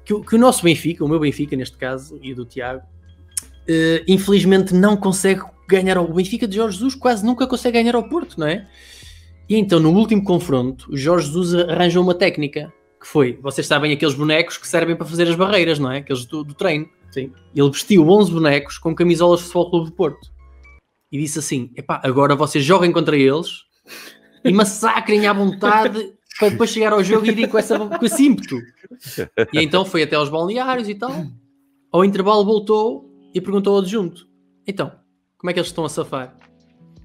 que, 0.10 0.14
o- 0.16 0.22
que 0.24 0.36
o 0.36 0.40
nosso 0.40 0.64
Benfica, 0.64 1.06
o 1.06 1.08
meu 1.08 1.20
Benfica 1.20 1.56
neste 1.56 1.78
caso, 1.78 2.20
e 2.24 2.34
o 2.34 2.36
do 2.36 2.44
Tiago, 2.44 2.82
eh, 3.68 4.04
infelizmente 4.08 4.74
não 4.74 4.98
consegue 4.98 5.44
ganhar 5.68 5.98
ao 5.98 6.06
o 6.10 6.14
Benfica 6.16 6.48
de 6.48 6.56
Jorge 6.56 6.78
Jesus, 6.78 6.96
quase 6.96 7.24
nunca 7.24 7.46
consegue 7.46 7.78
ganhar 7.80 7.94
ao 7.94 8.10
Porto, 8.10 8.40
não 8.40 8.48
é? 8.48 8.68
E 9.48 9.56
então, 9.56 9.80
no 9.80 9.92
último 9.92 10.24
confronto, 10.24 10.92
o 10.92 10.98
Jorge 10.98 11.28
Jesus 11.28 11.54
arranjou 11.70 12.02
uma 12.04 12.16
técnica, 12.16 12.74
que 13.00 13.06
foi, 13.08 13.38
vocês 13.40 13.68
sabem, 13.68 13.94
aqueles 13.94 14.16
bonecos 14.16 14.58
que 14.58 14.68
servem 14.68 14.96
para 14.96 15.06
fazer 15.06 15.28
as 15.30 15.36
barreiras, 15.36 15.78
não 15.78 15.92
é? 15.92 15.98
Aqueles 16.00 16.26
do, 16.26 16.44
do 16.44 16.56
treino. 16.56 16.90
Sim. 17.12 17.32
Ele 17.56 17.70
vestiu 17.70 18.08
11 18.10 18.32
bonecos 18.32 18.80
com 18.80 18.96
camisolas 18.96 19.42
de 19.42 19.46
Futebol 19.46 19.70
Clube 19.70 19.86
do 19.92 19.96
Porto. 19.96 20.28
E 21.12 21.20
disse 21.20 21.38
assim, 21.38 21.70
epá, 21.76 22.02
agora 22.04 22.36
vocês 22.36 22.66
joguem 22.66 22.92
contra 22.92 23.16
eles, 23.16 23.64
e 24.44 24.52
massacrem 24.52 25.28
à 25.28 25.34
vontade 25.34 26.14
para 26.40 26.50
depois 26.50 26.70
chegar 26.70 26.94
ao 26.94 27.04
jogo 27.04 27.26
e 27.26 27.32
irem 27.32 27.50
com, 27.50 27.58
essa, 27.58 27.78
com 27.78 28.06
esse 28.06 28.24
ímpeto. 28.26 28.56
E 29.54 29.62
então 29.62 29.84
foi 29.84 30.04
até 30.04 30.16
aos 30.16 30.30
balneários 30.30 30.88
e 30.88 30.96
tal. 30.96 31.26
Ao 31.92 32.06
intervalo 32.06 32.46
voltou 32.46 33.10
e 33.34 33.42
perguntou 33.42 33.76
ao 33.76 33.82
adjunto: 33.82 34.26
Então, 34.66 34.92
como 35.38 35.50
é 35.50 35.54
que 35.54 35.60
eles 35.60 35.68
estão 35.68 35.84
a 35.84 35.90
safar? 35.90 36.34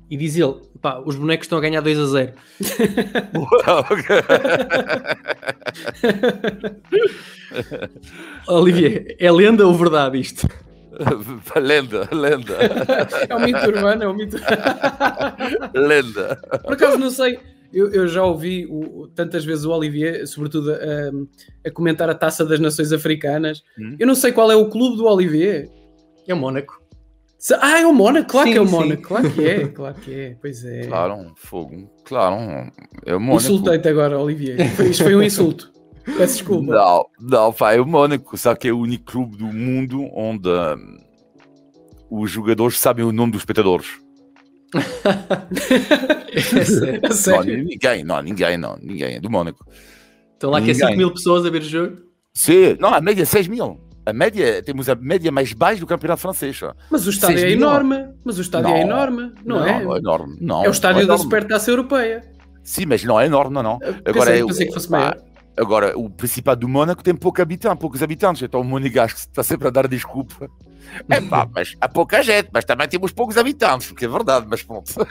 E 0.09 0.17
diz 0.17 0.37
ele: 0.37 0.55
pá, 0.81 1.03
os 1.05 1.17
bonecos 1.17 1.47
estão 1.47 1.59
a 1.59 1.61
ganhar 1.61 1.81
2 1.81 1.99
a 1.99 2.07
0. 2.07 2.33
Olivier, 8.47 9.17
é 9.19 9.33
lenda 9.33 9.67
ou 9.67 9.75
verdade 9.75 10.21
isto? 10.21 10.49
lenda, 11.61 12.09
lenda. 12.13 12.57
É 13.29 13.35
um 13.35 13.41
mito 13.41 13.67
urbano, 13.67 14.05
é 14.05 14.09
um 14.09 14.15
mito. 14.15 14.37
lenda. 15.75 16.37
Por 16.63 16.75
acaso 16.75 16.99
não 16.99 17.11
sei, 17.11 17.41
eu, 17.75 17.91
eu 17.93 18.09
já 18.09 18.25
ouvi 18.25 18.67
o- 18.71 19.09
tantas 19.15 19.45
vezes 19.45 19.65
o 19.65 19.71
Olivier, 19.73 20.27
sobretudo 20.27 20.73
a, 20.73 20.79
a 21.69 21.71
comentar 21.71 22.09
a 22.09 22.15
taça 22.15 22.45
das 22.45 22.61
nações 22.61 22.93
africanas. 22.93 23.63
Hum. 23.79 23.97
Eu 23.99 24.07
não 24.07 24.15
sei 24.15 24.33
qual 24.33 24.51
é 24.51 24.57
o 24.57 24.69
clube 24.71 24.97
do 24.97 25.05
Olivier. 25.07 25.69
É 26.27 26.33
o 26.33 26.37
Mónaco. 26.37 26.81
Se- 27.39 27.55
Ah, 27.61 27.81
é 27.81 27.87
o 27.87 27.93
Mónaco, 27.93 28.31
claro 28.31 28.47
Sim, 28.47 28.53
que 28.53 28.59
é 28.59 28.63
o 28.63 28.67
sim. 28.67 28.73
Mónaco, 28.73 29.03
claro 29.03 29.31
que 29.31 29.45
é, 29.45 29.69
claro 29.69 29.95
que 29.97 30.15
é, 30.15 30.37
pois 30.41 30.65
é. 30.65 30.87
Claro, 30.87 31.33
fogo. 31.37 31.91
Claro, 32.05 32.37
é 33.05 33.15
o 33.15 33.21
Mónaco. 33.21 33.43
Insultei-te 33.45 33.89
agora, 33.89 34.19
Olivier. 34.19 34.57
Isto 34.89 35.05
foi 35.05 35.15
um 35.15 35.23
insulto. 35.23 35.71
Peço 36.05 36.35
desculpa. 36.39 36.75
Não, 36.75 37.07
não, 37.21 37.53
pá, 37.53 37.75
é 37.75 37.81
o 37.81 37.87
Mónaco. 37.87 38.37
Sabe 38.39 38.61
que 38.61 38.69
é 38.69 38.73
o 38.73 38.79
único 38.79 39.05
clube 39.13 39.37
do 39.37 39.47
mundo 39.47 40.03
onde 40.15 40.49
hum, 40.49 40.99
os 42.11 42.31
jogadores 42.31 42.79
sabem 42.79 43.05
o 43.05 43.13
nome 43.13 43.33
dos 43.33 43.41
espectadores. 43.43 43.87
É 47.03 47.11
sério. 47.13 47.57
Não, 47.59 47.65
ninguém, 47.65 48.05
não, 48.05 48.23
ninguém, 48.23 48.57
não, 48.59 48.77
ninguém. 48.83 49.15
É 49.17 49.21
do 49.21 49.31
Mónaco. 49.31 49.65
Estão 50.33 50.51
lá 50.51 50.61
que 50.61 50.71
é 50.71 50.75
Ninguém. 50.75 50.89
5 50.89 50.99
mil 50.99 51.11
pessoas 51.13 51.47
a 51.47 51.51
ver 51.51 51.63
o 51.63 51.65
jogo. 51.65 51.97
Sim, 52.33 52.77
não, 52.81 52.93
a 52.93 53.01
média 53.01 53.23
é 53.23 53.27
6 53.27 53.49
mil. 53.49 53.81
A 54.07 54.13
média, 54.13 54.63
temos 54.63 54.89
a 54.89 54.95
média 54.95 55.33
mais 55.33 55.53
baixa 55.53 55.81
do 55.81 55.87
campeonato 55.87 56.21
francês. 56.21 56.61
ó. 56.63 56.75
Mas 56.91 57.07
o 57.07 57.11
estádio 57.11 57.45
é 57.45 57.51
enorme. 57.53 58.07
Mas 58.25 58.37
o 58.39 58.43
estádio 58.43 58.69
é 58.69 58.81
Não. 58.85 58.91
enorme, 58.93 59.33
não, 59.45 59.65
é? 59.65 59.83
Não 59.83 59.95
é 59.95 59.99
enorme. 59.99 60.37
Não, 60.41 60.65
É 60.65 60.69
o 60.69 60.73
estádio 60.73 61.03
não 61.03 61.09
da. 61.09 61.19
Supertaça 61.19 61.71
Europeia. 61.71 62.23
Sim, 62.63 62.87
mas 62.87 63.03
não 63.05 63.19
é 63.19 63.27
enorme, 63.27 63.55
não, 63.55 63.63
não. 63.63 63.79
Pensei, 63.79 64.03
Agora, 64.05 64.37
é, 64.39 64.45
pensei 64.45 64.67
que 64.67 64.75
fosse 64.75 64.91
maior. 64.91 65.17
Agora, 65.57 65.97
o 65.97 66.11
Principado 66.11 66.63
do 66.63 66.69
Mónaco 66.69 67.03
tem 67.03 67.15
pouco 67.15 67.41
habitante, 67.41 67.79
poucos 67.79 68.03
habitantes, 68.03 68.43
então 68.43 68.61
o 68.61 68.65
Monegasco 68.65 69.21
está 69.21 69.43
sempre 69.43 69.69
a 69.69 69.71
dar 69.71 69.87
desculpa. 69.87 70.51
É 71.09 71.21
pá, 71.21 71.49
mas 71.53 71.77
há 71.81 71.89
pouca 71.89 72.23
gente, 72.23 72.49
mas 72.53 72.65
também 72.65 72.89
temos 72.89 73.13
poucos 73.13 73.37
habitantes, 73.37 73.89
porque 73.89 74.05
é 74.05 74.09
verdade, 74.09 74.47
mas 74.49 74.63
pronto. 74.63 74.93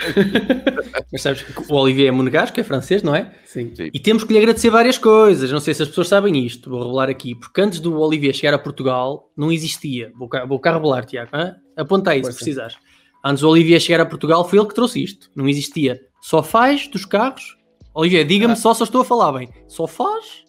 Mas 1.12 1.22
sabes 1.22 1.44
que 1.44 1.72
o 1.72 1.76
Olivier 1.76 2.08
é 2.08 2.12
monegasco, 2.12 2.60
é 2.60 2.64
francês, 2.64 3.04
não 3.04 3.16
é? 3.16 3.32
Sim. 3.46 3.72
E 3.78 4.00
temos 4.00 4.24
que 4.24 4.34
lhe 4.34 4.40
agradecer 4.40 4.72
várias 4.72 4.98
coisas. 4.98 5.52
Não 5.52 5.60
sei 5.60 5.76
se 5.76 5.84
as 5.84 5.90
pessoas 5.90 6.08
sabem 6.08 6.44
isto, 6.44 6.72
vou 6.72 6.80
revelar 6.80 7.08
aqui. 7.08 7.36
Porque 7.36 7.62
antes 7.62 7.80
do 7.80 8.00
Olivier 8.00 8.34
chegar 8.34 8.56
a 8.56 8.58
Portugal, 8.58 9.30
não 9.38 9.52
existia. 9.52 10.12
Vou 10.18 10.28
cá, 10.28 10.44
vou 10.44 10.60
cá 10.60 10.74
revelar, 10.74 11.06
Tiago. 11.06 11.30
Aponta 11.78 12.12
aí 12.12 12.24
se 12.24 12.34
precisares. 12.34 12.78
Antes 13.24 13.42
do 13.42 13.50
Olivier 13.50 13.80
chegar 13.80 14.02
a 14.02 14.08
Portugal, 14.08 14.44
foi 14.48 14.58
ele 14.58 14.68
que 14.68 14.74
trouxe 14.74 15.04
isto. 15.04 15.30
Não 15.36 15.48
existia 15.48 16.02
sofás 16.20 16.88
dos 16.88 17.06
carros. 17.06 17.58
Olivier, 17.94 18.26
diga-me 18.26 18.56
só 18.56 18.74
se 18.74 18.82
eu 18.82 18.86
estou 18.86 19.02
a 19.02 19.06
falar 19.06 19.34
bem. 19.34 19.50
Sofás? 19.68 20.44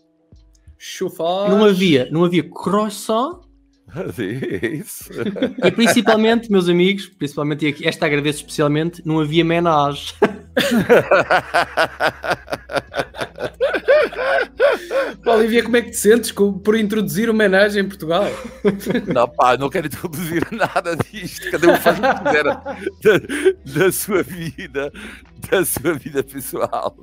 Chufar. 0.79 1.51
Não 1.51 1.65
havia, 1.65 2.09
não 2.11 2.25
havia 2.25 2.49
croissant. 2.49 3.41
É 4.63 4.67
isso. 4.67 5.11
E 5.65 5.71
principalmente, 5.71 6.51
meus 6.51 6.69
amigos, 6.69 7.07
principalmente 7.07 7.65
e 7.65 7.69
aqui, 7.69 7.87
esta 7.87 8.07
agradeço 8.07 8.41
especialmente, 8.41 9.01
não 9.05 9.21
havia 9.21 9.45
menage. 9.45 10.15
Olivia, 15.27 15.63
como 15.63 15.77
é 15.77 15.83
que 15.83 15.91
te 15.91 15.97
sentes 15.97 16.33
por 16.33 16.77
introduzir 16.77 17.29
homenagem 17.31 17.83
em 17.83 17.89
Portugal? 17.89 18.27
Não, 19.13 19.29
pá, 19.29 19.57
não 19.57 19.69
quero 19.69 19.87
introduzir 19.87 20.47
nada 20.53 20.97
disto, 20.97 21.51
cada 21.51 21.73
um 21.73 21.77
faz 21.77 21.99
o 21.99 22.03
que 22.03 22.25
quiser 22.25 22.45
da, 22.45 23.81
da 23.81 23.93
sua 23.93 24.23
vida, 24.23 24.93
da 25.51 25.65
sua 25.65 25.95
vida 25.95 26.23
pessoal. 26.23 26.97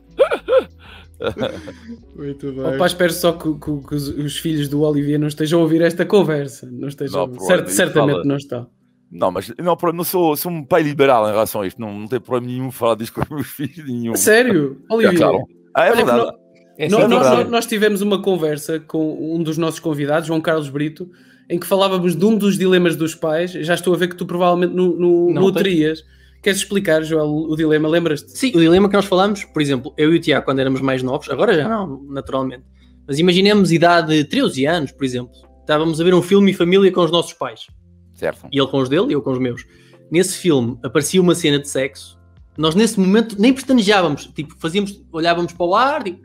Muito 2.16 2.52
bem. 2.52 2.76
Opa, 2.76 2.86
espero 2.88 3.14
só 3.14 3.32
que, 3.34 3.54
que- 3.54 3.88
que 3.88 3.96
os, 3.96 4.08
os 4.10 4.38
filhos 4.38 4.68
do 4.68 4.82
Olivier 4.82 5.20
não 5.20 5.28
estejam 5.28 5.60
a 5.60 5.64
ouvir 5.64 5.82
esta 5.82 6.06
conversa. 6.06 6.70
Não 6.72 6.88
estejam. 6.88 7.28
Não, 7.28 7.40
Cer- 7.40 7.64
pô, 7.64 7.70
certamente 7.70 8.12
fala. 8.14 8.24
não 8.26 8.36
estão. 8.38 8.68
Não, 9.12 9.30
mas 9.32 9.52
não, 9.60 9.76
pro- 9.76 9.92
não 9.94 10.04
sou, 10.06 10.36
sou 10.38 10.52
um 10.52 10.64
pai 10.64 10.84
liberal 10.84 11.28
em 11.28 11.32
relação 11.32 11.62
a 11.62 11.68
isto, 11.68 11.80
não, 11.82 11.94
não 12.00 12.08
tenho 12.08 12.22
problema 12.22 12.48
nenhum 12.48 12.72
falar 12.72 12.96
disto 12.96 13.14
com 13.14 13.22
os 13.22 13.30
meus 13.30 13.48
filhos, 13.52 13.86
nenhum. 13.86 14.16
Sério? 14.16 14.78
É, 14.90 14.94
Olivier? 14.94 15.18
claro. 15.18 15.44
Ah, 15.76 15.86
é 15.88 15.96
verdade. 15.96 16.32
É 16.78 16.86
é 16.86 16.90
nós, 16.90 17.00
verdade. 17.10 17.36
nós- 17.36 17.50
nós 17.50 17.66
tivemos 17.66 18.02
uma 18.02 18.22
conversa 18.22 18.80
com 18.80 19.36
um 19.36 19.44
dos 19.44 19.58
nossos 19.58 19.80
convidados, 19.80 20.28
João 20.28 20.40
Carlos 20.40 20.70
Brito, 20.70 21.10
em 21.50 21.60
que 21.60 21.68
falávamos 21.68 22.16
de 22.16 22.26
um 22.26 22.38
dos 22.38 22.58
dilemas 22.58 22.96
dos 22.96 23.14
pais. 23.14 23.52
Já 23.52 23.74
estou 23.74 23.94
a 23.94 23.98
ver 23.98 24.08
que 24.08 24.16
tu 24.16 24.26
provavelmente 24.26 24.74
no, 24.74 24.96
no, 24.98 25.34
Não 25.34 25.42
no 25.42 25.52
tenho. 25.52 25.96
Queres 26.42 26.60
explicar, 26.60 27.04
Joel, 27.04 27.28
o 27.30 27.56
dilema? 27.56 27.88
Lembras-te? 27.88 28.32
Sim, 28.32 28.50
o 28.50 28.60
dilema 28.60 28.90
que 28.90 28.96
nós 28.96 29.06
falamos, 29.06 29.46
por 29.46 29.62
exemplo, 29.62 29.94
eu 29.96 30.14
e 30.14 30.18
o 30.18 30.20
Tiago, 30.20 30.44
quando 30.44 30.60
éramos 30.60 30.82
mais 30.82 31.04
novos, 31.04 31.30
agora 31.30 31.54
já 31.54 31.70
não, 31.70 32.04
naturalmente, 32.10 32.64
mas 33.08 33.20
imaginemos 33.20 33.72
idade 33.72 34.16
de 34.18 34.24
13 34.24 34.66
anos, 34.66 34.92
por 34.92 35.06
exemplo, 35.06 35.32
estávamos 35.60 36.02
a 36.02 36.04
ver 36.04 36.14
um 36.16 36.22
filme 36.22 36.52
em 36.52 36.54
família 36.54 36.92
com 36.92 37.02
os 37.02 37.12
nossos 37.12 37.34
pais, 37.34 37.68
Certo. 38.16 38.48
e 38.52 38.60
ele 38.60 38.68
com 38.68 38.80
os 38.80 38.90
dele 38.90 39.08
e 39.10 39.14
eu 39.14 39.22
com 39.22 39.32
os 39.32 39.40
meus. 39.40 39.66
Nesse 40.10 40.38
filme 40.38 40.80
aparecia 40.84 41.22
uma 41.22 41.36
cena 41.36 41.60
de 41.60 41.70
sexo, 41.70 42.20
nós 42.58 42.74
nesse 42.74 43.00
momento 43.00 43.40
nem 43.40 43.54
pestanejávamos, 43.54 44.26
tipo, 44.34 44.56
fazíamos, 44.58 45.00
olhávamos 45.12 45.54
para 45.54 45.66
o 45.66 45.76
ar, 45.76 46.04
tipo, 46.04 46.20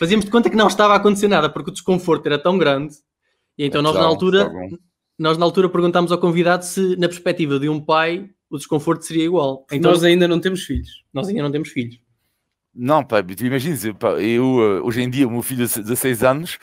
fazíamos 0.00 0.24
de 0.24 0.30
conta 0.32 0.50
que 0.50 0.56
não 0.56 0.66
estava 0.66 0.94
a 0.94 0.96
acontecer 0.96 1.28
nada, 1.28 1.48
porque 1.48 1.70
o 1.70 1.72
desconforto 1.72 2.26
era 2.26 2.38
tão 2.38 2.58
grande, 2.58 2.96
e 3.56 3.64
então 3.64 3.80
nós 3.82 3.94
na 3.94 4.02
altura. 4.02 4.52
Nós 5.18 5.36
na 5.38 5.44
altura 5.44 5.68
perguntámos 5.68 6.10
ao 6.12 6.18
convidado 6.18 6.64
se, 6.64 6.96
na 6.96 7.08
perspectiva 7.08 7.58
de 7.58 7.68
um 7.68 7.80
pai, 7.80 8.28
o 8.50 8.56
desconforto 8.58 9.04
seria 9.04 9.24
igual. 9.24 9.66
Então 9.72 9.90
Nós 9.92 10.02
ainda 10.04 10.26
não 10.28 10.40
temos 10.40 10.62
filhos. 10.64 10.88
nós 11.12 11.28
ainda 11.28 11.42
não 11.42 11.50
temos 11.52 11.68
filhos. 11.70 11.98
Não, 12.74 13.04
pá, 13.04 13.22
tu 13.22 13.44
imagines, 13.44 13.84
pá, 13.98 14.12
eu, 14.12 14.44
eh, 14.78 14.80
hoje 14.82 15.02
em 15.02 15.10
dia, 15.10 15.28
o 15.28 15.30
meu 15.30 15.42
filho 15.42 15.66
de 15.66 15.80
16 15.82 16.22
anos, 16.24 16.58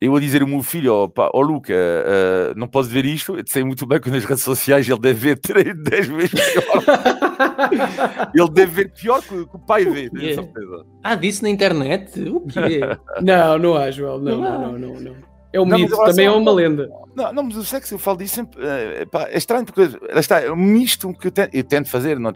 eu 0.00 0.14
a 0.14 0.20
dizer 0.20 0.42
ao 0.42 0.48
meu 0.48 0.62
filho, 0.62 0.94
ó 0.94 1.08
pá, 1.08 1.28
ó 1.34 1.40
Luca, 1.40 1.72
eh, 1.74 2.52
não 2.56 2.68
podes 2.68 2.88
ver 2.90 3.04
isto, 3.04 3.36
eu 3.36 3.42
sei 3.46 3.64
muito 3.64 3.84
bem 3.84 4.00
que 4.00 4.10
nas 4.10 4.24
redes 4.24 4.44
sociais 4.44 4.88
ele 4.88 5.00
deve 5.00 5.18
ver 5.34 5.38
3, 5.42 5.74
10 5.82 6.06
vezes 6.06 6.30
pior. 6.30 6.84
ele 8.34 8.50
deve 8.50 8.72
ver 8.84 8.92
pior 8.92 9.20
que, 9.22 9.28
que 9.46 9.56
o 9.56 9.58
pai 9.58 9.84
vê, 9.84 10.08
tenho 10.10 10.34
certeza. 10.34 10.86
Ah, 11.02 11.14
disse 11.16 11.42
na 11.42 11.50
internet? 11.50 12.20
O 12.28 12.40
quê? 12.46 12.80
Não, 13.22 13.58
não 13.58 13.76
há, 13.76 13.90
Joel. 13.90 14.20
Não, 14.20 14.40
Não 14.40 14.60
não, 14.60 14.78
não, 14.78 14.94
não. 14.94 15.00
não. 15.00 15.29
É 15.52 15.60
um 15.60 15.64
Não, 15.64 15.78
mito, 15.78 15.96
também 15.96 16.26
é 16.26 16.30
uma 16.30 16.52
lenda. 16.52 16.88
Não, 17.14 17.32
não, 17.32 17.42
mas 17.42 17.56
o 17.56 17.64
sexo, 17.64 17.94
eu 17.94 17.98
falo 17.98 18.18
disso 18.18 18.36
sempre, 18.36 18.64
eh, 18.64 19.04
pá, 19.06 19.24
é 19.28 19.36
estranho 19.36 19.64
porque 19.66 19.98
está, 20.16 20.40
é 20.40 20.50
um 20.50 20.56
misto 20.56 21.12
que 21.12 21.26
eu 21.26 21.32
tento, 21.32 21.52
eu 21.52 21.64
tento 21.64 21.88
fazer, 21.88 22.20
não, 22.20 22.32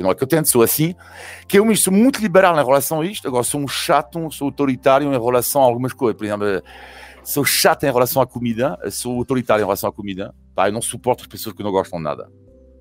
não 0.00 0.10
é 0.10 0.14
que 0.14 0.22
eu 0.22 0.26
tento, 0.26 0.48
sou 0.48 0.62
assim, 0.62 0.94
que 1.46 1.58
é 1.58 1.62
um 1.62 1.66
misto 1.66 1.92
muito 1.92 2.20
liberal 2.20 2.58
em 2.60 2.64
relação 2.64 3.02
a 3.02 3.06
isto, 3.06 3.28
agora 3.28 3.44
sou 3.44 3.60
um 3.60 3.68
chato, 3.68 4.30
sou 4.32 4.46
autoritário 4.46 5.06
em 5.06 5.20
relação 5.20 5.62
a 5.62 5.64
algumas 5.64 5.92
coisas, 5.92 6.18
por 6.18 6.24
exemplo, 6.24 6.44
eh, 6.44 6.60
sou 7.22 7.44
chato 7.44 7.84
em 7.84 7.92
relação 7.92 8.20
à 8.20 8.26
comida, 8.26 8.76
sou 8.90 9.18
autoritário 9.18 9.62
em 9.62 9.64
relação 9.64 9.88
à 9.88 9.92
comida, 9.92 10.34
pá, 10.52 10.68
eu 10.68 10.72
não 10.72 10.82
suporto 10.82 11.22
as 11.22 11.28
pessoas 11.28 11.54
que 11.54 11.62
não 11.62 11.70
gostam 11.70 12.00
de 12.00 12.04
nada, 12.04 12.28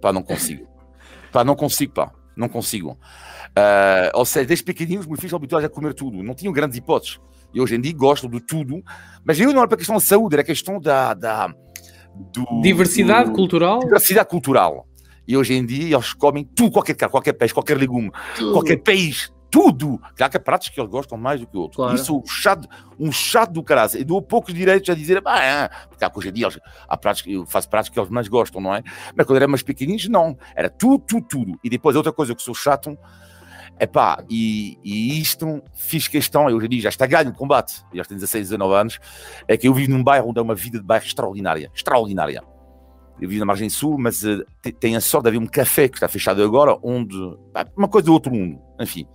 pá, 0.02 0.12
não 0.12 0.24
consigo, 0.24 0.68
pá, 1.32 1.44
não 1.44 1.56
consigo, 1.56 1.94
pá, 1.94 2.12
não 2.36 2.50
consigo. 2.50 2.98
Ah, 3.56 4.12
ou 4.16 4.26
seja, 4.26 4.48
desde 4.48 4.66
pequeninos, 4.66 5.06
meus 5.06 5.20
filhos 5.20 5.34
habituados 5.34 5.66
a 5.66 5.70
comer 5.70 5.94
tudo, 5.94 6.24
não 6.24 6.34
tinham 6.34 6.52
grandes 6.52 6.78
hipóteses. 6.78 7.20
E 7.54 7.60
hoje 7.62 7.76
em 7.76 7.82
dia 7.82 7.94
gostam 7.96 8.30
de 8.30 8.40
tudo, 8.40 8.84
mas 9.24 9.40
eu 9.40 9.52
não 9.52 9.60
era 9.60 9.68
para 9.68 9.76
a 9.76 9.78
questão 9.78 9.98
de 9.98 10.04
saúde, 10.04 10.36
era 10.36 10.42
a 10.42 10.46
questão 10.46 10.80
da. 10.80 11.14
da 11.14 11.48
do, 12.34 12.62
Diversidade 12.62 13.30
do- 13.30 13.36
cultural? 13.36 13.80
Diversidade 13.80 14.30
cultural. 14.30 14.88
E 15.28 15.38
hoje 15.38 15.54
em 15.54 15.66
dia 15.66 15.96
eles 15.96 16.14
comem 16.14 16.44
tudo, 16.44 16.72
qualquer 16.72 16.96
carne, 16.96 17.12
qualquer 17.12 17.34
peixe, 17.34 17.54
qualquer 17.54 17.78
legume, 17.78 18.12
qualquer 18.52 18.78
país, 18.78 19.32
tudo. 19.52 20.00
Claro 20.16 20.32
que 20.32 20.38
há 20.38 20.40
pratos 20.40 20.70
que 20.70 20.80
eles 20.80 20.90
gostam 20.90 21.18
mais 21.18 21.40
do 21.40 21.48
que 21.48 21.56
outros. 21.58 21.76
Claro. 21.76 21.96
Isso 21.96 22.12
é 22.12 22.16
um 22.16 22.26
chato, 22.26 22.68
um 23.00 23.12
chato 23.12 23.52
do 23.52 23.64
caralho. 23.64 23.96
E 23.98 24.04
dou 24.04 24.22
poucos 24.22 24.54
direitos 24.54 24.90
a 24.90 24.96
dizer, 24.96 25.22
ah, 25.26 25.44
é. 25.44 25.70
porque 25.88 26.04
há, 26.04 26.12
hoje 26.14 26.30
em 26.30 26.34
dia 26.34 26.46
eles, 26.46 26.60
há 26.88 26.98
pratos 26.98 27.22
que 27.22 27.34
eu 27.34 27.46
faço 27.46 27.70
pratos 27.70 27.90
que 27.90 28.00
eles 28.00 28.10
mais 28.10 28.28
gostam, 28.28 28.60
não 28.60 28.74
é? 28.74 28.82
Mas 29.16 29.26
quando 29.26 29.38
eram 29.38 29.50
mais 29.50 29.62
pequeninos, 29.62 30.08
não. 30.08 30.38
Era 30.56 30.70
tudo, 30.70 31.00
tudo, 31.00 31.28
tudo. 31.28 31.60
E 31.64 31.70
depois 31.70 31.96
outra 31.96 32.12
coisa 32.12 32.34
que 32.34 32.42
sou 32.42 32.56
chato, 32.56 32.98
é 33.80 33.88
pá, 33.88 34.24
e, 34.30 34.78
e 34.84 35.20
isto 35.20 35.64
fiz 35.74 36.08
questão, 36.08 36.50
eu 36.50 36.62
em 36.62 36.68
dia 36.70 36.82
já 36.82 36.90
está 36.90 37.08
ganho 37.08 37.30
o 37.30 37.34
combate, 37.34 37.82
já 37.94 38.04
tenho 38.04 38.20
16, 38.20 38.50
19 38.50 38.76
anos, 38.76 39.00
é 39.48 39.58
que 39.58 39.68
eu 39.68 39.74
vivo 39.74 39.92
num 39.92 40.04
bairro 40.04 40.30
onde 40.30 40.40
é 40.40 40.42
uma 40.42 40.54
vida 40.56 40.78
de 40.78 40.84
bairro 40.86 41.06
extraordinária, 41.06 41.72
extraordinária. 41.74 42.44
Eu 43.22 43.28
vivo 43.28 43.40
na 43.40 43.46
margem 43.46 43.70
sul, 43.70 43.98
mas 43.98 44.20
te- 44.62 44.72
tenho 44.74 44.98
a 44.98 45.02
sorte 45.02 45.24
de 45.24 45.30
haver 45.30 45.40
um 45.40 45.48
café 45.48 45.88
que 45.90 45.96
está 45.98 46.08
fechado 46.08 46.44
agora, 46.44 46.78
onde, 46.84 47.16
pá, 47.54 47.66
uma 47.76 47.88
coisa 47.88 48.06
do 48.06 48.14
outro 48.14 48.32
mundo, 48.34 48.62
enfim. 48.80 49.06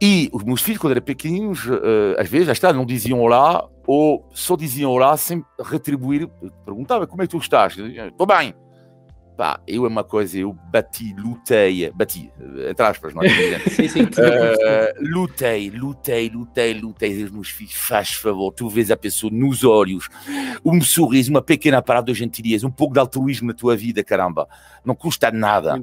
E 0.00 0.28
os 0.32 0.42
meus 0.42 0.60
filhos, 0.62 0.80
quando 0.80 0.92
eram 0.92 1.02
pequeninos, 1.02 1.64
eh, 1.68 2.20
às 2.20 2.28
vezes, 2.28 2.46
já 2.48 2.52
está, 2.52 2.72
não 2.72 2.84
diziam 2.84 3.20
olá, 3.20 3.68
ou 3.86 4.28
só 4.34 4.56
diziam 4.56 4.90
olá 4.90 5.16
sem 5.16 5.44
retribuir. 5.64 6.28
Perguntava 6.64 7.06
como 7.06 7.22
é 7.22 7.26
que 7.26 7.30
tu 7.30 7.38
estás? 7.38 7.76
Estou 7.78 8.26
bem. 8.26 8.52
Pá, 9.42 9.60
eu 9.66 9.84
é 9.84 9.88
uma 9.88 10.04
coisa, 10.04 10.38
eu 10.38 10.52
bati, 10.52 11.12
lutei, 11.18 11.90
bati, 11.90 12.30
entre 12.70 12.86
aspas, 12.86 13.12
não 13.12 13.24
é? 13.24 13.58
Sim, 13.70 13.88
sim. 13.88 14.02
Uh, 14.02 14.08
lutei, 15.00 15.68
lutei, 15.68 16.28
lutei, 16.28 16.74
lutei. 16.74 17.28
Meus 17.28 17.48
filhos, 17.48 17.74
faz 17.74 18.12
favor, 18.12 18.52
tu 18.52 18.68
vês 18.68 18.88
a 18.92 18.96
pessoa 18.96 19.32
nos 19.32 19.64
olhos, 19.64 20.08
um 20.64 20.80
sorriso, 20.80 21.32
uma 21.32 21.42
pequena 21.42 21.82
parada 21.82 22.12
de 22.12 22.18
gentileza, 22.20 22.68
um 22.68 22.70
pouco 22.70 22.94
de 22.94 23.00
altruísmo 23.00 23.48
na 23.48 23.54
tua 23.54 23.76
vida, 23.76 24.04
caramba. 24.04 24.46
Não 24.84 24.94
custa 24.94 25.32
nada. 25.32 25.74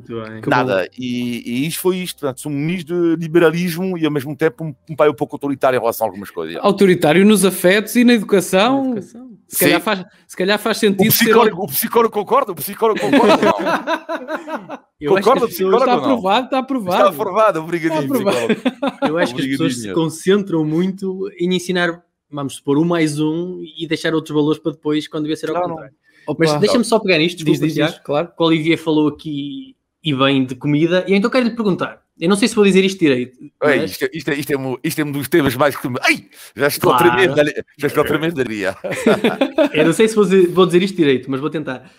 Nada. 0.48 0.88
E, 0.98 1.44
e 1.46 1.68
isto 1.68 1.82
foi 1.82 1.98
isto. 1.98 2.20
Portanto, 2.22 2.40
sou 2.40 2.52
um 2.52 2.56
misto 2.56 3.18
de 3.18 3.22
liberalismo 3.22 3.98
e 3.98 4.06
ao 4.06 4.12
mesmo 4.12 4.36
tempo 4.38 4.64
um, 4.64 4.76
um 4.90 4.96
pai 4.96 5.10
um 5.10 5.14
pouco 5.14 5.36
autoritário 5.36 5.76
em 5.76 5.80
relação 5.80 6.06
a 6.06 6.10
algumas 6.10 6.32
coisas. 6.32 6.58
Autoritário 6.62 7.26
nos 7.26 7.44
afetos 7.44 7.96
e 7.96 8.06
na 8.06 8.14
educação. 8.14 8.92
Educação. 8.92 9.30
Se, 9.50 9.60
calhar 9.60 9.82
faz, 9.82 10.06
se 10.28 10.38
calhar 10.38 10.60
faz 10.60 10.78
O 10.78 10.80
sentido 10.80 11.12
ser. 11.12 11.26
psicólogo, 11.26 11.64
o 11.64 11.68
psicólogo 11.68 12.14
concorda? 12.14 12.52
O 12.52 12.56
psicólogo 12.56 13.00
concorda? 13.00 13.49
Eu 15.00 15.16
acho, 15.16 15.22
que 15.22 15.24
Concorda, 15.30 15.48
pessoas, 15.48 15.54
psicólogo? 15.54 15.78
Está 15.84 15.96
ou 15.96 16.02
não? 16.02 16.04
aprovado, 16.10 16.46
está 16.46 16.46
Está 16.46 16.60
aprovado. 16.60 17.08
aprovado, 17.10 17.60
obrigadinho, 17.62 18.02
Está 18.02 18.16
aprovado. 18.18 18.56
psicólogo. 18.56 18.98
eu 19.08 19.18
acho 19.18 19.36
que 19.36 19.42
as 19.42 19.48
pessoas 19.48 19.78
se 19.82 19.94
concentram 19.94 20.66
muito 20.66 21.30
em 21.40 21.56
ensinar, 21.56 22.04
vamos 22.30 22.56
supor, 22.56 22.78
um 22.78 22.84
mais 22.86 23.20
um 23.20 23.62
e 23.78 23.88
deixar 23.88 24.14
outros 24.14 24.36
valores 24.36 24.60
para 24.60 24.74
depois, 24.74 25.08
quando 25.08 25.24
devia 25.24 25.38
ser 25.38 25.50
ao 25.50 25.56
Claro. 25.56 25.70
contrário. 25.70 25.96
Opa. 26.28 26.46
Mas 26.46 26.60
deixa-me 26.60 26.84
só 26.84 27.00
pegar 27.00 27.18
nisto, 27.18 27.38
Diz, 27.46 27.60
desculpa, 27.60 27.68
diz, 27.68 27.76
diz, 27.96 28.00
claro. 28.04 28.28
que 28.28 28.44
o 28.44 28.46
Olivier 28.46 28.78
falou 28.78 29.08
aqui 29.08 29.76
e 30.04 30.14
bem 30.14 30.46
de 30.46 30.56
comida, 30.56 31.06
e 31.08 31.14
então 31.16 31.30
quero-lhe 31.32 31.52
perguntar. 31.56 32.02
Eu 32.20 32.28
não 32.28 32.36
sei 32.36 32.50
se 32.50 32.56
vou 32.56 32.66
dizer 32.66 32.84
isto 32.84 33.00
direito. 33.00 33.38
Ei, 33.42 33.52
mas- 33.80 33.92
isto, 33.92 34.04
é- 34.04 34.10
isto, 34.14 34.30
é, 34.32 34.36
isto, 34.36 34.52
é 34.52 34.58
um, 34.58 34.78
isto 34.84 35.00
é 35.00 35.06
um 35.06 35.12
dos 35.14 35.30
temas 35.30 35.56
mais 35.56 35.78
que. 35.78 35.88
Ai, 36.02 36.26
já 36.54 36.68
estou 36.68 36.92
Claro. 36.92 37.08
a 37.08 37.12
tremer, 37.16 37.34
dali- 37.34 37.54
já 37.78 37.88
estou 37.88 38.04
a 38.04 38.06
tremer 38.06 38.34
da 38.34 38.44
ria. 38.44 38.76
Eu 39.74 39.86
não 39.86 39.94
sei 39.94 40.10
se 40.10 40.16
vou 40.16 40.26
dizer, 40.26 40.48
vou 40.50 40.66
dizer 40.66 40.84
isto 40.84 40.98
direito, 40.98 41.32
mas 41.32 41.40
vou 41.40 41.50
tentar. 41.50 41.90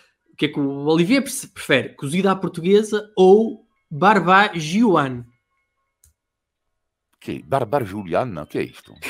O 0.41 0.43
que 0.43 0.47
é 0.47 0.49
que 0.49 0.59
o 0.59 0.87
Olivier 0.87 1.23
pre- 1.23 1.49
prefere? 1.53 1.89
Cozida 1.91 2.33
à 2.33 2.35
portuguesa 2.35 3.11
ou 3.15 3.67
barbagiuan? 3.91 5.27
Que 7.21 7.43
Barbar 7.43 7.85
Juliana, 7.85 8.45
o 8.45 8.47
que 8.47 8.57
é 8.59 8.63
isto? 8.63 8.95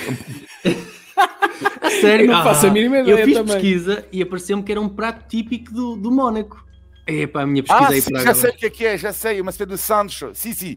A 1.81 1.89
sério? 1.89 2.27
Não 2.27 2.43
faço 2.43 2.67
a 2.67 2.71
mínima 2.73 2.97
Eu 2.97 3.03
ideia 3.11 3.25
fiz 3.25 3.35
também. 3.39 3.55
pesquisa 3.55 4.05
e 4.11 4.21
apareceu-me 4.21 4.65
que 4.65 4.73
era 4.73 4.81
um 4.81 4.89
prato 4.89 5.29
típico 5.29 5.73
do, 5.73 5.95
do 5.95 6.11
Mónaco. 6.11 6.67
Epá, 7.07 7.43
a 7.43 7.47
minha 7.47 7.63
pesquisa 7.63 7.89
Ah, 7.91 7.93
aí 7.93 8.03
sim, 8.03 8.11
para 8.13 8.23
já 8.25 8.31
agora. 8.31 8.41
sei 8.49 8.51
o 8.51 8.55
que 8.57 8.67
é 8.67 8.71
que 8.71 8.85
é, 8.87 8.99
já 8.99 9.13
sei, 9.13 9.41
uma 9.41 9.51
espécie 9.53 9.71
de 9.71 9.79
sancho. 9.79 10.31
Sim, 10.35 10.53
sim. 10.53 10.77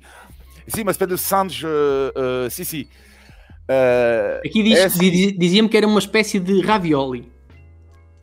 Sim, 0.67 0.83
uma 0.83 0.91
espécie 0.91 1.09
de 1.13 1.17
sancho, 1.17 1.65
uh, 1.65 2.45
uh, 2.45 2.49
sim, 2.51 2.63
sim. 2.63 2.87
Uh, 3.67 4.45
Aqui 4.47 4.61
diz- 4.61 4.77
é 4.77 4.83
assim. 4.85 5.09
diz- 5.09 5.35
dizia-me 5.35 5.67
que 5.67 5.77
era 5.77 5.87
uma 5.87 5.97
espécie 5.99 6.39
de 6.39 6.61
ravioli. 6.61 7.32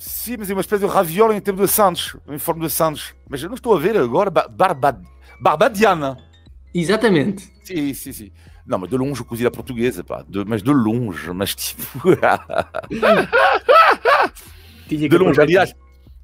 Sim, 0.01 0.37
mas 0.39 0.51
é 0.51 0.55
uma 0.55 0.63
espécie 0.63 0.85
de 0.87 0.91
ravioli 0.91 1.37
em 1.37 1.41
termos 1.41 1.69
de 1.69 1.73
sancho, 1.75 2.21
em 2.29 2.39
forma 2.39 2.67
de 2.67 2.73
sancho. 2.73 3.15
Mas 3.29 3.43
eu 3.43 3.49
não 3.49 3.55
estou 3.55 3.77
a 3.77 3.79
ver 3.79 3.97
agora, 3.97 4.31
ba- 4.31 4.49
barba, 4.49 5.01
Barbadiana. 5.41 6.17
Exatamente. 6.75 7.49
Sim, 7.63 7.93
sim, 7.95 8.13
sim. 8.13 8.31
Não, 8.67 8.79
mas 8.79 8.89
de 8.89 8.97
longe 8.97 9.23
cozida 9.25 9.51
portuguesa, 9.51 10.03
pá. 10.03 10.25
De- 10.27 10.45
mas 10.45 10.63
de 10.63 10.71
longe, 10.73 11.31
mas 11.33 11.55
tipo... 11.55 12.01
De 14.89 14.99
longe, 14.99 15.07
aproveitar. 15.07 15.43
aliás, 15.43 15.75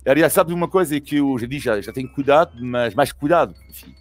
aliás, 0.06 0.32
sabe 0.32 0.52
uma 0.52 0.68
coisa 0.68 0.98
que 1.00 1.16
eu 1.16 1.38
já 1.38 1.46
disse, 1.46 1.64
já, 1.66 1.80
já 1.80 1.92
tenho 1.92 2.08
cuidado, 2.08 2.52
mas 2.60 2.94
mais 2.94 3.12
cuidado, 3.12 3.54
enfim. 3.68 3.94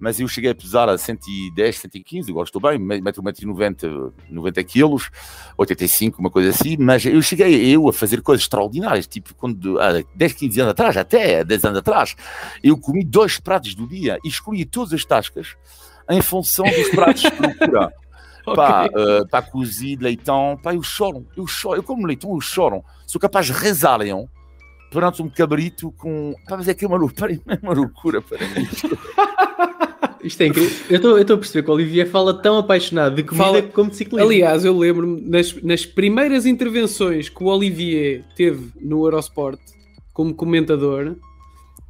Mas 0.00 0.18
eu 0.18 0.26
cheguei 0.26 0.50
a 0.50 0.54
pesar 0.54 0.88
a 0.88 0.98
110, 0.98 1.78
115, 1.78 2.30
agora 2.30 2.44
estou 2.44 2.60
bem, 2.60 2.78
metro 2.78 3.22
1,90m, 3.22 4.12
90 4.28 4.64
quilos, 4.64 5.10
85, 5.56 6.20
uma 6.20 6.30
coisa 6.30 6.50
assim, 6.50 6.76
mas 6.78 7.04
eu 7.04 7.22
cheguei 7.22 7.74
eu 7.74 7.88
a 7.88 7.92
fazer 7.92 8.20
coisas 8.20 8.42
extraordinárias, 8.42 9.06
tipo 9.06 9.34
quando, 9.34 9.78
há 9.80 10.02
10, 10.14 10.32
15 10.32 10.60
anos 10.60 10.70
atrás, 10.72 10.96
até 10.96 11.44
10 11.44 11.64
anos 11.64 11.78
atrás, 11.78 12.16
eu 12.62 12.76
comi 12.76 13.04
dois 13.04 13.38
pratos 13.38 13.74
do 13.74 13.86
dia 13.86 14.18
e 14.24 14.28
escolhi 14.28 14.64
todas 14.64 14.92
as 14.92 15.04
tascas 15.04 15.56
em 16.10 16.20
função 16.20 16.64
dos 16.64 16.88
pratos 16.90 17.22
de 17.22 17.30
procura. 17.30 17.92
Pá, 18.44 18.86
uh, 18.86 19.24
pá, 19.28 19.40
cozido, 19.40 20.02
leitão, 20.02 20.58
pá, 20.60 20.74
eu 20.74 20.82
choro, 20.82 21.24
eu 21.36 21.46
choro, 21.46 21.76
eu 21.76 21.82
como 21.84 22.04
leitão, 22.04 22.34
eu 22.34 22.40
choro. 22.40 22.84
Sou 23.06 23.20
capaz 23.20 23.46
de 23.46 23.52
rezar, 23.52 23.98
leão, 23.98 24.28
perante 24.92 25.22
um 25.22 25.28
cabrito 25.28 25.90
com. 25.92 26.34
Pá, 26.48 26.56
mas 26.56 26.68
é 26.68 26.74
que 26.74 26.84
é 26.84 26.88
uma 26.88 26.96
loucura, 26.98 27.32
é 27.48 27.58
uma 27.62 27.72
loucura 27.74 28.20
para 28.22 28.38
mim. 28.38 28.68
Isto 30.22 30.40
é 30.42 30.46
incrível. 30.46 30.70
Eu 30.88 30.96
estou- 31.18 31.34
a 31.34 31.38
perceber 31.38 31.64
que 31.64 31.70
o 31.70 31.74
Olivier 31.74 32.08
fala 32.08 32.32
tão 32.40 32.56
apaixonado 32.58 33.16
de 33.16 33.24
comida 33.24 33.44
Fala- 33.44 33.62
como 33.62 33.90
de 33.90 33.96
ciclismo. 33.96 34.28
Aliás, 34.28 34.64
eu 34.64 34.76
lembro-me 34.78 35.20
nas, 35.20 35.52
nas 35.62 35.84
primeiras 35.84 36.46
intervenções 36.46 37.28
que 37.28 37.42
o 37.42 37.46
Olivier 37.46 38.24
teve 38.36 38.68
no 38.80 39.04
Eurosport 39.04 39.58
como 40.12 40.32
comentador, 40.32 41.16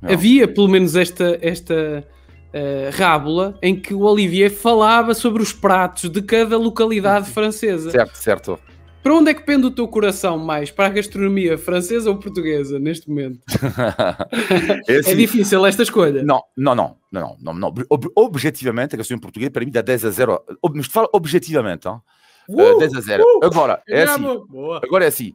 Não. 0.01 0.11
havia 0.13 0.49
pelo 0.49 0.67
menos 0.69 0.97
esta, 0.97 1.39
esta 1.43 2.07
eh, 2.55 2.91
rábula 2.95 3.59
em 3.61 3.79
que 3.79 3.93
o 3.93 4.01
Olivier 4.01 4.51
falava 4.51 5.13
sobre 5.13 5.43
os 5.43 5.53
pratos 5.53 6.09
de 6.09 6.23
cada 6.23 6.57
localidade 6.57 7.29
francesa. 7.29 7.91
Certo, 7.91 8.15
certo. 8.17 8.59
Para 9.03 9.15
onde 9.15 9.31
é 9.31 9.35
que 9.35 9.43
pende 9.43 9.67
o 9.67 9.71
teu 9.71 9.89
coração 9.89 10.39
mais? 10.39 10.71
Para 10.71 10.87
a 10.87 10.91
gastronomia 10.91 11.59
francesa 11.59 12.09
ou 12.09 12.17
portuguesa 12.19 12.79
neste 12.79 13.09
momento? 13.09 13.41
É 14.89 14.95
É 14.97 14.99
assim, 15.01 15.17
difícil 15.17 15.65
esta 15.67 15.83
escolha. 15.83 16.23
Não, 16.23 16.43
não, 16.57 16.75
não, 16.75 16.97
não, 17.11 17.37
não, 17.41 17.53
não. 17.55 17.75
Ob- 17.91 18.13
objetivamente, 18.17 18.95
a 18.95 18.99
questão 18.99 19.17
em 19.17 19.21
português, 19.21 19.51
para 19.51 19.65
mim, 19.65 19.71
dá 19.71 19.83
10 19.83 20.05
a 20.05 20.11
0. 20.11 20.41
Ob- 20.63 20.77
Mas 20.77 20.87
te 20.89 20.93
falo 20.93 21.09
objetivamente, 21.13 21.89
hein? 21.89 22.01
Uh, 22.49 22.77
Uh, 22.77 22.79
10 22.79 22.95
a 22.95 23.01
0. 23.01 23.23
uh, 23.25 23.45
Agora, 23.45 23.83
é 23.89 24.03
assim. 24.03 24.23
Boa. 24.49 24.81
Agora 24.83 25.05
é 25.05 25.09
assim. 25.09 25.33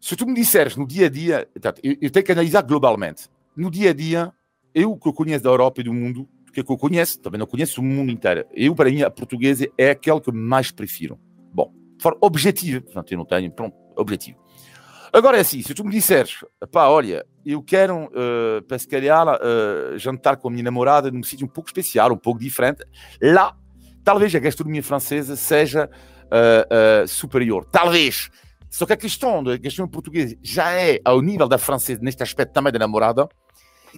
Se 0.00 0.14
tu 0.16 0.26
me 0.26 0.34
disseres 0.34 0.76
no 0.76 0.86
dia 0.86 1.06
a 1.06 1.08
dia, 1.08 1.48
eu, 1.82 1.96
eu 2.02 2.10
tenho 2.10 2.24
que 2.26 2.32
analisar 2.32 2.62
globalmente. 2.62 3.28
No 3.56 3.70
dia 3.70 3.90
a 3.90 3.92
dia, 3.92 4.32
eu 4.74 4.96
que 4.96 5.08
eu 5.08 5.12
conheço 5.12 5.42
da 5.42 5.50
Europa 5.50 5.80
e 5.80 5.84
do 5.84 5.92
mundo, 5.94 6.28
que 6.52 6.60
é 6.60 6.62
que 6.62 6.70
eu 6.72 6.76
conheço, 6.76 7.18
também 7.20 7.38
não 7.38 7.46
conheço 7.46 7.80
o 7.80 7.84
mundo 7.84 8.10
inteiro. 8.10 8.44
Eu, 8.52 8.74
para 8.74 8.90
mim, 8.90 9.02
a 9.02 9.10
portuguesa 9.10 9.66
é 9.78 9.90
aquela 9.90 10.20
que 10.20 10.30
mais 10.32 10.70
prefiro. 10.70 11.18
De 11.96 12.02
forma 12.02 12.18
objetiva, 12.20 12.80
portanto, 12.80 13.12
eu 13.12 13.18
não 13.18 13.24
tenho, 13.24 13.50
pronto, 13.50 13.74
objetivo. 13.96 14.38
Agora 15.12 15.38
é 15.38 15.40
assim, 15.40 15.62
se 15.62 15.72
tu 15.72 15.84
me 15.84 15.90
disseres, 15.90 16.44
pá, 16.70 16.88
olha, 16.88 17.24
eu 17.44 17.62
quero, 17.62 18.04
uh, 18.06 18.62
para 18.68 18.78
se 18.78 18.86
calhar, 18.86 19.26
uh, 19.26 19.98
jantar 19.98 20.36
com 20.36 20.48
a 20.48 20.50
minha 20.50 20.64
namorada 20.64 21.10
num 21.10 21.22
sítio 21.22 21.46
um 21.46 21.48
pouco 21.48 21.70
especial, 21.70 22.12
um 22.12 22.18
pouco 22.18 22.38
diferente, 22.38 22.84
lá, 23.22 23.56
talvez 24.04 24.34
a 24.34 24.38
gastronomia 24.38 24.82
francesa 24.82 25.34
seja 25.34 25.88
uh, 26.26 27.08
superior. 27.08 27.64
Talvez. 27.72 28.28
Só 28.68 28.84
que 28.84 28.92
a 28.92 28.96
questão 28.96 29.42
da 29.42 29.56
gastronomia 29.56 29.92
portuguesa 29.92 30.36
já 30.42 30.72
é 30.72 31.00
ao 31.04 31.22
nível 31.22 31.48
da 31.48 31.56
francesa, 31.56 32.00
neste 32.02 32.22
aspecto 32.22 32.52
também 32.52 32.72
da 32.72 32.78
namorada, 32.78 33.26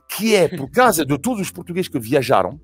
que 0.08 0.36
é, 0.36 0.46
por 0.46 0.70
causa 0.70 1.04
de 1.04 1.18
todos 1.18 1.40
os 1.40 1.50
portugueses 1.50 1.88
que 1.88 1.98
viajaram, 1.98 2.60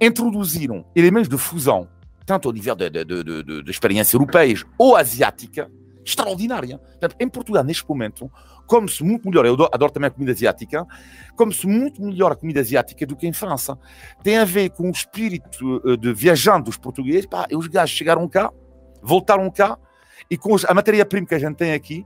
introduziram 0.00 0.84
elementos 0.94 1.28
de 1.28 1.38
fusão, 1.38 1.88
tanto 2.28 2.46
ao 2.46 2.52
nível 2.52 2.76
de, 2.76 2.90
de, 2.90 3.62
de, 3.62 3.70
experiência 3.70 4.14
europeias 4.14 4.62
ou 4.76 4.94
asiática, 4.94 5.70
extraordinária. 6.04 6.76
Portanto, 6.76 7.16
em 7.18 7.26
Portugal, 7.26 7.64
neste 7.64 7.88
momento, 7.88 8.30
come-se 8.66 9.02
muito 9.02 9.26
melhor, 9.26 9.46
eu 9.46 9.54
adoro, 9.72 9.90
também 9.90 10.08
a 10.08 10.10
comida 10.10 10.32
asiática, 10.32 10.86
come-se 11.34 11.66
muito 11.66 12.02
melhor 12.02 12.30
a 12.30 12.36
comida 12.36 12.60
asiática 12.60 13.06
do 13.06 13.16
que 13.16 13.26
em 13.26 13.32
França. 13.32 13.78
Tem 14.22 14.36
a 14.36 14.44
ver 14.44 14.68
com 14.68 14.88
o 14.88 14.90
espírito 14.90 15.76
uh, 15.78 15.96
de 15.96 16.12
viajando 16.12 16.66
dos 16.66 16.76
portugueses. 16.76 17.24
Pá, 17.24 17.46
os 17.50 17.66
gajos 17.66 17.96
chegaram 17.96 18.28
cá, 18.28 18.52
voltaram 19.02 19.50
cá, 19.50 19.78
e 20.30 20.36
com 20.36 20.54
a 20.68 20.74
matéria-prima 20.74 21.26
que 21.26 21.34
a 21.34 21.38
gente 21.38 21.56
tem 21.56 21.72
aqui, 21.72 22.04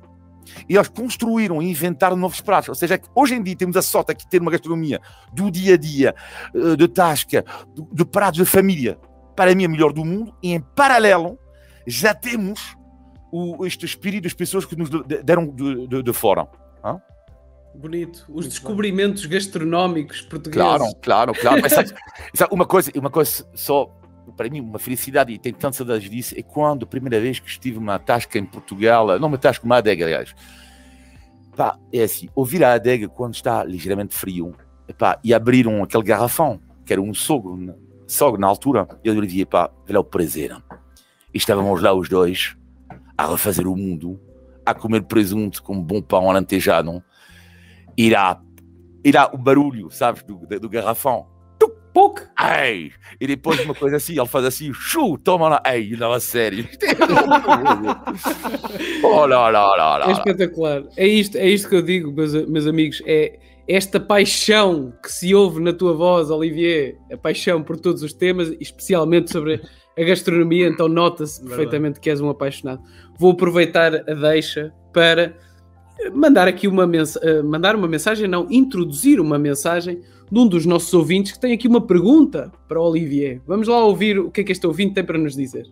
e 0.68 0.76
eles 0.76 0.88
construíram 0.88 1.60
e 1.60 1.68
inventaram 1.68 2.14
novos 2.14 2.40
pratos. 2.40 2.68
Ou 2.68 2.74
seja, 2.76 3.00
hoje 3.12 3.34
em 3.34 3.42
dia 3.42 3.56
temos 3.56 3.76
a 3.76 3.82
sorte 3.82 4.12
aqui 4.12 4.22
de 4.22 4.30
ter 4.30 4.40
uma 4.40 4.52
gastronomia 4.52 5.00
do 5.32 5.50
dia 5.50 5.74
a 5.74 5.76
dia, 5.76 6.14
uh, 6.54 6.76
de 6.76 6.86
tasca, 6.86 7.44
de 7.92 8.04
pratos 8.04 8.38
de 8.38 8.44
família, 8.44 8.96
para 9.42 9.56
mim, 9.56 9.64
a 9.64 9.68
melhor 9.68 9.92
do 9.92 10.04
mundo, 10.04 10.32
e 10.40 10.52
em 10.52 10.60
paralelo, 10.60 11.36
já 11.84 12.14
temos 12.14 12.76
o, 13.32 13.66
este 13.66 13.84
espírito 13.84 14.22
das 14.22 14.34
pessoas 14.34 14.64
que 14.64 14.76
nos 14.76 14.88
deram 15.24 15.48
de, 15.48 15.88
de, 15.88 16.00
de 16.00 16.12
fora. 16.12 16.46
Hã? 16.84 17.00
Bonito. 17.74 18.24
Os 18.28 18.46
descobrimentos 18.46 19.26
gastronómicos 19.26 20.20
portugueses. 20.20 20.62
Claro, 20.62 20.84
claro, 21.02 21.32
claro. 21.34 21.58
Mas 21.60 21.72
sabe, 21.72 21.92
sabe, 22.32 22.54
uma 22.54 22.64
coisa, 22.64 22.92
uma 22.94 23.10
coisa 23.10 23.44
só 23.52 23.86
para 24.36 24.48
mim 24.48 24.60
uma 24.60 24.78
felicidade 24.78 25.32
e 25.32 25.38
tenho 25.40 25.56
tantas 25.56 25.78
saudades 25.78 26.08
disso 26.08 26.36
é 26.38 26.42
quando 26.42 26.84
a 26.84 26.86
primeira 26.86 27.20
vez 27.20 27.40
que 27.40 27.48
estive 27.48 27.78
uma 27.78 27.98
tasca 27.98 28.38
em 28.38 28.46
Portugal, 28.46 29.18
não 29.18 29.26
uma 29.26 29.38
tasca, 29.38 29.66
uma 29.66 29.78
adega, 29.78 30.04
aliás. 30.04 30.32
Pá, 31.56 31.76
é 31.92 32.04
assim, 32.04 32.28
ouvir 32.32 32.62
a 32.62 32.74
adega 32.74 33.08
quando 33.08 33.34
está 33.34 33.64
ligeiramente 33.64 34.14
frio 34.14 34.54
pá, 34.96 35.18
e 35.24 35.34
abriram 35.34 35.82
aquele 35.82 36.04
garrafão, 36.04 36.60
que 36.86 36.92
era 36.92 37.02
um 37.02 37.12
sogro, 37.12 37.56
sogro 38.12 38.40
na 38.40 38.46
altura, 38.46 38.86
eu 39.02 39.14
lhe 39.14 39.26
dizia, 39.26 39.46
pá, 39.46 39.70
vê 39.86 39.94
lá 39.94 40.00
o 40.00 40.04
prazer. 40.04 40.54
E 41.32 41.38
estávamos 41.38 41.80
lá 41.80 41.94
os 41.94 42.08
dois 42.08 42.54
a 43.16 43.26
refazer 43.26 43.66
o 43.66 43.76
mundo, 43.76 44.20
a 44.66 44.74
comer 44.74 45.02
presunto 45.02 45.62
com 45.62 45.82
bom 45.82 46.02
pão 46.02 46.30
alentejado, 46.30 47.02
irá, 47.96 48.40
irá 49.04 49.30
o 49.32 49.38
barulho, 49.38 49.90
sabes, 49.90 50.22
do, 50.22 50.36
do 50.36 50.68
garrafão. 50.68 51.26
Ei! 52.38 52.92
E 53.20 53.26
depois 53.26 53.60
uma 53.64 53.74
coisa 53.74 53.96
assim, 53.96 54.18
ele 54.18 54.26
faz 54.26 54.44
assim, 54.44 54.72
chu, 54.72 55.16
toma 55.18 55.48
lá, 55.48 55.62
ei, 55.66 55.94
não, 55.96 56.12
a 56.12 56.20
sério. 56.20 56.66
oh, 59.04 59.26
lá, 59.26 59.48
lá, 59.48 59.74
lá, 59.74 59.98
lá. 59.98 60.08
É 60.08 60.12
espetacular. 60.12 60.82
É 60.96 61.06
isto, 61.06 61.36
é 61.36 61.46
isto 61.46 61.68
que 61.68 61.76
eu 61.76 61.82
digo, 61.82 62.10
meus, 62.12 62.34
meus 62.48 62.66
amigos. 62.66 63.02
É 63.06 63.38
esta 63.72 63.98
paixão 63.98 64.92
que 65.02 65.10
se 65.10 65.34
ouve 65.34 65.60
na 65.60 65.72
tua 65.72 65.94
voz, 65.94 66.30
Olivier, 66.30 66.98
a 67.10 67.16
paixão 67.16 67.62
por 67.62 67.78
todos 67.78 68.02
os 68.02 68.12
temas, 68.12 68.54
especialmente 68.60 69.32
sobre 69.32 69.62
a 69.98 70.02
gastronomia, 70.02 70.68
então 70.68 70.88
nota-se 70.88 71.42
perfeitamente 71.42 72.00
que 72.00 72.10
és 72.10 72.20
um 72.20 72.28
apaixonado. 72.28 72.82
Vou 73.18 73.32
aproveitar 73.32 73.94
a 73.94 74.14
deixa 74.14 74.72
para 74.92 75.34
mandar 76.14 76.48
aqui 76.48 76.66
uma, 76.68 76.86
mens 76.86 77.18
mandar 77.44 77.76
uma 77.76 77.88
mensagem, 77.88 78.28
não, 78.28 78.46
introduzir 78.50 79.20
uma 79.20 79.38
mensagem 79.38 80.00
de 80.30 80.38
um 80.38 80.46
dos 80.46 80.66
nossos 80.66 80.92
ouvintes 80.94 81.32
que 81.32 81.40
tem 81.40 81.52
aqui 81.52 81.68
uma 81.68 81.86
pergunta 81.86 82.50
para 82.66 82.80
o 82.80 82.88
Olivier. 82.88 83.40
Vamos 83.46 83.68
lá 83.68 83.84
ouvir 83.84 84.18
o 84.18 84.30
que 84.30 84.40
é 84.40 84.44
que 84.44 84.52
este 84.52 84.66
ouvinte 84.66 84.94
tem 84.94 85.04
para 85.04 85.18
nos 85.18 85.36
dizer. 85.36 85.66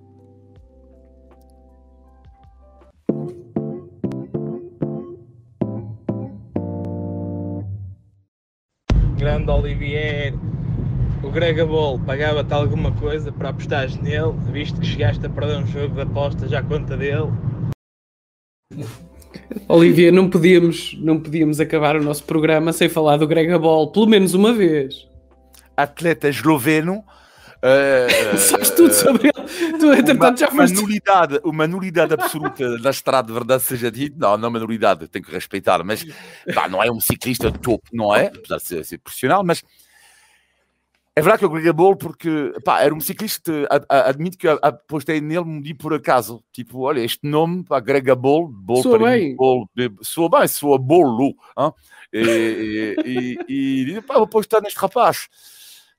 Grande 9.31 9.49
Olivier, 9.49 10.35
o 11.23 11.31
Grega 11.31 11.65
Ball 11.65 12.01
pagava-te 12.01 12.53
alguma 12.53 12.91
coisa 12.91 13.31
para 13.31 13.51
apostares 13.51 13.97
nele, 13.97 14.33
visto 14.51 14.81
que 14.81 14.87
chegaste 14.89 15.25
a 15.25 15.31
perder 15.31 15.59
um 15.59 15.67
jogo 15.69 15.95
de 15.95 16.01
apostas 16.01 16.53
à 16.53 16.61
conta 16.61 16.97
dele? 16.97 17.31
Olivier, 19.69 20.13
não 20.13 20.29
podíamos, 20.29 20.99
não 21.01 21.21
podíamos 21.21 21.61
acabar 21.61 21.95
o 21.95 22.03
nosso 22.03 22.25
programa 22.25 22.73
sem 22.73 22.89
falar 22.89 23.19
do 23.19 23.29
Grega 23.29 23.57
Ball, 23.57 23.93
pelo 23.93 24.09
menos 24.09 24.35
uma 24.35 24.53
vez. 24.53 25.07
Atleta 25.77 26.29
esloveno. 26.29 27.05
Uh, 27.63 28.37
Sabes 28.39 28.71
tudo 28.71 28.93
sobre 28.93 29.29
ele. 29.29 29.79
Tu, 29.79 29.93
entretanto, 29.93 30.41
já 30.41 30.49
uma, 30.49 30.63
foste... 30.63 30.81
nulidade, 30.81 31.41
uma 31.45 31.67
nulidade 31.67 32.15
absoluta 32.15 32.79
na 32.79 32.91
estrada, 32.91 33.29
de 33.29 33.35
verdade 33.35 33.63
seja 33.63 33.91
dito. 33.91 34.19
Não, 34.19 34.37
não 34.37 34.47
é 34.47 34.49
uma 34.49 34.59
nulidade, 34.59 35.09
tenho 35.09 35.25
que 35.25 35.33
respeitar, 35.33 35.85
mas 35.85 36.05
pá, 36.55 36.69
não 36.69 36.83
é 36.83 36.91
um 36.91 37.01
ciclista 37.01 37.51
de 37.51 37.59
topo, 37.59 37.89
não 37.93 38.15
é? 38.15 38.27
Apesar 38.27 38.57
de 38.57 38.67
ser, 38.67 38.85
ser 38.85 38.99
profissional, 38.99 39.45
mas 39.45 39.63
é 41.15 41.21
verdade 41.21 41.41
que 41.41 41.45
eu 41.45 41.51
greguei 41.51 41.73
bolo 41.73 41.97
porque 41.97 42.55
pá, 42.65 42.81
era 42.81 42.95
um 42.95 43.01
ciclista, 43.01 43.53
admito 43.89 44.39
que 44.39 44.49
apostei 44.49 45.21
nele 45.21 45.45
me 45.45 45.75
por 45.75 45.93
acaso. 45.93 46.43
Tipo, 46.53 46.81
olha, 46.81 47.01
este 47.01 47.29
nome, 47.29 47.63
pá, 47.65 47.79
grega 47.79 48.15
bolo, 48.15 48.49
bolo 48.49 48.83
Soa 48.83 48.99
para 48.99 49.11
bem. 49.11 49.31
mim, 49.31 49.37
bolo, 49.37 49.69
soa 50.01 50.31
bem, 50.31 50.49
soa 50.49 50.79
bolo. 50.79 51.35
Hein? 51.59 51.73
E, 52.13 52.97
e, 53.05 53.39
e, 53.49 53.97
e 53.97 54.01
pá, 54.01 54.15
vou 54.15 54.25
apostar 54.25 54.63
neste 54.63 54.79
rapaz. 54.79 55.29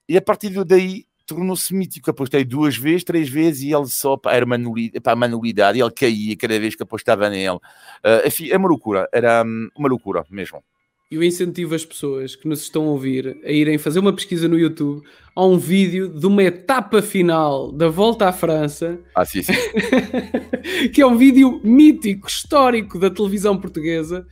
E 0.09 0.17
a 0.17 0.21
partir 0.21 0.49
daí 0.65 1.05
tornou-se 1.33 1.73
mítico. 1.73 2.09
Apostei 2.11 2.43
duas 2.43 2.75
vezes, 2.77 3.03
três 3.03 3.29
vezes 3.29 3.63
e 3.63 3.73
ele 3.73 3.87
só 3.87 4.17
pá, 4.17 4.33
era 4.33 4.45
uma 4.45 4.57
nulidade, 4.57 4.99
pá, 4.99 5.13
uma 5.13 5.27
nulidade. 5.27 5.77
E 5.77 5.81
ele 5.81 5.91
caía 5.91 6.35
cada 6.35 6.59
vez 6.59 6.75
que 6.75 6.83
apostava 6.83 7.29
nele. 7.29 7.55
Uh, 7.57 8.27
enfim, 8.27 8.49
é 8.49 8.57
uma 8.57 8.67
loucura, 8.67 9.07
era 9.11 9.43
hum, 9.45 9.69
uma 9.75 9.89
loucura 9.89 10.23
mesmo. 10.29 10.63
Eu 11.09 11.21
incentivo 11.21 11.75
as 11.75 11.83
pessoas 11.83 12.37
que 12.37 12.47
nos 12.47 12.61
estão 12.61 12.83
a 12.83 12.91
ouvir 12.91 13.37
a 13.43 13.51
irem 13.51 13.77
fazer 13.77 13.99
uma 13.99 14.13
pesquisa 14.13 14.47
no 14.47 14.57
YouTube. 14.57 15.05
Há 15.35 15.45
um 15.45 15.57
vídeo 15.57 16.07
de 16.07 16.25
uma 16.25 16.41
etapa 16.41 17.01
final 17.01 17.69
da 17.69 17.89
Volta 17.89 18.29
à 18.29 18.31
França. 18.31 18.97
Ah, 19.13 19.25
sim, 19.25 19.43
sim. 19.43 19.51
que 20.93 21.01
é 21.01 21.05
um 21.05 21.17
vídeo 21.17 21.59
mítico, 21.65 22.27
histórico 22.27 22.97
da 22.97 23.09
televisão 23.09 23.57
portuguesa, 23.57 24.25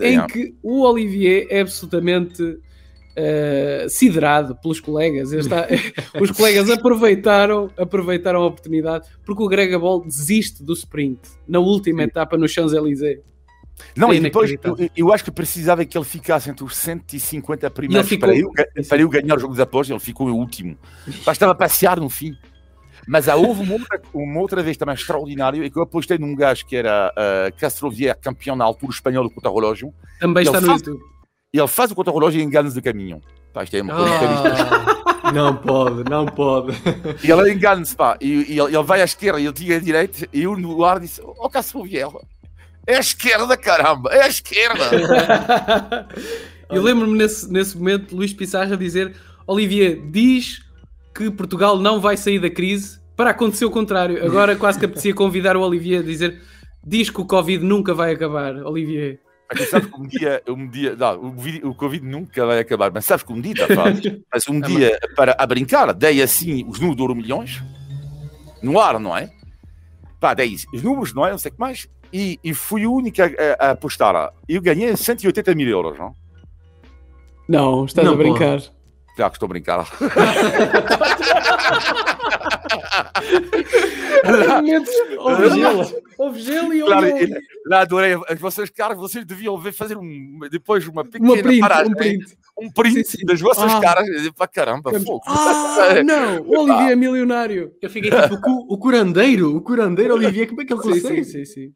em 0.00 0.18
É. 0.18 0.26
que 0.26 0.54
o 0.62 0.82
Olivier 0.82 1.48
é 1.50 1.60
absolutamente 1.62 2.58
uh, 3.16 3.88
siderado 3.88 4.54
pelos 4.56 4.80
colegas. 4.80 5.32
Está- 5.32 5.66
os 6.20 6.30
colegas 6.30 6.70
aproveitaram, 6.70 7.70
aproveitaram 7.76 8.42
a 8.42 8.46
oportunidade 8.46 9.08
porque 9.24 9.42
o 9.42 9.48
Grega 9.48 9.78
Ball 9.78 10.04
desiste 10.04 10.62
do 10.62 10.72
sprint 10.72 11.20
na 11.46 11.58
última 11.58 12.02
etapa 12.02 12.36
no 12.36 12.48
Champs-Élysées. 12.48 13.20
Não, 13.96 14.12
É 14.12 14.16
e 14.16 14.20
depois 14.20 14.50
eu, 14.62 14.76
eu 14.94 15.12
acho 15.12 15.24
que 15.24 15.30
precisava 15.30 15.84
que 15.86 15.96
ele 15.96 16.04
ficasse 16.04 16.50
entre 16.50 16.62
os 16.62 16.76
150 16.76 17.70
primeiros 17.70 18.08
ficou- 18.08 18.28
para, 18.28 18.38
eu, 18.38 18.50
para 18.86 19.00
eu 19.00 19.08
ganhar 19.08 19.36
o 19.36 19.40
jogo 19.40 19.54
de 19.54 19.62
apostas, 19.62 19.90
ele 19.90 20.00
ficou 20.00 20.28
em 20.28 20.32
último. 20.32 20.76
Bastava 21.24 21.54
passear 21.54 21.98
no 21.98 22.10
fim. 22.10 22.34
Mas 23.08 23.26
há, 23.26 23.34
houve 23.34 23.62
uma 23.62 23.72
outra, 23.72 24.00
uma 24.12 24.38
outra 24.40 24.62
vez 24.62 24.76
também 24.76 24.94
extraordinário 24.94 25.64
e 25.64 25.70
que 25.70 25.78
eu 25.78 25.82
apostei 25.82 26.18
num 26.18 26.34
gajo 26.34 26.66
que 26.66 26.76
era 26.76 27.10
uh, 27.16 27.56
Castrovier, 27.58 28.14
campeão 28.20 28.54
na 28.54 28.64
altura 28.64 28.92
espanhol 28.92 29.24
do 29.24 29.30
contra-relógio. 29.30 29.92
Também 30.20 30.44
está 30.44 30.60
no 30.60 30.66
faz- 30.66 30.82
YouTube. 30.82 31.02
E 31.52 31.58
ele 31.58 31.68
faz 31.68 31.90
o 31.90 31.94
contra-relógio 31.94 32.40
e 32.40 32.44
engana-se 32.44 32.74
de 32.74 32.82
caminho. 32.82 33.20
Pá, 33.52 33.64
isto 33.64 33.76
é 33.76 33.82
uma 33.82 33.94
coisa. 33.94 34.14
Ah, 35.24 35.32
não 35.34 35.56
pode, 35.56 36.08
não 36.08 36.26
pode. 36.26 36.72
E 37.24 37.30
ele 37.30 37.52
engana-se, 37.52 37.96
pá. 37.96 38.16
E, 38.20 38.52
e 38.52 38.58
ele, 38.58 38.76
ele 38.76 38.82
vai 38.82 39.02
à 39.02 39.04
esquerda 39.04 39.40
e 39.40 39.44
ele 39.44 39.52
tira 39.52 39.76
à 39.76 39.80
direita. 39.80 40.28
E 40.32 40.42
eu 40.42 40.56
no 40.56 40.84
ar 40.84 41.00
disse: 41.00 41.20
Ó, 41.22 41.34
oh, 41.38 41.50
Castrovier, 41.50 42.08
é 42.86 42.96
a 42.96 43.00
esquerda, 43.00 43.56
caramba, 43.56 44.10
é 44.10 44.22
a 44.22 44.28
esquerda. 44.28 46.08
Eu 46.70 46.82
lembro-me 46.82 47.18
nesse, 47.18 47.50
nesse 47.52 47.76
momento 47.76 48.14
Luís 48.14 48.32
Pissarra 48.32 48.76
dizer: 48.76 49.16
Olivier, 49.46 50.00
diz 50.08 50.62
que 51.12 51.30
Portugal 51.30 51.76
não 51.76 52.00
vai 52.00 52.16
sair 52.16 52.38
da 52.38 52.48
crise 52.48 53.00
para 53.16 53.30
acontecer 53.30 53.64
o 53.64 53.70
contrário. 53.70 54.24
Agora 54.24 54.54
quase 54.54 54.78
que 54.78 54.84
apetecia 54.84 55.12
convidar 55.12 55.56
o 55.56 55.60
Olivier 55.62 56.00
a 56.00 56.04
dizer: 56.04 56.40
diz 56.86 57.10
que 57.10 57.20
o 57.20 57.26
Covid 57.26 57.64
nunca 57.64 57.92
vai 57.92 58.12
acabar, 58.12 58.54
Olivier. 58.64 59.20
Mas 59.58 59.68
sabes 59.68 59.88
que 59.90 60.00
um 60.00 60.06
dia, 60.06 60.42
um 60.48 60.68
dia 60.68 60.94
não, 60.96 61.24
o, 61.24 61.30
vi- 61.32 61.60
o 61.64 61.74
Covid 61.74 62.04
nunca 62.06 62.46
vai 62.46 62.58
acabar, 62.60 62.90
mas 62.92 63.04
sabes 63.04 63.24
que 63.24 63.32
um 63.32 63.40
dia, 63.40 63.54
tá, 63.54 63.66
Fábio? 63.74 64.22
mas 64.32 64.46
um 64.48 64.60
dia, 64.60 64.98
para 65.16 65.34
a 65.38 65.46
brincar, 65.46 65.92
dei 65.92 66.22
assim 66.22 66.64
os 66.68 66.78
números 66.78 67.16
milhões, 67.16 67.62
no 68.62 68.78
ar, 68.80 68.98
não 69.00 69.16
é? 69.16 69.30
Pá, 70.20 70.34
dei 70.34 70.54
os 70.72 70.82
números, 70.82 71.12
não 71.14 71.26
é? 71.26 71.30
Não 71.30 71.38
sei 71.38 71.50
o 71.50 71.54
que 71.54 71.60
mais, 71.60 71.88
e, 72.12 72.38
e 72.44 72.54
fui 72.54 72.86
o 72.86 72.92
único 72.94 73.20
a, 73.22 73.26
a- 73.26 73.66
a 73.68 73.70
apostar. 73.72 74.32
Eu 74.48 74.62
ganhei 74.62 74.96
180 74.96 75.54
mil 75.54 75.68
euros, 75.68 75.98
não? 75.98 76.14
Não, 77.48 77.84
estás 77.84 78.06
Não 78.06 78.14
a 78.14 78.16
brincar. 78.16 78.38
Claro 78.60 78.79
que 79.28 79.36
estou 79.36 79.46
a 79.46 79.50
brincar. 79.50 79.86
Houve 85.18 85.50
gelo, 85.50 86.02
houve 86.18 86.40
gelo 86.40 86.74
e 86.74 86.80
Claro, 86.80 87.06
houve 87.06 87.24
e- 87.24 87.38
lá 87.66 87.80
adorei. 87.80 88.16
Vocês, 88.38 88.70
caras, 88.70 88.96
vocês 88.96 89.24
deviam 89.24 89.56
ver 89.58 89.72
fazer 89.72 89.96
um, 89.96 90.38
depois 90.50 90.86
uma 90.86 91.04
pequena 91.04 91.32
uma 91.32 91.42
print, 91.42 91.60
paragem, 91.60 91.92
um 91.92 91.94
print. 91.96 92.36
um 92.58 92.70
print 92.70 93.04
Sim, 93.04 93.18
sim. 93.18 93.26
das 93.26 93.40
vossas 93.40 93.70
Ah. 93.72 93.80
caras. 93.80 94.06
Pá, 94.36 94.46
caramba, 94.46 94.92
fogo. 95.00 95.22
Ah, 95.26 96.02
não, 96.04 96.40
o 96.42 96.60
Olivier 96.60 96.92
é 96.92 96.96
milionário. 96.96 97.72
Eu 97.80 97.90
fiquei 97.90 98.10
tipo, 98.10 98.34
o, 98.34 98.40
cu- 98.40 98.66
o 98.74 98.78
curandeiro, 98.78 99.56
o 99.56 99.60
curandeiro 99.60 100.14
Olivier, 100.14 100.48
como 100.48 100.62
é 100.62 100.64
que 100.64 100.72
ele 100.72 100.82
Sim, 100.82 100.88
consegue? 100.90 101.24
sim, 101.24 101.44
sim, 101.44 101.44
sim. 101.44 101.72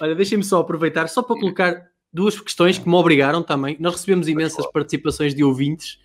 Olha, 0.00 0.14
deixem-me 0.14 0.44
só 0.44 0.60
aproveitar, 0.60 1.08
só 1.08 1.22
para 1.22 1.38
colocar 1.38 1.82
duas 2.12 2.38
questões 2.40 2.78
que 2.78 2.88
me 2.88 2.94
obrigaram 2.94 3.42
também. 3.42 3.76
Nós 3.78 3.94
recebemos 3.94 4.28
imensas 4.28 4.66
participações 4.72 5.34
de 5.34 5.44
ouvintes. 5.44 5.98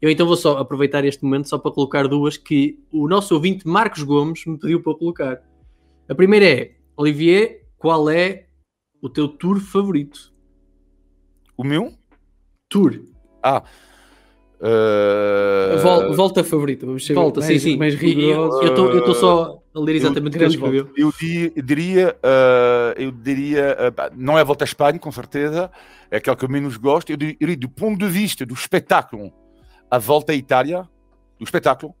Eu 0.00 0.10
então 0.10 0.26
vou 0.26 0.36
só 0.36 0.56
aproveitar 0.58 1.04
este 1.04 1.22
momento 1.22 1.48
só 1.48 1.58
para 1.58 1.70
colocar 1.70 2.08
duas 2.08 2.36
que 2.36 2.78
o 2.90 3.06
nosso 3.06 3.34
ouvinte 3.34 3.66
Marcos 3.68 4.02
Gomes 4.02 4.44
me 4.46 4.58
pediu 4.58 4.82
para 4.82 4.94
colocar. 4.94 5.42
A 6.08 6.14
primeira 6.14 6.46
é, 6.48 6.72
Olivier, 6.96 7.66
qual 7.76 8.08
é 8.08 8.46
o 9.02 9.08
teu 9.10 9.28
tour 9.28 9.60
favorito? 9.60 10.32
O 11.56 11.62
meu? 11.62 11.92
Tour. 12.68 13.00
Ah. 13.42 13.62
eh, 14.60 15.76
Vol- 15.82 16.14
volta 16.14 16.42
favorita, 16.44 16.86
vamos 16.86 17.04
ser 17.04 17.14
Volta, 17.14 17.40
mais, 17.40 17.52
sim, 17.62 17.70
sim. 17.72 17.76
mais 17.76 17.94
rigorosos. 17.94 18.62
Eu 18.62 18.76
eu 18.90 18.98
estou 19.00 19.14
só 19.14 19.62
a 19.74 19.80
ler 19.80 19.96
exatamente 19.96 20.36
o 20.36 20.38
que 20.38 20.56
volta. 20.56 20.76
escreveu. 20.76 20.90
Eu, 20.96 21.12
eu 21.56 21.62
diria, 21.62 22.16
eh, 22.22 22.94
eu 22.98 23.10
diria, 23.12 23.92
pá, 23.94 24.10
não 24.16 24.38
é 24.38 24.40
a 24.40 24.44
volta 24.44 24.64
à 24.64 24.66
Espanha, 24.66 24.98
com 24.98 25.12
certeza, 25.12 25.70
é 26.10 26.16
aquela 26.16 26.36
que 26.36 26.44
eu 26.44 26.48
menos 26.48 26.76
gosto. 26.76 27.10
Eu 27.10 27.14
eu 27.20 27.34
diria, 27.38 27.56
do 27.56 27.68
ponto 27.68 27.98
de 27.98 28.08
vista 28.08 28.44
do 28.46 28.54
espetáculo, 28.54 29.32
a 29.90 29.98
volta 29.98 30.32
à 30.32 30.34
Itália, 30.34 30.88
do 31.38 31.44
espetáculo. 31.44 31.94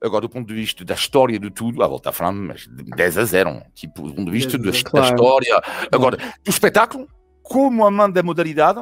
Agora, 0.00 0.22
do 0.22 0.28
ponto 0.28 0.46
de 0.46 0.54
vista 0.54 0.84
da 0.84 0.94
história 0.94 1.38
de 1.38 1.50
tudo, 1.50 1.82
a 1.82 1.86
volta 1.86 2.10
à 2.10 2.12
França, 2.12 2.38
mas 2.38 2.60
de 2.66 2.84
10 2.84 3.18
a 3.18 3.24
0. 3.24 3.62
Tipo, 3.74 4.02
do 4.02 4.14
ponto 4.14 4.26
de 4.26 4.30
vista 4.30 4.58
10 4.58 4.62
a 4.62 4.70
da, 4.70 4.72
0, 4.72 4.84
da 4.84 4.90
claro. 4.90 5.14
história. 5.14 5.62
Agora, 5.90 6.16
do 6.16 6.50
espetáculo, 6.50 7.08
como 7.42 7.84
amante 7.86 8.14
da 8.14 8.22
modalidade, 8.22 8.80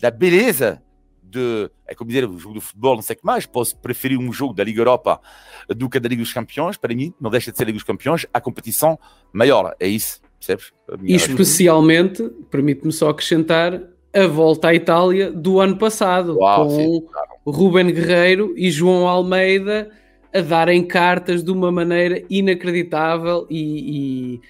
da 0.00 0.10
beleza 0.10 0.82
de, 1.22 1.70
é 1.86 1.94
como 1.94 2.08
dizer, 2.08 2.28
o 2.28 2.38
jogo 2.38 2.56
de 2.56 2.60
futebol, 2.60 2.94
não 2.94 3.02
sei 3.02 3.14
o 3.14 3.18
que 3.18 3.24
mais, 3.24 3.46
posso 3.46 3.76
preferir 3.78 4.18
um 4.18 4.32
jogo 4.32 4.52
da 4.52 4.62
Liga 4.62 4.80
Europa 4.80 5.20
do 5.68 5.88
que 5.88 5.98
da 5.98 6.08
Liga 6.08 6.22
dos 6.22 6.32
Campeões, 6.32 6.76
para 6.76 6.94
mim, 6.94 7.14
não 7.18 7.30
deixa 7.30 7.50
de 7.50 7.56
ser 7.56 7.64
a 7.64 7.66
Liga 7.66 7.76
dos 7.78 7.86
Campeões, 7.86 8.26
a 8.32 8.40
competição 8.40 8.98
maior, 9.32 9.74
é 9.80 9.88
isso, 9.88 10.20
percebes? 10.38 10.72
A 10.88 10.96
E 11.02 11.14
especialmente, 11.14 12.22
permite-me 12.50 12.92
só 12.92 13.08
acrescentar, 13.08 13.80
a 14.14 14.26
volta 14.26 14.68
à 14.68 14.74
Itália 14.74 15.32
do 15.32 15.58
ano 15.58 15.78
passado, 15.78 16.36
Uau, 16.36 16.66
com 16.66 16.76
sim, 16.76 17.06
Ruben 17.50 17.92
Guerreiro 17.92 18.54
e 18.56 18.70
João 18.70 19.08
Almeida 19.08 19.90
a 20.32 20.40
darem 20.40 20.84
cartas 20.86 21.42
de 21.42 21.50
uma 21.50 21.70
maneira 21.70 22.22
inacreditável 22.30 23.46
e, 23.50 24.34
e, 24.34 24.40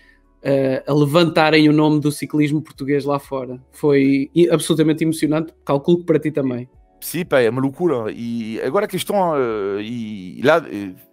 eh, 0.43 0.83
a 0.87 0.93
levantarem 0.95 1.69
o 1.69 1.73
nome 1.73 2.01
do 2.01 2.13
ciclismo 2.13 2.63
português 2.63 3.05
lá 3.05 3.19
fora. 3.19 3.61
Foi 3.73 4.31
absolutamente 4.51 5.03
emocionante, 5.03 5.53
calculo 5.65 5.99
que 5.99 6.05
para 6.05 6.21
ti 6.21 6.31
também. 6.31 6.69
Sim, 7.03 7.25
pá, 7.25 7.41
é 7.41 7.51
uma 7.51 7.61
loucura. 7.61 8.13
E 8.13 8.61
agora 8.61 8.85
a 8.85 8.89
questão, 8.89 9.33
uh, 9.33 9.81
e 9.81 10.41
lá, 10.41 10.63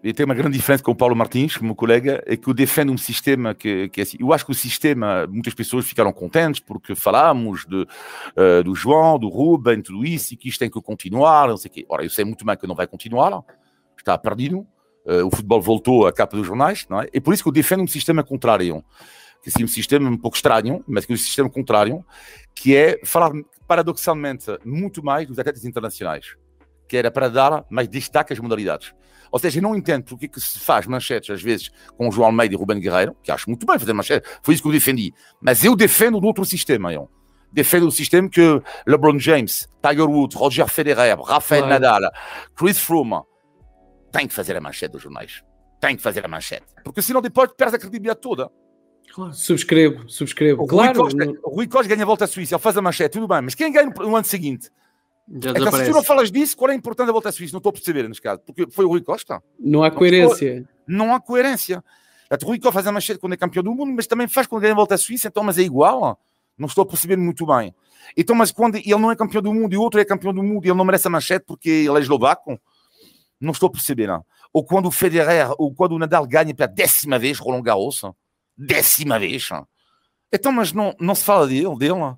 e 0.04 0.14
tem 0.14 0.24
uma 0.24 0.36
grande 0.36 0.56
diferença 0.56 0.84
com 0.84 0.92
o 0.92 0.96
Paulo 0.96 1.16
Martins, 1.16 1.58
meu 1.58 1.74
colega, 1.74 2.24
é 2.28 2.38
que 2.38 2.48
eu 2.48 2.54
defendo 2.54 2.94
um 2.94 2.98
sistema 2.98 3.56
que, 3.56 3.90
que 3.90 4.00
é 4.00 4.04
assim. 4.04 4.18
Eu 4.20 4.32
acho 4.32 4.46
que 4.46 4.52
o 4.52 4.56
sistema, 4.56 5.26
muitas 5.26 5.56
pessoas 5.56 5.88
ficaram 5.88 6.14
contentes 6.14 6.60
porque 6.60 6.94
falamos 6.94 7.66
de, 7.66 7.76
uh, 7.82 8.64
do 8.64 8.76
João, 8.76 9.18
do 9.18 9.30
Ruben, 9.30 9.82
tudo 9.82 10.06
isso, 10.06 10.36
e 10.36 10.38
que 10.38 10.48
isto 10.48 10.60
tem 10.60 10.70
que 10.70 10.80
continuar, 10.80 11.48
não 11.48 11.58
sei 11.58 11.70
o 11.70 11.74
quê. 11.74 11.86
Ora, 11.90 12.04
eu 12.04 12.10
sei 12.12 12.24
muito 12.24 12.46
bem 12.46 12.56
que 12.56 12.68
não 12.68 12.76
vai 12.76 12.86
continuar, 12.86 13.44
está 13.98 14.16
perdido. 14.16 14.60
Uh, 15.04 15.26
o 15.26 15.32
futebol 15.32 15.60
voltou 15.60 16.06
à 16.06 16.14
capa 16.14 16.38
dos 16.38 16.46
jornais, 16.46 16.86
não 16.88 17.02
é? 17.02 17.08
E 17.12 17.20
por 17.20 17.34
isso 17.34 17.42
que 17.42 17.50
eu 17.50 17.54
defendo 17.54 17.82
um 17.82 17.88
sistema 17.88 18.24
contrário 18.24 18.86
que 19.42 19.62
é 19.62 19.66
um 19.66 19.68
sistema 19.68 20.10
um 20.10 20.18
pouco 20.18 20.36
estranho, 20.36 20.84
mas 20.88 21.06
que 21.06 21.14
é 21.14 21.16
um 21.16 21.18
sistema 21.18 21.50
contrário, 21.50 22.06
que 22.54 22.76
é 22.76 23.00
falar 23.06 23.32
paradoxalmente 23.70 24.58
muito 24.66 25.06
mais 25.06 25.28
dos 25.28 25.38
atletas 25.38 25.64
internacionais, 25.64 26.36
que 26.88 26.98
era 26.98 27.12
para 27.12 27.30
dar 27.30 27.64
mais 27.70 27.88
destaque 27.88 28.34
às 28.34 28.40
modalidades. 28.40 28.96
Ou 29.32 29.38
seja, 29.38 29.60
eu 29.60 29.62
não 29.62 29.76
entendo 29.76 30.06
porque 30.06 30.28
que 30.28 30.42
se 30.42 30.60
faz 30.60 30.88
manchetes, 30.88 31.30
às 31.30 31.40
vezes, 31.40 31.70
com 31.96 32.10
o 32.10 32.12
João 32.12 32.30
Almeida 32.30 32.56
e 32.56 32.58
o 32.58 32.60
Ruben 32.60 32.80
Guerreiro, 32.80 33.16
que 33.22 33.32
acho 33.32 33.48
muito 33.48 33.68
bem 33.68 33.78
fazer 33.78 33.94
manchetes, 33.94 34.28
foi 34.42 34.56
isso 34.56 34.64
que 34.64 34.70
eu 34.70 34.74
defendi. 34.74 35.14
Mas 35.40 35.64
eu 35.64 35.76
defendo 35.76 36.20
outro 36.26 36.44
sistema, 36.46 36.92
eu. 36.92 37.08
Defendo 37.52 37.86
o 37.86 37.92
sistema 37.92 38.28
que 38.28 38.42
LeBron 38.88 39.20
James, 39.20 39.68
Tiger 39.88 40.10
Woods, 40.10 40.36
Roger 40.36 40.68
Federer, 40.68 41.20
Rafael. 41.22 41.68
Nadal, 41.68 42.02
Chris 42.56 42.80
Froome 42.80 43.22
têm 44.12 44.28
que 44.28 44.34
fazer 44.34 44.58
a 44.58 44.62
manchete 44.62 44.94
dos 44.94 45.04
jornais. 45.04 45.44
Têm 45.80 45.96
que 45.96 46.02
fazer 46.02 46.26
a 46.26 46.28
manchete. 46.28 46.66
Porque 46.84 47.04
senão 47.04 47.22
depois 47.22 47.52
perde 47.56 47.76
a 47.76 47.80
credibilidade 47.80 48.20
toda. 48.20 48.50
Claro. 49.20 49.34
Subscrevo, 49.34 50.10
subscrevo. 50.10 50.64
O 50.64 50.68
claro. 50.68 51.02
Rui 51.02 51.12
Costa, 51.12 51.40
o 51.44 51.56
Rui 51.56 51.68
Costa 51.68 51.88
ganha 51.90 52.04
a 52.04 52.06
volta 52.06 52.24
à 52.24 52.28
Suíça, 52.28 52.56
ele 52.56 52.62
faz 52.62 52.78
a 52.78 52.82
manchete, 52.82 53.14
tudo 53.14 53.28
bem, 53.28 53.42
mas 53.42 53.54
quem 53.54 53.70
ganha 53.70 53.90
no 53.90 54.16
ano 54.16 54.26
seguinte? 54.26 54.70
Já 55.42 55.52
então, 55.52 55.72
se 55.74 55.86
tu 55.86 55.92
não 55.92 56.04
falas 56.04 56.32
disso, 56.32 56.56
qual 56.56 56.72
é 56.72 56.74
a 56.74 56.78
importância 56.78 57.08
da 57.08 57.12
volta 57.12 57.28
à 57.28 57.32
Suíça? 57.32 57.52
Não 57.52 57.58
estou 57.58 57.70
a 57.70 57.74
perceber 57.74 58.08
neste 58.08 58.22
caso, 58.22 58.40
porque 58.46 58.68
foi 58.72 58.86
o 58.86 58.88
Rui 58.88 59.02
Costa. 59.02 59.44
Não 59.60 59.84
há 59.84 59.92
coerência. 59.92 60.66
Não, 60.88 61.08
não 61.08 61.14
há 61.14 61.20
coerência. 61.20 61.84
O 62.32 62.46
Rui 62.46 62.60
Costa 62.60 62.72
faz 62.72 62.88
a 62.88 62.92
manchete 62.94 63.20
quando 63.20 63.34
é 63.34 63.38
campeão 63.38 63.62
do 63.62 63.76
mundo, 63.76 63.92
mas 63.94 64.08
também 64.08 64.28
faz 64.28 64.48
quando 64.48 64.62
ganha 64.62 64.74
a 64.74 64.76
volta 64.76 64.96
à 64.96 64.98
Suíça, 64.98 65.28
então, 65.28 65.44
mas 65.44 65.58
é 65.58 65.64
igual. 65.64 66.18
Não 66.58 66.68
estou 66.68 66.84
a 66.84 66.86
perceber 66.86 67.18
muito 67.18 67.46
bem. 67.46 67.76
Então, 68.16 68.36
mas 68.36 68.52
quando 68.54 68.76
ele 68.76 68.96
não 68.96 69.12
é 69.12 69.18
campeão 69.18 69.42
do 69.42 69.54
mundo 69.54 69.74
e 69.74 69.78
o 69.78 69.82
outro 69.82 70.00
é 70.00 70.06
campeão 70.06 70.34
do 70.34 70.42
mundo 70.42 70.66
e 70.66 70.70
ele 70.70 70.78
não 70.78 70.86
merece 70.86 71.08
a 71.08 71.10
manchete 71.12 71.44
porque 71.46 71.70
ele 71.70 71.98
é 71.98 72.00
eslovaco, 72.00 72.58
não 73.40 73.52
estou 73.52 73.68
a 73.68 73.72
perceber, 73.72 74.08
não. 74.08 74.26
Ou 74.54 74.64
quando 74.64 74.86
o 74.88 74.92
Federer, 74.92 75.52
ou 75.58 75.74
quando 75.74 75.92
o 75.92 76.00
Nadal 76.00 76.26
ganha 76.26 76.56
pela 76.56 76.68
décima 76.68 77.20
vez 77.20 77.38
Roland 77.38 77.62
Garros, 77.62 78.02
décima 78.60 79.18
vez. 79.18 79.48
Então, 80.32 80.52
mas 80.52 80.74
não, 80.74 80.94
não 81.00 81.16
se 81.16 81.24
fala 81.24 81.48
dele, 81.48 81.76
dele? 81.78 81.94
Não, 81.94 82.18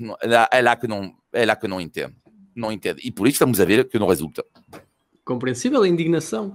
não, 0.00 0.16
é, 0.20 0.26
lá, 0.26 0.48
é, 0.50 0.62
lá 0.62 0.76
que 0.76 0.88
não, 0.88 1.14
é 1.32 1.44
lá 1.44 1.54
que 1.54 1.68
não 1.68 1.80
entendo. 1.80 2.14
Não 2.56 2.72
entendo. 2.72 3.00
E 3.02 3.10
por 3.10 3.26
isso 3.26 3.36
estamos 3.36 3.60
a 3.60 3.64
ver 3.64 3.88
que 3.88 3.98
não 3.98 4.08
resulta. 4.08 4.44
Compreensível 5.24 5.82
a 5.82 5.88
indignação. 5.88 6.54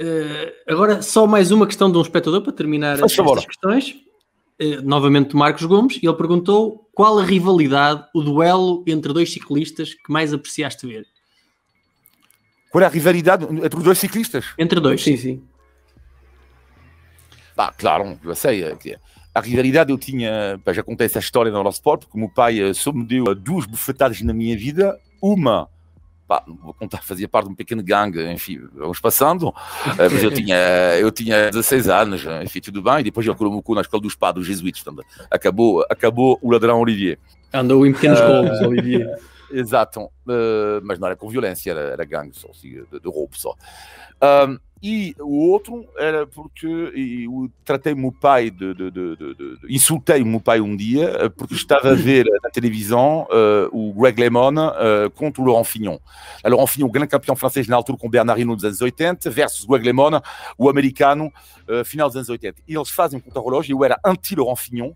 Uh, 0.00 0.52
agora, 0.66 1.02
só 1.02 1.26
mais 1.26 1.50
uma 1.50 1.66
questão 1.66 1.90
de 1.90 1.98
um 1.98 2.02
espectador 2.02 2.42
para 2.42 2.52
terminar 2.52 2.98
Faz 2.98 3.12
estas 3.12 3.46
questões. 3.46 3.96
Uh, 4.60 4.80
novamente 4.82 5.36
Marcos 5.36 5.64
Gomes, 5.64 5.98
e 6.02 6.06
ele 6.06 6.16
perguntou 6.16 6.88
qual 6.94 7.18
a 7.18 7.24
rivalidade, 7.24 8.06
o 8.14 8.22
duelo 8.22 8.82
entre 8.86 9.12
dois 9.12 9.30
ciclistas 9.30 9.92
que 9.92 10.10
mais 10.10 10.32
apreciaste 10.32 10.86
ver? 10.86 11.06
Qual 12.70 12.82
é 12.82 12.86
a 12.86 12.90
rivalidade 12.90 13.44
entre 13.44 13.76
os 13.76 13.84
dois 13.84 13.98
ciclistas? 13.98 14.46
Entre 14.58 14.80
dois, 14.80 15.02
sim, 15.02 15.16
sim. 15.16 15.42
Ah, 17.56 17.72
claro, 17.76 18.18
eu 18.22 18.34
sei. 18.34 18.64
É 18.64 18.98
a 19.36 19.40
rivalidade 19.40 19.92
eu 19.92 19.98
tinha, 19.98 20.58
já 20.72 20.82
contei 20.82 21.04
essa 21.04 21.18
história 21.18 21.52
no 21.52 21.58
Eurosport, 21.58 22.06
porque 22.06 22.16
o 22.16 22.20
meu 22.20 22.30
pai 22.30 22.58
eh, 22.58 22.72
só 22.72 22.90
me 22.90 23.04
deu 23.04 23.34
duas 23.34 23.66
bufetadas 23.66 24.22
na 24.22 24.32
minha 24.32 24.56
vida. 24.56 24.98
Uma, 25.20 25.68
pá, 26.26 26.42
vou 26.46 26.72
contar, 26.72 27.02
fazia 27.02 27.28
parte 27.28 27.44
de 27.44 27.52
um 27.52 27.54
pequeno 27.54 27.82
gangue, 27.82 28.32
enfim, 28.32 28.60
vamos 28.72 28.98
passando, 28.98 29.54
eh, 29.98 30.08
mas 30.10 30.22
eu 30.22 30.30
tinha, 30.30 30.56
eu 30.98 31.12
tinha 31.12 31.50
16 31.50 31.86
anos, 31.86 32.24
enfim, 32.42 32.60
tudo 32.60 32.82
bem, 32.82 33.00
e 33.00 33.04
depois 33.04 33.26
ele 33.26 33.36
colou-me 33.36 33.58
o 33.58 33.62
cu 33.62 33.74
na 33.74 33.82
escola 33.82 34.02
dos 34.02 34.14
padres 34.14 34.46
jesuítas, 34.46 34.82
acabou, 35.30 35.84
acabou 35.90 36.38
o 36.40 36.50
ladrão 36.50 36.80
Olivier. 36.80 37.18
Andou 37.52 37.86
em 37.86 37.92
pequenos 37.92 38.18
roubos, 38.18 38.58
Olivier. 38.62 39.18
Exato, 39.52 40.08
mas 40.82 40.98
não 40.98 41.08
era 41.08 41.14
com 41.14 41.28
violência, 41.28 41.72
era, 41.72 41.80
era 41.80 42.04
gangue 42.06 42.34
só, 42.34 42.48
assim, 42.48 42.70
de, 42.70 43.00
de 43.00 43.08
roubo 43.08 43.36
só. 43.36 43.54
Um, 44.48 44.58
e 44.82 45.14
o 45.18 45.50
outro 45.50 45.86
era 45.96 46.26
porque 46.26 46.66
eu 46.66 47.50
tratei 47.64 47.94
meu 47.94 48.12
pai 48.12 48.50
de, 48.50 48.74
de, 48.74 48.90
de, 48.90 49.16
de, 49.16 49.58
insultei 49.70 50.22
meu 50.22 50.38
pai 50.38 50.60
um 50.60 50.76
dia 50.76 51.16
eh, 51.18 51.28
porque 51.30 51.54
estava 51.54 51.92
a 51.92 51.94
ver 51.94 52.26
na 52.42 52.50
televisão 52.50 53.26
uh, 53.30 53.68
o 53.72 53.94
Greg 53.94 54.20
LeMond 54.20 54.58
uh, 54.58 55.10
contra 55.14 55.42
o 55.42 55.46
Laurent 55.46 55.64
Fignon. 55.64 55.96
O 56.44 56.48
Laurent 56.48 56.66
Fignon, 56.66 56.90
grande 56.90 57.08
campeão 57.08 57.34
francês 57.34 57.66
na 57.66 57.74
altura 57.74 57.96
com 57.96 58.10
Bernard 58.10 58.40
Hinault 58.40 58.62
nos 58.62 58.64
anos 58.64 58.82
80, 58.82 59.30
versus 59.30 59.64
Greg 59.64 59.82
LeMond, 59.86 60.20
o 60.58 60.68
americano, 60.68 61.32
uh, 61.68 61.82
final 61.82 62.08
dos 62.08 62.16
anos 62.16 62.28
80. 62.28 62.60
E 62.68 62.76
eles 62.76 62.90
fazem 62.90 63.18
um 63.18 63.22
contra-relógio, 63.22 63.74
eu 63.74 63.84
era 63.84 63.98
anti-Laurent 64.04 64.56
Fignon 64.56 64.92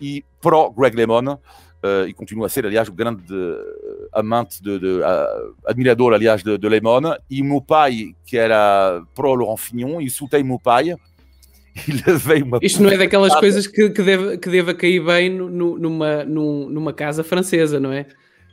e 0.00 0.24
pró-Greg 0.40 0.96
LeMond. 0.96 1.40
Uh, 1.82 2.08
e 2.08 2.12
continua 2.12 2.46
a 2.46 2.48
ser, 2.48 2.66
aliás, 2.66 2.88
o 2.88 2.92
grande 2.92 3.32
uh, 3.32 4.08
amante, 4.12 4.60
de, 4.60 4.80
de 4.80 4.86
uh, 4.86 5.54
admirador, 5.64 6.12
aliás, 6.12 6.42
de, 6.42 6.58
de 6.58 6.68
Lemon. 6.68 7.14
E 7.30 7.40
o 7.40 7.44
meu 7.44 7.60
pai, 7.60 8.16
que 8.26 8.36
era 8.36 9.00
pró-Laurent 9.14 9.56
Fignon, 9.56 10.00
insultei 10.00 10.42
o 10.42 10.44
meu 10.44 10.58
pai 10.58 10.90
e 11.86 11.92
levei 12.04 12.42
uma. 12.42 12.58
Isto 12.62 12.82
não 12.82 12.90
é 12.90 12.96
daquelas 12.96 13.34
coisas 13.36 13.68
que, 13.68 13.90
que, 13.90 14.02
deve, 14.02 14.38
que 14.38 14.50
deva 14.50 14.74
cair 14.74 15.04
bem 15.04 15.30
no, 15.30 15.78
numa, 15.78 16.24
num, 16.24 16.68
numa 16.68 16.92
casa 16.92 17.22
francesa, 17.22 17.78
não 17.78 17.92
é? 17.92 18.06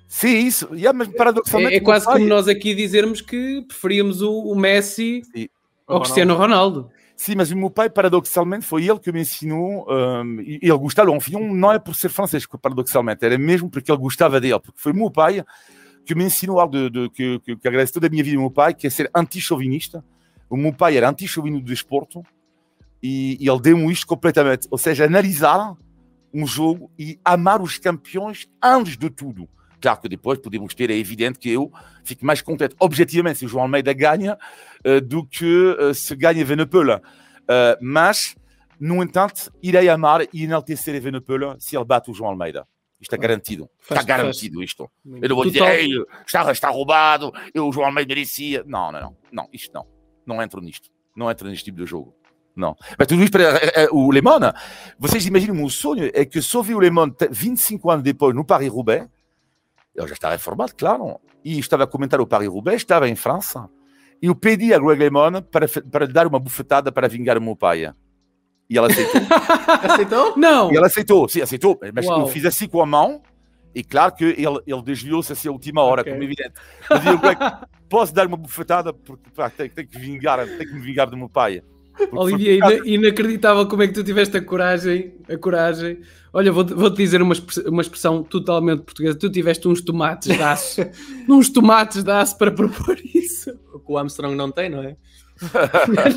Sim, 0.07 0.45
isso. 0.45 0.69
Yeah, 0.71 0.95
mas 0.95 1.07
paradoxalmente. 1.07 1.73
É, 1.73 1.77
é 1.77 1.79
quase 1.79 2.05
como 2.05 2.25
nós 2.25 2.47
aqui 2.47 2.75
dizermos 2.75 3.21
que 3.21 3.63
preferíamos 3.67 4.21
o, 4.21 4.31
o 4.31 4.55
Messi 4.55 5.23
Sim. 5.33 5.47
ao 5.87 6.01
Cristiano 6.01 6.35
Ronaldo. 6.35 6.91
Sim, 7.15 7.35
mas 7.35 7.49
o 7.49 7.57
meu 7.57 7.69
pai, 7.69 7.89
paradoxalmente, 7.89 8.65
foi 8.65 8.87
ele 8.87 8.99
que 8.99 9.11
me 9.11 9.21
ensinou. 9.21 9.85
Um, 9.89 10.41
ele 10.41 10.77
gostava, 10.77 11.09
o 11.11 11.21
filho 11.21 11.39
não 11.53 11.71
é 11.71 11.79
por 11.79 11.95
ser 11.95 12.09
francês, 12.09 12.45
paradoxalmente, 12.61 13.23
era 13.25 13.37
mesmo 13.37 13.69
porque 13.69 13.91
ele 13.91 13.99
gostava 13.99 14.39
dele, 14.39 14.59
porque 14.59 14.79
foi 14.79 14.91
o 14.91 14.95
meu 14.95 15.09
pai 15.09 15.43
que 16.05 16.13
me 16.13 16.23
ensinou 16.23 16.59
algo 16.59 16.73
de, 16.73 16.89
de, 16.89 17.09
que, 17.09 17.39
que, 17.39 17.55
que 17.55 17.67
agradece 17.67 17.93
toda 17.93 18.07
a 18.07 18.09
minha 18.09 18.23
vida 18.23 18.37
ao 18.37 18.41
meu 18.41 18.51
pai, 18.51 18.73
que 18.73 18.85
é 18.85 18.89
ser 18.89 19.09
anti-chauvinista. 19.15 20.03
O 20.49 20.55
meu 20.55 20.71
pai 20.71 20.95
era 20.97 21.09
anti-chauvinista 21.09 21.65
do 21.65 21.69
desporto 21.69 22.23
e, 23.01 23.37
e 23.43 23.49
ele 23.49 23.59
deu-me 23.59 23.91
isto 23.91 24.05
completamente. 24.05 24.67
Ou 24.69 24.77
seja, 24.77 25.05
analisar 25.05 25.75
um 26.33 26.45
jogo 26.45 26.91
e 26.99 27.19
amar 27.25 27.61
os 27.61 27.77
campeões 27.77 28.47
antes 28.61 28.97
de 28.97 29.09
tudo. 29.09 29.49
Claro 29.85 30.01
que 30.01 30.09
depois 30.09 30.39
podemos 30.39 30.73
ter, 30.73 30.89
é 30.89 30.95
evidente 30.95 31.37
que 31.37 31.47
eu 31.47 31.71
fico 32.03 32.25
mais 32.25 32.41
contente, 32.41 32.75
objetivamente, 32.79 33.37
se 33.37 33.45
o 33.45 33.47
João 33.47 33.65
Almeida 33.65 33.93
ganha, 33.93 34.35
uh, 34.83 34.99
do 34.99 35.23
que 35.23 35.45
uh, 35.79 35.93
se 35.93 36.15
ganha 36.15 36.43
Venepola. 36.43 37.03
Uh, 37.43 37.77
mas, 37.79 38.35
no 38.79 39.03
entanto, 39.03 39.53
irei 39.61 39.87
amar 39.87 40.21
e 40.33 40.43
enaltecer 40.43 40.99
Venepola 40.99 41.55
se 41.59 41.77
ele 41.77 41.85
bate 41.85 42.09
o 42.09 42.15
João 42.15 42.31
Almeida. 42.31 42.67
Isto 42.99 43.13
é 43.13 43.17
garantido. 43.19 43.69
Faz, 43.77 44.01
está 44.01 44.17
garantido 44.17 44.55
faz. 44.55 44.69
isto. 44.71 44.89
Eu 45.05 45.29
não 45.29 45.35
vou 45.35 45.45
dizer, 45.45 45.61
Ei, 45.61 45.89
está, 46.25 46.51
está 46.51 46.69
roubado, 46.71 47.31
eu, 47.53 47.67
o 47.67 47.71
João 47.71 47.85
Almeida 47.85 48.07
merecia. 48.07 48.63
Não, 48.65 48.91
não, 48.91 49.01
não. 49.01 49.17
Não, 49.31 49.49
isto 49.53 49.71
não. 49.71 49.85
Não 50.25 50.41
entro 50.41 50.61
nisto. 50.61 50.89
Não 51.15 51.29
entro 51.29 51.47
neste 51.47 51.65
tipo 51.65 51.77
de 51.77 51.85
jogo. 51.85 52.15
Não. 52.55 52.75
Mas 52.97 53.07
tudo 53.07 53.21
isto 53.21 53.33
para 53.33 53.87
o 53.91 54.11
Le 54.11 54.21
Mans, 54.23 54.51
vocês 54.97 55.27
imaginam 55.27 55.63
o 55.63 55.69
sonho 55.69 56.09
é 56.11 56.25
que 56.25 56.41
só 56.41 56.63
vi 56.63 56.73
o 56.73 56.79
Le 56.79 56.89
Mans 56.89 57.13
25 57.29 57.91
anos 57.91 58.03
depois 58.03 58.33
no 58.33 58.43
Paris-Roubaix 58.43 59.13
eu 59.95 60.07
já 60.07 60.13
estava 60.13 60.33
reformado, 60.33 60.73
claro, 60.75 61.19
e 61.43 61.59
estava 61.59 61.83
a 61.83 61.87
comentar 61.87 62.19
o 62.19 62.27
Paris-Roubaix, 62.27 62.81
estava 62.81 63.07
em 63.07 63.15
França, 63.15 63.69
e 64.21 64.27
eu 64.27 64.35
pedi 64.35 64.73
a 64.73 64.79
Greg 64.79 64.99
LeMond 64.99 65.41
para, 65.51 65.67
para 65.67 66.05
lhe 66.05 66.13
dar 66.13 66.27
uma 66.27 66.39
bufetada 66.39 66.91
para 66.91 67.07
vingar 67.07 67.37
o 67.37 67.41
meu 67.41 67.55
pai. 67.55 67.91
E 68.69 68.77
ela 68.77 68.87
aceitou. 68.87 69.21
aceitou? 69.83 70.37
Não! 70.37 70.71
E 70.71 70.77
ela 70.77 70.87
aceitou, 70.87 71.29
sim, 71.29 71.41
aceitou, 71.41 71.79
mas 71.93 72.05
Uau. 72.05 72.21
eu 72.21 72.27
fiz 72.27 72.45
assim 72.45 72.67
com 72.67 72.81
a 72.81 72.85
mão, 72.85 73.21
e 73.73 73.83
claro 73.83 74.13
que 74.13 74.23
ele, 74.23 74.59
ele 74.65 74.81
desviou-se 74.81 75.31
assim 75.31 75.49
a 75.49 75.51
última 75.51 75.81
hora, 75.81 76.01
okay. 76.01 76.13
como 76.13 76.23
é 76.23 76.25
evidente. 76.25 76.53
Eu, 76.89 77.19
Greg, 77.19 77.39
posso 77.89 78.13
dar 78.13 78.25
uma 78.25 78.37
bufetada, 78.37 78.93
porque 78.93 79.29
pá, 79.31 79.49
tenho, 79.49 79.69
tenho, 79.69 79.87
que 79.87 79.99
vingar, 79.99 80.45
tenho 80.45 80.59
que 80.59 80.73
me 80.73 80.81
vingar 80.81 81.09
do 81.09 81.17
meu 81.17 81.29
pai. 81.29 81.61
Olivia, 82.11 82.59
inacreditável 82.85 83.65
como 83.67 83.83
é 83.83 83.87
que 83.87 83.93
tu 83.93 84.03
tiveste 84.03 84.37
a 84.37 84.41
coragem, 84.41 85.13
a 85.29 85.37
coragem. 85.37 85.99
Olha, 86.33 86.51
vou-te 86.51 86.73
vou 86.73 86.89
dizer 86.89 87.21
uma, 87.21 87.35
uma 87.67 87.81
expressão 87.81 88.23
totalmente 88.23 88.83
portuguesa. 88.83 89.17
Tu 89.17 89.29
tiveste 89.29 89.67
uns 89.67 89.81
tomates 89.81 90.35
de 90.35 90.41
aço, 90.41 90.81
uns 91.29 91.49
tomates 91.49 92.03
de 92.03 92.11
aço 92.11 92.37
para 92.37 92.51
propor 92.51 92.97
isso. 93.13 93.51
O 93.73 93.79
que 93.79 93.91
o 93.91 93.97
Armstrong 93.97 94.35
não 94.35 94.51
tem, 94.51 94.69
não 94.69 94.83
é? 94.83 94.95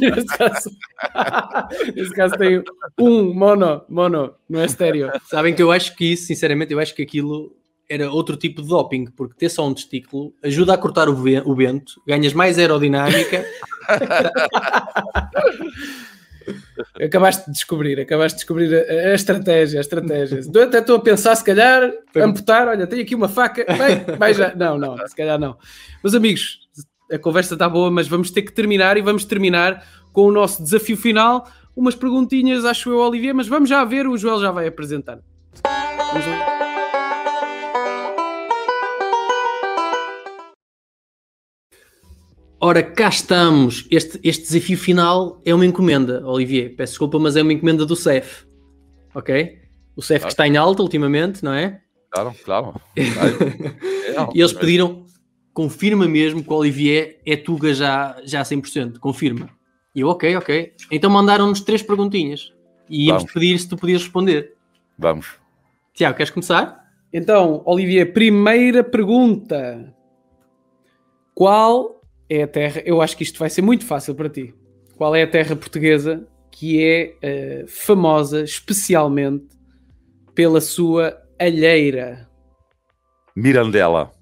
nesse, 0.01 0.39
caso, 0.39 0.71
nesse 1.95 2.15
caso 2.15 2.37
tem 2.37 2.63
um 2.99 3.35
mono, 3.35 3.83
mono, 3.89 4.35
não 4.49 4.61
é 4.61 4.67
estéreo. 4.67 5.11
Sabem 5.29 5.55
que 5.55 5.63
eu 5.63 5.73
acho 5.73 5.97
que 5.97 6.13
isso, 6.13 6.27
sinceramente, 6.27 6.73
eu 6.73 6.79
acho 6.79 6.95
que 6.95 7.03
aquilo 7.03 7.57
era 7.89 8.11
outro 8.11 8.37
tipo 8.37 8.63
de 8.63 8.69
doping, 8.69 9.07
porque 9.07 9.35
ter 9.35 9.49
só 9.49 9.67
um 9.67 9.73
testículo 9.73 10.35
ajuda 10.43 10.75
a 10.75 10.79
cortar 10.79 11.09
o, 11.09 11.15
vento, 11.15 12.03
ganhas 12.07 12.35
mais 12.35 12.59
aerodinâmica. 12.59 13.45
Acabaste 17.03 17.47
de 17.47 17.53
descobrir, 17.53 18.01
acabaste 18.01 18.37
de 18.37 18.41
descobrir 18.41 18.75
a, 18.75 19.11
a 19.11 19.15
estratégia, 19.15 19.81
a 19.81 19.83
estratégia. 19.83 20.41
Eu 20.53 20.63
até 20.63 20.79
estou 20.79 20.97
a 20.97 21.01
pensar, 21.01 21.35
se 21.37 21.45
calhar, 21.45 21.93
amputar, 22.17 22.69
olha, 22.69 22.87
tenho 22.87 23.03
aqui 23.03 23.15
uma 23.15 23.29
faca, 23.29 23.65
bem, 23.65 24.17
vai 24.17 24.35
já. 24.35 24.55
Não, 24.55 24.79
não, 24.79 24.97
se 25.07 25.15
calhar 25.15 25.39
não. 25.39 25.57
Meus 26.03 26.15
amigos, 26.15 26.61
a 27.11 27.19
conversa 27.19 27.55
está 27.55 27.69
boa, 27.69 27.91
mas 27.91 28.09
vamos 28.09 28.31
ter 28.31 28.43
que 28.43 28.53
terminar 28.53 28.97
e 28.97 29.03
vamos 29.03 29.25
terminar 29.25 29.85
com 30.13 30.23
o 30.23 30.33
nosso 30.33 30.63
desafio 30.63 30.97
final. 30.97 31.49
Umas 31.77 31.95
perguntinhas, 31.95 32.65
acho 32.65 32.91
eu, 32.91 32.99
Olivier, 32.99 33.35
mas 33.35 33.47
vamos 33.47 33.69
já 33.69 33.85
ver, 33.85 34.07
o 34.07 34.17
Joel 34.17 34.41
já 34.41 34.51
vai 34.51 34.67
apresentar. 34.67 35.19
Vamos 35.63 36.27
lá. 36.27 36.68
Ora, 42.61 42.83
cá 42.83 43.09
estamos. 43.09 43.87
Este, 43.91 44.19
este 44.23 44.43
desafio 44.43 44.77
final 44.77 45.41
é 45.45 45.55
uma 45.55 45.65
encomenda, 45.65 46.27
Olivier. 46.27 46.75
Peço 46.75 46.93
desculpa, 46.95 47.19
mas 47.19 47.37
é 47.37 47.43
uma 47.43 47.53
encomenda 47.53 47.87
do 47.87 47.95
CEF. 47.95 48.47
Ok? 49.15 49.59
O 49.95 50.03
CEF 50.03 50.25
que 50.25 50.33
está 50.33 50.47
em 50.47 50.57
alta 50.57 50.83
ultimamente, 50.83 51.45
não 51.45 51.53
é? 51.53 51.81
Claro, 52.11 52.35
claro. 52.45 52.81
e 54.35 54.41
eles 54.41 54.53
pediram, 54.53 55.07
confirma 55.53 56.09
mesmo 56.09 56.43
que 56.43 56.53
o 56.53 56.57
Olivier 56.57 57.21
é 57.25 57.37
Tuga 57.37 57.73
já, 57.73 58.17
já 58.25 58.43
100%. 58.43 58.99
Confirma. 58.99 59.51
E 59.95 60.01
eu, 60.01 60.09
ok, 60.09 60.37
ok. 60.37 60.73
Então 60.91 61.11
mandaram-nos 61.11 61.61
três 61.61 61.83
perguntinhas. 61.83 62.53
E 62.89 63.07
íamos 63.07 63.23
Vamos. 63.23 63.35
pedir 63.35 63.59
se 63.59 63.69
tu 63.69 63.77
podias 63.77 64.03
responder. 64.03 64.55
Vamos. 64.99 65.29
Tiago, 65.95 66.17
queres 66.17 66.31
começar? 66.31 66.89
Então, 67.13 67.63
Olivier, 67.65 68.13
primeira 68.13 68.83
pergunta. 68.83 69.95
Qual 71.35 71.98
é 72.29 72.43
a 72.43 72.49
terra? 72.49 72.83
Eu 72.85 73.01
acho 73.01 73.17
que 73.17 73.23
isto 73.23 73.39
vai 73.39 73.51
ser 73.51 73.63
muito 73.63 73.85
fácil 73.85 74.15
para 74.15 74.29
ti. 74.29 74.55
Qual 74.97 75.15
é 75.15 75.23
a 75.23 75.27
terra 75.31 75.55
portuguesa 75.57 76.27
que 76.51 76.83
é 76.83 77.15
eh, 77.23 77.65
famosa 77.69 78.43
especialmente 78.43 79.47
pela 80.35 80.61
sua 80.61 81.17
alheira? 81.39 82.29
Mirandela. 83.35 84.13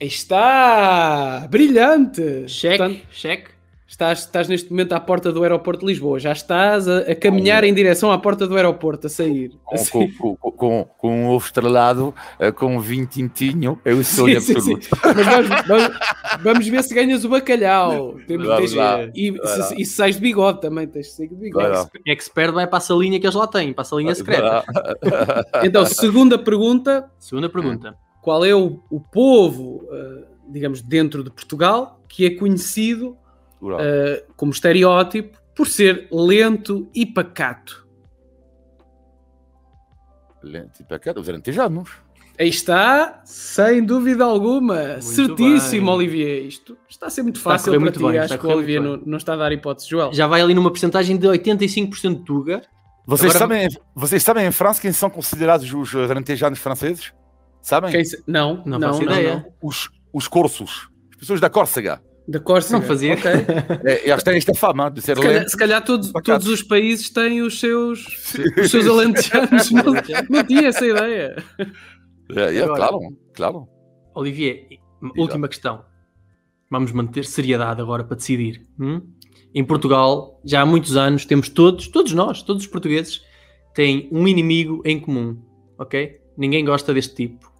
Está! 0.00 1.46
Brilhante! 1.50 2.48
Cheque, 2.48 2.78
Portanto, 2.78 3.06
cheque. 3.10 3.50
Estás, 3.90 4.20
estás 4.20 4.48
neste 4.48 4.70
momento 4.70 4.92
à 4.92 5.00
porta 5.00 5.32
do 5.32 5.42
aeroporto 5.42 5.80
de 5.80 5.86
Lisboa. 5.92 6.18
Já 6.20 6.32
estás 6.32 6.86
a, 6.88 6.98
a 7.00 7.14
caminhar 7.16 7.64
em 7.64 7.74
direção 7.74 8.12
à 8.12 8.18
porta 8.18 8.46
do 8.46 8.54
aeroporto, 8.56 9.08
a 9.08 9.10
sair. 9.10 9.58
A 9.66 9.70
Com, 9.70 9.76
sair. 9.78 10.12
com, 10.16 10.36
com, 10.36 10.50
com, 10.52 10.84
com 10.96 11.10
um 11.24 11.28
ovo 11.28 11.44
estrelado, 11.44 12.14
eh, 12.38 12.52
com 12.52 12.76
um 12.76 12.80
vinho 12.80 13.06
tintinho, 13.06 13.78
é 13.84 13.92
o 13.92 14.04
sonho 14.04 14.40
Sim, 14.40 14.54
sim, 14.54 14.60
sim. 14.60 14.74
absoluto. 14.74 14.88
Mas 15.16 15.26
vamos, 15.26 15.66
vamos- 15.66 15.98
vamos 16.42 16.68
ver 16.68 16.82
se 16.84 16.94
ganhas 16.94 17.24
o 17.24 17.28
bacalhau. 17.28 18.14
Temos, 18.26 18.46
Vamos 18.46 18.60
tens- 18.70 18.74
lá. 18.74 19.04
e, 19.14 19.34
se, 19.44 19.82
e 19.82 19.84
se 19.84 19.92
sais 19.94 20.14
de 20.14 20.20
bigode 20.22 20.60
também, 20.60 20.86
tens 20.86 21.06
de 21.06 21.12
sair 21.12 21.28
de 21.28 21.34
bigode. 21.34 21.66
Vai 21.68 21.76
lá. 21.76 21.90
Expert 22.06 22.52
vai 22.52 22.66
para 22.66 22.78
a 22.78 22.80
salinha 22.80 23.18
que 23.18 23.26
eles 23.26 23.34
lá 23.34 23.46
têm, 23.46 23.72
para 23.72 23.82
a 23.82 23.84
salinha 23.84 24.14
secreta. 24.14 24.64
Então, 25.64 25.84
segunda 25.84 26.38
pergunta: 26.38 27.10
Segunda 27.18 27.48
pergunta. 27.48 27.94
qual 28.22 28.44
é 28.44 28.54
o, 28.54 28.80
o 28.90 29.00
povo, 29.00 29.84
eh, 29.92 30.24
digamos, 30.48 30.80
dentro 30.82 31.22
de 31.24 31.30
Portugal, 31.30 32.00
que 32.08 32.24
é 32.26 32.30
conhecido 32.30 33.16
eh, 33.80 34.24
como 34.36 34.52
estereótipo 34.52 35.38
por 35.54 35.66
ser 35.68 36.08
lento 36.10 36.88
e 36.94 37.04
pacato? 37.06 37.86
Lente 40.42 40.82
para 40.84 40.98
cá, 40.98 41.12
os 41.18 41.28
alentejanos. 41.28 41.90
Aí 42.38 42.48
está, 42.48 43.20
sem 43.26 43.84
dúvida 43.84 44.24
alguma. 44.24 45.00
Certíssimo, 45.02 45.86
bem. 45.88 45.94
Olivier. 45.94 46.46
Isto 46.46 46.78
está 46.88 47.08
a 47.08 47.10
ser 47.10 47.22
muito 47.22 47.36
Está 47.36 47.50
fácil 47.50 47.72
para 47.72 47.80
muito 47.80 47.98
ti. 48.00 48.06
bem, 48.06 48.18
Acho 48.18 48.32
a 48.34 48.38
que 48.38 48.46
o 48.46 48.50
Olivier 48.50 48.80
muito 48.80 49.00
não, 49.04 49.10
não 49.10 49.18
está 49.18 49.34
a 49.34 49.36
dar 49.36 49.52
hipótese, 49.52 49.88
Joel. 49.90 50.10
Já 50.14 50.26
vai 50.26 50.40
ali 50.40 50.54
numa 50.54 50.70
porcentagem 50.70 51.18
de 51.18 51.26
85% 51.28 52.24
Tuga. 52.24 52.62
Vocês, 53.06 53.34
Agora- 53.36 53.38
sabem, 53.38 53.68
vocês 53.94 54.22
sabem 54.22 54.46
em 54.46 54.52
França 54.52 54.80
quem 54.80 54.92
são 54.92 55.10
considerados 55.10 55.70
os 55.74 55.94
alentejanos 55.94 56.58
franceses? 56.58 57.12
Sabem? 57.60 57.90
Quem 57.90 58.04
se- 58.04 58.22
Não, 58.26 58.62
Não 58.64 58.78
não, 58.78 58.90
não, 58.92 59.02
ideia. 59.02 59.34
não. 59.34 59.68
Os, 59.68 59.90
os 60.10 60.26
corsos. 60.26 60.88
As 61.12 61.16
pessoas 61.18 61.40
da 61.40 61.50
Córcega. 61.50 62.00
Da 62.30 62.38
Córcega. 62.38 62.78
Não 62.78 62.86
fazia. 62.86 63.14
Ok. 63.14 63.30
É, 63.84 64.08
eles 64.10 64.22
têm 64.22 64.36
esta 64.36 64.54
fama 64.54 64.90
de 64.90 65.00
ser 65.02 65.16
Se 65.16 65.22
calhar, 65.22 65.38
lentos. 65.38 65.52
se 65.52 65.58
calhar 65.58 65.84
todos, 65.84 66.12
os 66.46 66.62
países 66.62 67.10
têm 67.10 67.42
os 67.42 67.58
seus, 67.58 68.06
os 68.62 68.70
seus 68.70 68.86
alentejanos. 68.86 69.70
não, 69.72 69.82
não 70.30 70.44
tinha 70.44 70.68
essa 70.68 70.86
ideia. 70.86 71.36
É, 71.58 72.56
é, 72.56 72.62
Agora- 72.62 72.76
claro, 72.76 72.98
claro. 73.34 73.68
Olivier, 74.14 74.66
última 75.16 75.48
questão. 75.48 75.84
Vamos 76.70 76.92
manter 76.92 77.24
seriedade 77.24 77.80
agora 77.80 78.04
para 78.04 78.16
decidir. 78.16 78.62
hum? 78.78 79.00
Em 79.52 79.64
Portugal, 79.64 80.40
já 80.44 80.60
há 80.60 80.66
muitos 80.66 80.96
anos, 80.96 81.24
temos 81.24 81.48
todos, 81.48 81.88
todos 81.88 82.12
nós, 82.12 82.42
todos 82.42 82.62
os 82.62 82.68
portugueses, 82.68 83.20
têm 83.74 84.08
um 84.12 84.28
inimigo 84.28 84.80
em 84.84 85.00
comum, 85.00 85.42
ok? 85.76 86.20
Ninguém 86.38 86.64
gosta 86.64 86.94
deste 86.94 87.16
tipo. 87.16 87.50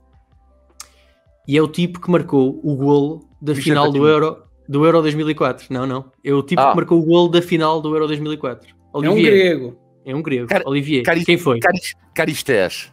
E 1.49 1.57
é 1.59 1.63
o 1.63 1.67
tipo 1.67 2.01
que 2.01 2.09
marcou 2.11 2.61
o 2.63 2.77
golo 2.77 3.29
da 3.43 3.53
Michel 3.53 3.65
final 3.65 3.91
do. 3.91 4.07
Euro, 4.07 4.45
do 4.71 4.85
Euro 4.87 5.03
2004. 5.03 5.67
Não, 5.71 5.87
não. 5.87 6.05
É 6.25 6.33
o 6.33 6.43
tipo 6.43 6.61
Ah. 6.63 6.71
que 6.71 6.77
marcou 6.77 6.99
o 7.01 7.03
golo 7.05 7.29
da 7.29 7.43
final 7.43 7.81
do 7.83 7.93
Euro 7.95 8.07
2004. 8.07 8.69
É 8.69 8.99
um 8.99 9.13
Olivier. 9.13 9.33
grego. 9.33 9.77
É 10.07 10.15
um 10.15 10.23
grego. 10.23 10.47
Cara- 10.47 10.65
Olivier, 10.67 11.03
Cari- 11.03 11.25
quem 11.25 11.37
foi? 11.37 11.59
Caris, 11.61 11.95
Caristés. 12.15 12.91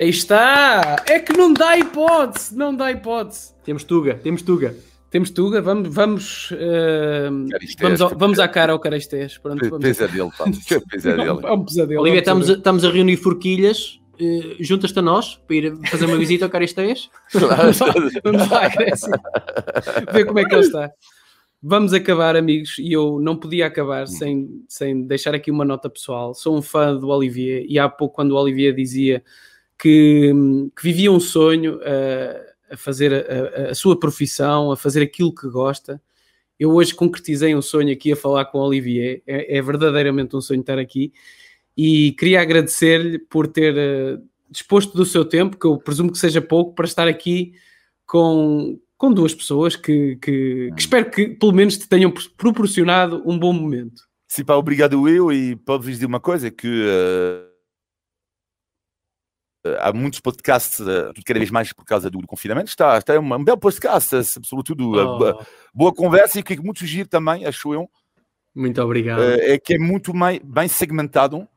Aí 0.00 0.08
está! 0.08 0.96
É 1.08 1.18
que 1.20 1.32
não 1.36 1.52
dá 1.52 1.78
hipótese, 1.78 2.56
não 2.56 2.74
dá 2.74 2.90
hipótese. 2.90 3.54
Temos 3.64 3.84
Tuga, 3.84 4.14
temos 4.14 4.42
Tuga. 4.42 4.74
Temos 5.10 5.30
Tuga, 5.30 5.62
vamos, 5.62 5.94
vamos, 5.94 6.52
Caristés. 7.50 7.80
vamos, 7.80 8.00
ao- 8.00 8.18
vamos 8.18 8.38
à 8.40 8.48
cara 8.48 8.72
ao 8.72 8.78
Carastés. 8.80 9.38
Pronto, 9.38 9.70
vamos. 9.70 9.84
Pesadelo, 9.86 10.32
pá. 10.36 10.44
É 10.70 10.80
pesadelo. 10.80 11.40
um, 11.40 11.46
é 11.48 11.52
um 11.52 11.64
pesadelo. 11.64 12.00
Olivier, 12.02 12.16
é 12.16 12.18
um 12.18 12.22
estamos 12.22 12.42
a, 12.44 12.46
pesadelo. 12.46 12.58
estamos 12.58 12.84
a 12.84 12.90
reunir 12.90 13.16
forquilhas. 13.16 14.00
Eh, 14.20 14.56
Juntas-te 14.60 14.98
a 14.98 15.02
nós 15.02 15.36
para 15.46 15.56
ir 15.56 15.76
fazer 15.88 16.06
uma 16.06 16.16
visita 16.18 16.44
ao 16.44 16.50
Caristeias? 16.50 17.10
Vamos 18.22 18.48
lá, 18.50 18.68
Grécia. 18.68 19.10
Ver 20.12 20.24
como 20.26 20.38
é 20.38 20.44
que 20.44 20.54
ele 20.54 20.62
está. 20.66 20.90
Vamos 21.62 21.94
acabar, 21.94 22.36
amigos, 22.36 22.76
e 22.78 22.92
eu 22.92 23.18
não 23.20 23.36
podia 23.36 23.66
acabar 23.66 24.06
sem, 24.06 24.62
sem 24.68 25.02
deixar 25.06 25.34
aqui 25.34 25.50
uma 25.50 25.64
nota 25.64 25.88
pessoal. 25.88 26.34
Sou 26.34 26.56
um 26.56 26.60
fã 26.60 26.94
do 26.94 27.08
Olivier, 27.08 27.64
e 27.66 27.78
há 27.78 27.88
pouco, 27.88 28.16
quando 28.16 28.32
o 28.32 28.36
Olivier 28.36 28.74
dizia 28.74 29.24
que, 29.78 30.30
que 30.76 30.82
vivia 30.82 31.10
um 31.10 31.18
sonho 31.18 31.80
eh, 31.82 32.52
a 32.70 32.76
fazer 32.76 33.14
a, 33.14 33.68
a- 33.68 33.70
a 33.70 33.74
sua 33.74 33.98
profissão, 33.98 34.72
a 34.72 34.76
fazer 34.76 35.02
aquilo 35.02 35.34
que 35.34 35.48
gosta, 35.48 36.00
eu 36.60 36.70
hoje 36.70 36.94
concretizei 36.94 37.54
um 37.54 37.62
sonho 37.62 37.92
aqui 37.92 38.12
a 38.12 38.16
falar 38.16 38.44
com 38.44 38.58
o 38.58 38.62
Olivier. 38.62 39.22
É, 39.26 39.56
é 39.56 39.62
verdadeiramente 39.62 40.36
um 40.36 40.40
sonho 40.42 40.60
estar 40.60 40.78
aqui. 40.78 41.12
E 41.76 42.12
queria 42.12 42.40
agradecer-lhe 42.40 43.18
por 43.18 43.48
ter 43.48 43.76
eh, 43.76 44.18
disposto 44.48 44.96
do 44.96 45.04
seu 45.04 45.24
tempo, 45.24 45.58
que 45.58 45.66
eu 45.66 45.76
presumo 45.76 46.12
que 46.12 46.18
seja 46.18 46.40
pouco, 46.40 46.74
para 46.74 46.84
estar 46.84 47.08
aqui 47.08 47.54
com, 48.06 48.78
com 48.96 49.12
duas 49.12 49.34
pessoas 49.34 49.74
que, 49.74 50.16
que, 50.16 50.70
que 50.72 50.80
espero 50.80 51.10
que 51.10 51.28
pelo 51.28 51.52
menos 51.52 51.76
te 51.76 51.88
tenham 51.88 52.12
proporcionado 52.36 53.22
um 53.26 53.38
bom 53.38 53.52
momento. 53.52 54.02
Se 54.28 54.44
pá, 54.44 54.54
obrigado 54.54 55.08
eu 55.08 55.32
e 55.32 55.56
posso-vos 55.56 55.92
dizer 55.92 56.06
uma 56.06 56.20
coisa, 56.20 56.50
que 56.50 56.86
eh, 59.66 59.78
há 59.80 59.92
muitos 59.92 60.20
podcasts, 60.20 60.80
eh, 60.80 61.10
cada 61.24 61.40
vez 61.40 61.50
mais 61.50 61.72
por 61.72 61.84
causa 61.84 62.08
do, 62.08 62.20
do 62.20 62.26
confinamento, 62.26 62.68
está, 62.68 62.96
está 62.98 63.18
um, 63.18 63.34
um 63.34 63.44
belo 63.44 63.58
podcast, 63.58 64.10
sobretudo 64.44 64.92
Oh, 64.92 65.18
boa, 65.18 65.46
boa 65.74 65.92
conversa 65.92 66.38
e 66.38 66.42
que 66.42 66.52
é 66.52 66.56
muito 66.56 66.86
giro 66.86 67.08
também, 67.08 67.44
acho 67.46 67.74
eu, 67.74 67.90
muito 68.54 68.80
obrigado. 68.80 69.20
é 69.20 69.58
que 69.58 69.74
é 69.74 69.78
muito 69.78 70.12
bem, 70.12 70.40
bem 70.44 70.68
segmentado 70.68 71.48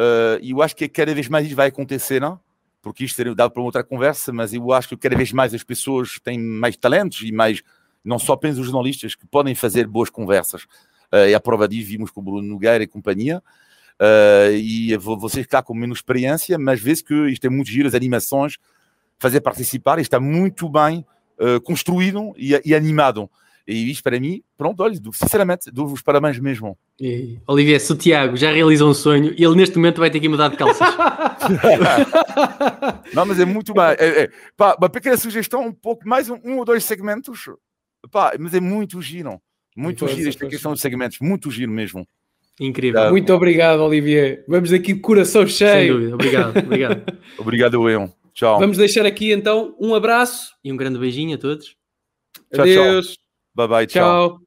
eh, 0.00 0.38
e 0.42 0.50
eu 0.52 0.62
acho 0.62 0.74
que 0.74 0.88
cada 0.88 1.14
vez 1.14 1.28
mais 1.28 1.46
isso 1.46 1.56
vai 1.56 1.68
acontecer, 1.68 2.20
não? 2.20 2.40
porque 2.82 3.04
isto 3.04 3.16
seria 3.16 3.34
dado 3.34 3.50
para 3.50 3.62
outra 3.62 3.84
conversa, 3.84 4.32
mas 4.32 4.54
eu 4.54 4.72
acho 4.72 4.88
que 4.88 4.96
cada 4.96 5.16
vez 5.16 5.32
mais 5.32 5.52
as 5.52 5.62
pessoas 5.62 6.18
têm 6.22 6.38
mais 6.38 6.76
talentos 6.76 7.22
e 7.22 7.32
mais, 7.32 7.62
não 8.04 8.18
só 8.18 8.32
apenas 8.32 8.58
os 8.58 8.66
jornalistas, 8.66 9.14
que 9.14 9.26
podem 9.26 9.54
fazer 9.54 9.86
boas 9.86 10.08
conversas. 10.10 10.64
Uh, 11.12 11.28
e 11.28 11.34
a 11.34 11.40
prova 11.40 11.68
disso 11.68 11.88
vimos 11.88 12.10
com 12.10 12.20
o 12.20 12.22
Bruno 12.22 12.46
Nogueira 12.46 12.82
e 12.82 12.86
companhia. 12.86 13.42
Uh, 14.00 14.54
e 14.54 14.96
vo- 14.96 15.18
vocês 15.18 15.44
cá 15.46 15.62
com 15.62 15.74
menos 15.74 15.98
experiência, 15.98 16.58
mas 16.58 16.80
vê-se 16.80 17.04
que 17.04 17.14
isto 17.28 17.44
é 17.46 17.50
muito 17.50 17.70
giro, 17.70 17.86
as 17.86 17.94
animações, 17.94 18.56
fazer 19.18 19.40
participar, 19.42 19.98
está 19.98 20.18
muito 20.18 20.68
bem 20.68 21.04
uh, 21.38 21.60
construído 21.60 22.32
e, 22.36 22.58
e 22.64 22.74
animado. 22.74 23.28
E 23.70 23.90
isto 23.90 24.02
para 24.02 24.18
mim, 24.18 24.42
pronto, 24.56 24.82
olha, 24.82 24.94
sinceramente, 25.12 25.70
dou-vos 25.70 25.94
os 25.94 26.02
parabéns 26.02 26.38
mesmo. 26.38 26.76
E, 27.00 27.38
Olivier, 27.46 27.80
se 27.80 27.92
o 27.92 27.96
Tiago 27.96 28.36
já 28.36 28.52
realizou 28.52 28.90
um 28.90 28.94
sonho, 28.94 29.34
ele 29.36 29.54
neste 29.54 29.76
momento 29.76 29.98
vai 29.98 30.10
ter 30.10 30.20
que 30.20 30.28
mudar 30.28 30.48
de 30.48 30.56
calças. 30.56 30.88
Não, 33.14 33.26
mas 33.26 33.38
é 33.38 33.44
muito 33.44 33.72
bem. 33.72 33.84
É, 33.98 34.22
é, 34.22 34.30
pá, 34.56 34.76
uma 34.78 34.88
pequena 34.88 35.16
sugestão, 35.16 35.66
um 35.66 35.72
pouco 35.72 36.08
mais 36.08 36.28
um, 36.28 36.38
um 36.44 36.58
ou 36.58 36.64
dois 36.64 36.84
segmentos, 36.84 37.48
pá, 38.10 38.32
mas 38.38 38.54
é 38.54 38.60
muito 38.60 39.00
giro. 39.00 39.40
Muito 39.76 40.06
giro 40.08 40.28
esta 40.28 40.46
questão 40.46 40.74
de 40.74 40.80
segmentos, 40.80 41.18
muito 41.20 41.50
giro 41.50 41.70
mesmo. 41.70 42.06
Incrível. 42.60 43.00
Ah, 43.00 43.10
Muito 43.10 43.32
obrigado, 43.32 43.80
Olivier. 43.80 44.44
Vamos 44.46 44.70
aqui 44.70 44.92
de 44.92 45.00
coração 45.00 45.46
Sem 45.46 45.56
cheio. 45.56 45.94
dúvida. 45.94 46.14
Obrigado, 46.14 46.58
obrigado. 46.58 47.18
Obrigado, 47.38 47.88
eu. 47.88 48.12
Tchau. 48.34 48.58
Vamos 48.58 48.76
deixar 48.76 49.06
aqui 49.06 49.32
então 49.32 49.74
um 49.80 49.94
abraço. 49.94 50.52
E 50.62 50.70
um 50.70 50.76
grande 50.76 50.98
beijinho 50.98 51.34
a 51.34 51.38
todos. 51.38 51.74
Tchau, 52.52 52.66
tchau. 52.66 53.19
Adeus. 53.56 53.68
Bye 53.68 53.68
bye, 53.68 53.86
tchau. 53.86 54.28
tchau. 54.28 54.40